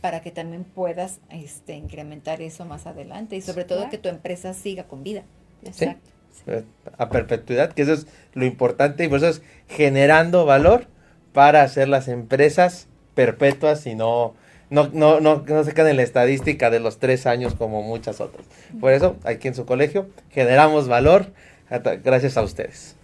para 0.02 0.22
que 0.22 0.32
también 0.32 0.64
puedas 0.64 1.20
este, 1.30 1.76
incrementar 1.76 2.42
eso 2.42 2.66
más 2.66 2.86
adelante 2.88 3.36
y 3.36 3.42
sobre 3.42 3.66
todo 3.66 3.80
Claro. 3.80 3.92
que 3.92 3.98
tu 3.98 4.10
empresa 4.10 4.54
siga 4.54 4.84
con 4.84 5.04
vida. 5.04 5.24
Exacto. 5.66 6.10
eh, 6.46 6.64
a 6.98 7.10
perpetuidad, 7.10 7.74
que 7.74 7.82
eso 7.82 7.94
es 7.94 8.08
lo 8.34 8.46
importante 8.46 9.04
y 9.04 9.08
por 9.08 9.18
eso 9.18 9.28
es 9.28 9.42
generando 9.68 10.46
valor 10.46 10.88
para 11.34 11.64
hacer 11.64 11.88
las 11.90 12.08
empresas 12.08 12.88
perpetuas 13.16 13.86
y 13.88 13.96
no, 13.96 14.36
no, 14.70 14.88
no, 14.94 15.20
no, 15.20 15.44
no 15.48 15.64
se 15.64 15.74
queden 15.74 15.92
en 15.92 15.98
la 15.98 16.04
estadística 16.04 16.70
de 16.70 16.80
los 16.80 17.00
tres 17.00 17.26
años 17.26 17.56
como 17.56 17.82
muchas 17.82 18.22
otras. 18.22 18.46
Por 18.80 18.94
eso, 18.94 19.16
aquí 19.24 19.48
en 19.48 19.56
su 19.56 19.66
colegio, 19.66 20.10
generamos 20.30 20.88
valor 20.88 21.34
gracias 22.04 22.38
a 22.38 22.44
ustedes 22.44 22.96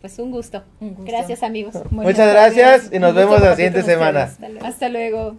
pues 0.00 0.18
un 0.18 0.30
gusto. 0.30 0.62
Gracias 0.80 1.42
amigos. 1.42 1.74
Muchas, 1.90 2.32
gracias, 2.32 2.90
y 2.92 2.98
nos 2.98 3.14
vemos 3.14 3.40
la 3.40 3.56
siguiente 3.56 3.82
semana. 3.82 4.24
Hasta. 4.24 4.66
Hasta 4.66 4.88
luego. 4.88 5.36